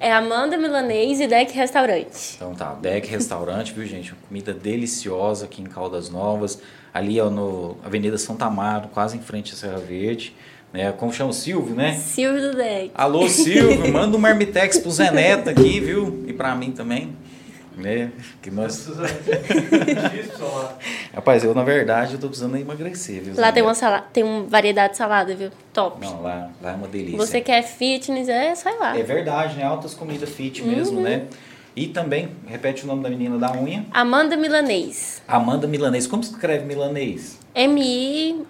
É 0.01 0.11
Amanda 0.11 0.57
Milanês 0.57 1.20
e 1.20 1.27
Deck 1.27 1.53
Restaurante. 1.55 2.37
Então 2.37 2.55
tá, 2.55 2.72
Deck 2.74 3.07
Restaurante, 3.09 3.74
viu 3.74 3.87
gente? 3.87 4.12
Uma 4.12 4.20
comida 4.29 4.55
deliciosa 4.55 5.45
aqui 5.45 5.61
em 5.61 5.66
Caldas 5.66 6.09
Novas. 6.09 6.59
Ali 6.93 7.20
ó, 7.20 7.29
no 7.29 7.77
Avenida 7.85 8.16
Santa 8.16 8.47
Amaro, 8.47 8.89
quase 8.89 9.18
em 9.18 9.20
frente 9.20 9.53
à 9.53 9.57
Serra 9.57 9.79
Verde. 9.79 10.35
Né? 10.72 10.91
Como 10.93 11.12
chama 11.12 11.31
o 11.31 11.35
Silvio, 11.35 11.74
né? 11.74 11.95
Silvio 11.95 12.51
do 12.51 12.57
Deck. 12.57 12.93
Alô, 12.95 13.29
Silvio, 13.29 13.89
manda 13.93 14.16
um 14.16 14.20
marmitex 14.20 14.79
pro 14.79 14.91
Zé 14.91 15.11
Neto 15.11 15.51
aqui, 15.51 15.81
viu? 15.81 16.24
E 16.27 16.33
pra 16.33 16.55
mim 16.55 16.72
também. 16.72 17.14
Né? 17.77 18.11
Que 18.41 18.51
nós... 18.51 18.89
Falar. 20.39 20.79
Rapaz, 21.14 21.45
eu 21.45 21.55
na 21.55 21.62
verdade 21.62 22.14
eu 22.14 22.18
tô 22.20 22.29
precisando 22.29 22.57
emagrecer, 22.57 23.22
viu? 23.22 23.35
Lá 23.37 23.53
tem 23.53 23.62
uma 23.62 23.74
salada, 23.74 24.07
tem 24.12 24.24
uma 24.24 24.45
variedade 24.45 24.93
de 24.93 24.99
salada, 24.99 25.35
viu? 25.35 25.51
Top. 25.72 26.01
Não, 26.05 26.22
lá, 26.22 26.51
lá 26.62 26.72
é 26.72 26.74
uma 26.74 26.89
delícia. 26.89 27.18
Você 27.18 27.41
quer 27.41 27.62
fitness, 27.62 28.29
é 28.29 28.55
só 28.55 28.70
ir 28.70 28.79
lá. 28.79 28.99
É 28.99 29.03
verdade, 29.03 29.57
né? 29.57 29.64
Altas 29.64 29.93
comidas 29.93 30.31
fit 30.31 30.62
mesmo, 30.62 31.01
né? 31.01 31.27
E 31.77 31.87
também, 31.89 32.31
repete 32.47 32.85
o 32.85 32.87
nome 32.87 33.03
da 33.03 33.11
menina 33.11 33.37
da 33.37 33.53
unha. 33.53 33.85
Amanda 33.91 34.35
Milanês. 34.35 35.20
Amanda 35.29 35.66
Milanês. 35.66 36.07
Como 36.07 36.24
se 36.24 36.31
escreve 36.31 36.64
milanês? 36.64 37.39
M-I-L-E-N-E-Z. 37.55 38.41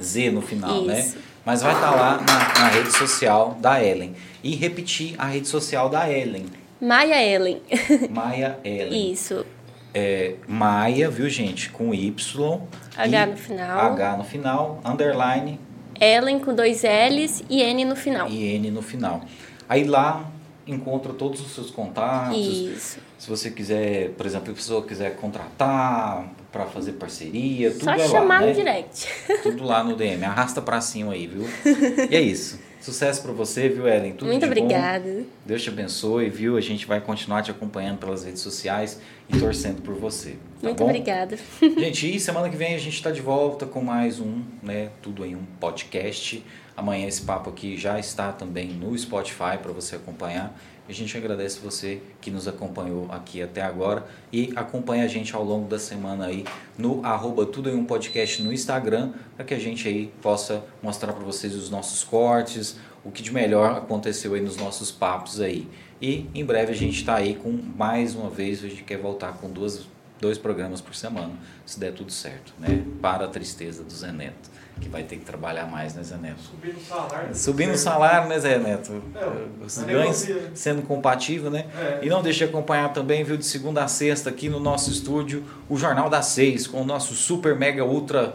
Z 0.00 0.30
no 0.30 0.40
final, 0.40 0.82
né? 0.82 1.00
Isso. 1.00 1.18
Mas 1.44 1.60
vai 1.60 1.74
estar 1.74 1.90
lá 1.90 2.20
na, 2.20 2.60
na 2.60 2.68
rede 2.68 2.92
social 2.92 3.58
da 3.60 3.82
Ellen. 3.82 4.14
E 4.44 4.54
repetir 4.54 5.16
a 5.18 5.26
rede 5.26 5.48
social 5.48 5.88
da 5.88 6.08
Ellen. 6.08 6.46
Maia 6.82 7.24
Ellen. 7.24 7.62
Maia 8.10 8.58
Ellen. 8.64 9.12
Isso. 9.12 9.46
É, 9.94 10.34
Maia, 10.48 11.08
viu, 11.08 11.28
gente? 11.28 11.70
Com 11.70 11.94
Y. 11.94 12.60
H 12.96 13.26
no 13.26 13.36
final. 13.36 13.78
H 13.92 14.16
no 14.16 14.24
final, 14.24 14.80
underline 14.84 15.60
Ellen 16.00 16.40
com 16.40 16.52
dois 16.52 16.82
L's 16.82 17.44
e 17.48 17.62
N 17.62 17.84
no 17.84 17.94
final. 17.94 18.28
e 18.28 18.54
N 18.56 18.70
no 18.72 18.82
final. 18.82 19.20
Aí 19.68 19.84
lá 19.84 20.28
encontra 20.66 21.12
todos 21.12 21.40
os 21.40 21.54
seus 21.54 21.70
contatos. 21.70 22.36
Isso. 22.36 22.98
Se 23.16 23.28
você 23.30 23.50
quiser, 23.52 24.10
por 24.10 24.26
exemplo, 24.26 24.50
a 24.50 24.54
pessoa 24.54 24.82
quiser 24.84 25.14
contratar 25.16 26.32
para 26.50 26.66
fazer 26.66 26.92
parceria, 26.94 27.70
tudo 27.70 27.84
Só 27.84 27.92
é 27.94 28.08
chamar 28.08 28.40
lá, 28.40 28.40
no 28.40 28.46
né? 28.46 28.52
direct. 28.54 29.08
Tudo 29.44 29.62
lá 29.64 29.84
no 29.84 29.94
DM. 29.94 30.24
Arrasta 30.24 30.60
pra 30.60 30.80
cima 30.80 31.12
aí, 31.12 31.28
viu? 31.28 31.46
E 32.10 32.16
é 32.16 32.20
isso. 32.20 32.58
Sucesso 32.82 33.22
pra 33.22 33.30
você, 33.32 33.68
viu, 33.68 33.86
Ellen? 33.86 34.12
Tudo 34.12 34.26
Muito 34.26 34.40
de 34.40 34.46
bom. 34.46 34.60
obrigada. 34.60 35.24
Deus 35.46 35.62
te 35.62 35.68
abençoe, 35.68 36.28
viu? 36.28 36.56
A 36.56 36.60
gente 36.60 36.84
vai 36.84 37.00
continuar 37.00 37.40
te 37.42 37.50
acompanhando 37.50 37.98
pelas 37.98 38.24
redes 38.24 38.42
sociais 38.42 39.00
e 39.28 39.38
torcendo 39.38 39.80
por 39.82 39.94
você. 39.94 40.30
Tá 40.30 40.36
Muito 40.64 40.78
bom? 40.78 40.86
obrigada. 40.86 41.38
Gente, 41.62 42.16
e 42.16 42.18
semana 42.18 42.48
que 42.50 42.56
vem 42.56 42.74
a 42.74 42.78
gente 42.78 42.94
está 42.94 43.12
de 43.12 43.20
volta 43.20 43.66
com 43.66 43.80
mais 43.80 44.18
um, 44.18 44.42
né? 44.60 44.90
Tudo 45.00 45.24
em 45.24 45.36
um 45.36 45.44
podcast. 45.60 46.44
Amanhã 46.76 47.06
esse 47.06 47.22
papo 47.22 47.50
aqui 47.50 47.76
já 47.76 48.00
está 48.00 48.32
também 48.32 48.68
no 48.70 48.98
Spotify 48.98 49.58
para 49.62 49.70
você 49.72 49.94
acompanhar. 49.94 50.52
A 50.88 50.92
gente 50.92 51.16
agradece 51.16 51.60
você 51.60 52.02
que 52.20 52.30
nos 52.30 52.48
acompanhou 52.48 53.06
aqui 53.10 53.40
até 53.40 53.62
agora 53.62 54.04
e 54.32 54.52
acompanha 54.56 55.04
a 55.04 55.08
gente 55.08 55.34
ao 55.34 55.44
longo 55.44 55.68
da 55.68 55.78
semana 55.78 56.26
aí 56.26 56.44
no 56.76 57.04
arroba 57.04 57.46
Tudo 57.46 57.70
em 57.70 57.74
um 57.74 57.84
Podcast 57.84 58.42
no 58.42 58.52
Instagram 58.52 59.12
para 59.36 59.44
que 59.44 59.54
a 59.54 59.58
gente 59.58 59.86
aí 59.86 60.12
possa 60.20 60.64
mostrar 60.82 61.12
para 61.12 61.24
vocês 61.24 61.54
os 61.54 61.70
nossos 61.70 62.02
cortes, 62.02 62.76
o 63.04 63.12
que 63.12 63.22
de 63.22 63.32
melhor 63.32 63.76
aconteceu 63.76 64.34
aí 64.34 64.40
nos 64.40 64.56
nossos 64.56 64.90
papos 64.90 65.40
aí. 65.40 65.68
E 66.00 66.26
em 66.34 66.44
breve 66.44 66.72
a 66.72 66.76
gente 66.76 66.96
está 66.96 67.14
aí 67.14 67.36
com 67.36 67.52
mais 67.52 68.16
uma 68.16 68.28
vez, 68.28 68.64
a 68.64 68.68
gente 68.68 68.82
quer 68.82 68.98
voltar 68.98 69.34
com 69.34 69.48
duas 69.48 69.86
dois 70.20 70.38
programas 70.38 70.80
por 70.80 70.94
semana, 70.94 71.32
se 71.66 71.80
der 71.80 71.92
tudo 71.92 72.12
certo, 72.12 72.54
né? 72.56 72.84
Para 73.00 73.24
a 73.24 73.28
tristeza 73.28 73.82
do 73.82 73.92
Zé 73.92 74.12
Neto, 74.12 74.51
que 74.80 74.88
vai 74.88 75.02
ter 75.04 75.16
que 75.16 75.24
trabalhar 75.24 75.66
mais, 75.66 75.94
né, 75.94 76.02
Zé 76.02 76.16
Neto? 76.16 76.40
Subindo 76.40 76.76
o 76.76 76.80
salário. 76.80 77.34
Subindo 77.36 77.72
o 77.72 77.78
salário, 77.78 78.28
né, 78.28 78.38
Zé 78.38 78.58
Neto? 78.58 79.02
É, 79.14 79.64
Os 79.64 79.78
mas 79.78 79.86
ganhos 79.86 80.28
sendo 80.54 80.82
compatível, 80.82 81.50
né? 81.50 81.66
É. 81.78 82.00
E 82.02 82.08
não 82.08 82.22
deixe 82.22 82.38
de 82.38 82.44
acompanhar 82.44 82.92
também, 82.92 83.22
viu, 83.22 83.36
de 83.36 83.46
segunda 83.46 83.84
a 83.84 83.88
sexta 83.88 84.30
aqui 84.30 84.48
no 84.48 84.58
nosso 84.58 84.90
estúdio, 84.90 85.44
o 85.68 85.76
Jornal 85.76 86.08
das 86.10 86.26
Seis, 86.26 86.66
com 86.66 86.82
o 86.82 86.84
nosso 86.84 87.14
super 87.14 87.54
mega 87.54 87.84
ultra 87.84 88.34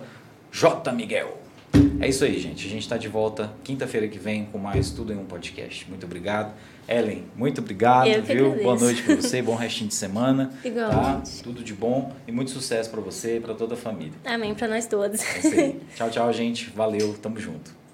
J. 0.51 0.91
Miguel. 0.91 1.36
É 1.99 2.07
isso 2.07 2.23
aí, 2.23 2.39
gente. 2.39 2.67
A 2.67 2.69
gente 2.69 2.84
está 2.84 2.95
de 2.97 3.07
volta 3.07 3.51
quinta-feira 3.63 4.07
que 4.07 4.17
vem 4.17 4.45
com 4.45 4.57
mais 4.57 4.91
Tudo 4.91 5.11
em 5.11 5.17
um 5.17 5.25
Podcast. 5.25 5.89
Muito 5.89 6.05
obrigado. 6.05 6.53
Ellen, 6.88 7.25
muito 7.36 7.59
obrigado, 7.59 8.07
Eu 8.07 8.23
viu? 8.23 8.63
Boa 8.63 8.78
noite 8.78 9.03
para 9.03 9.15
você, 9.15 9.41
bom 9.41 9.55
restinho 9.55 9.89
de 9.89 9.95
semana. 9.95 10.51
Igualmente. 10.63 11.38
Tá? 11.38 11.43
Tudo 11.43 11.63
de 11.63 11.73
bom 11.73 12.13
e 12.25 12.32
muito 12.32 12.51
sucesso 12.51 12.89
para 12.89 13.01
você 13.01 13.38
e 13.38 13.39
para 13.41 13.53
toda 13.53 13.73
a 13.73 13.78
família. 13.78 14.13
Amém 14.23 14.53
para 14.55 14.67
nós 14.67 14.86
todos. 14.86 15.21
É 15.43 15.75
tchau, 15.95 16.09
tchau, 16.09 16.32
gente. 16.32 16.69
Valeu, 16.69 17.13
tamo 17.21 17.39
junto. 17.39 17.86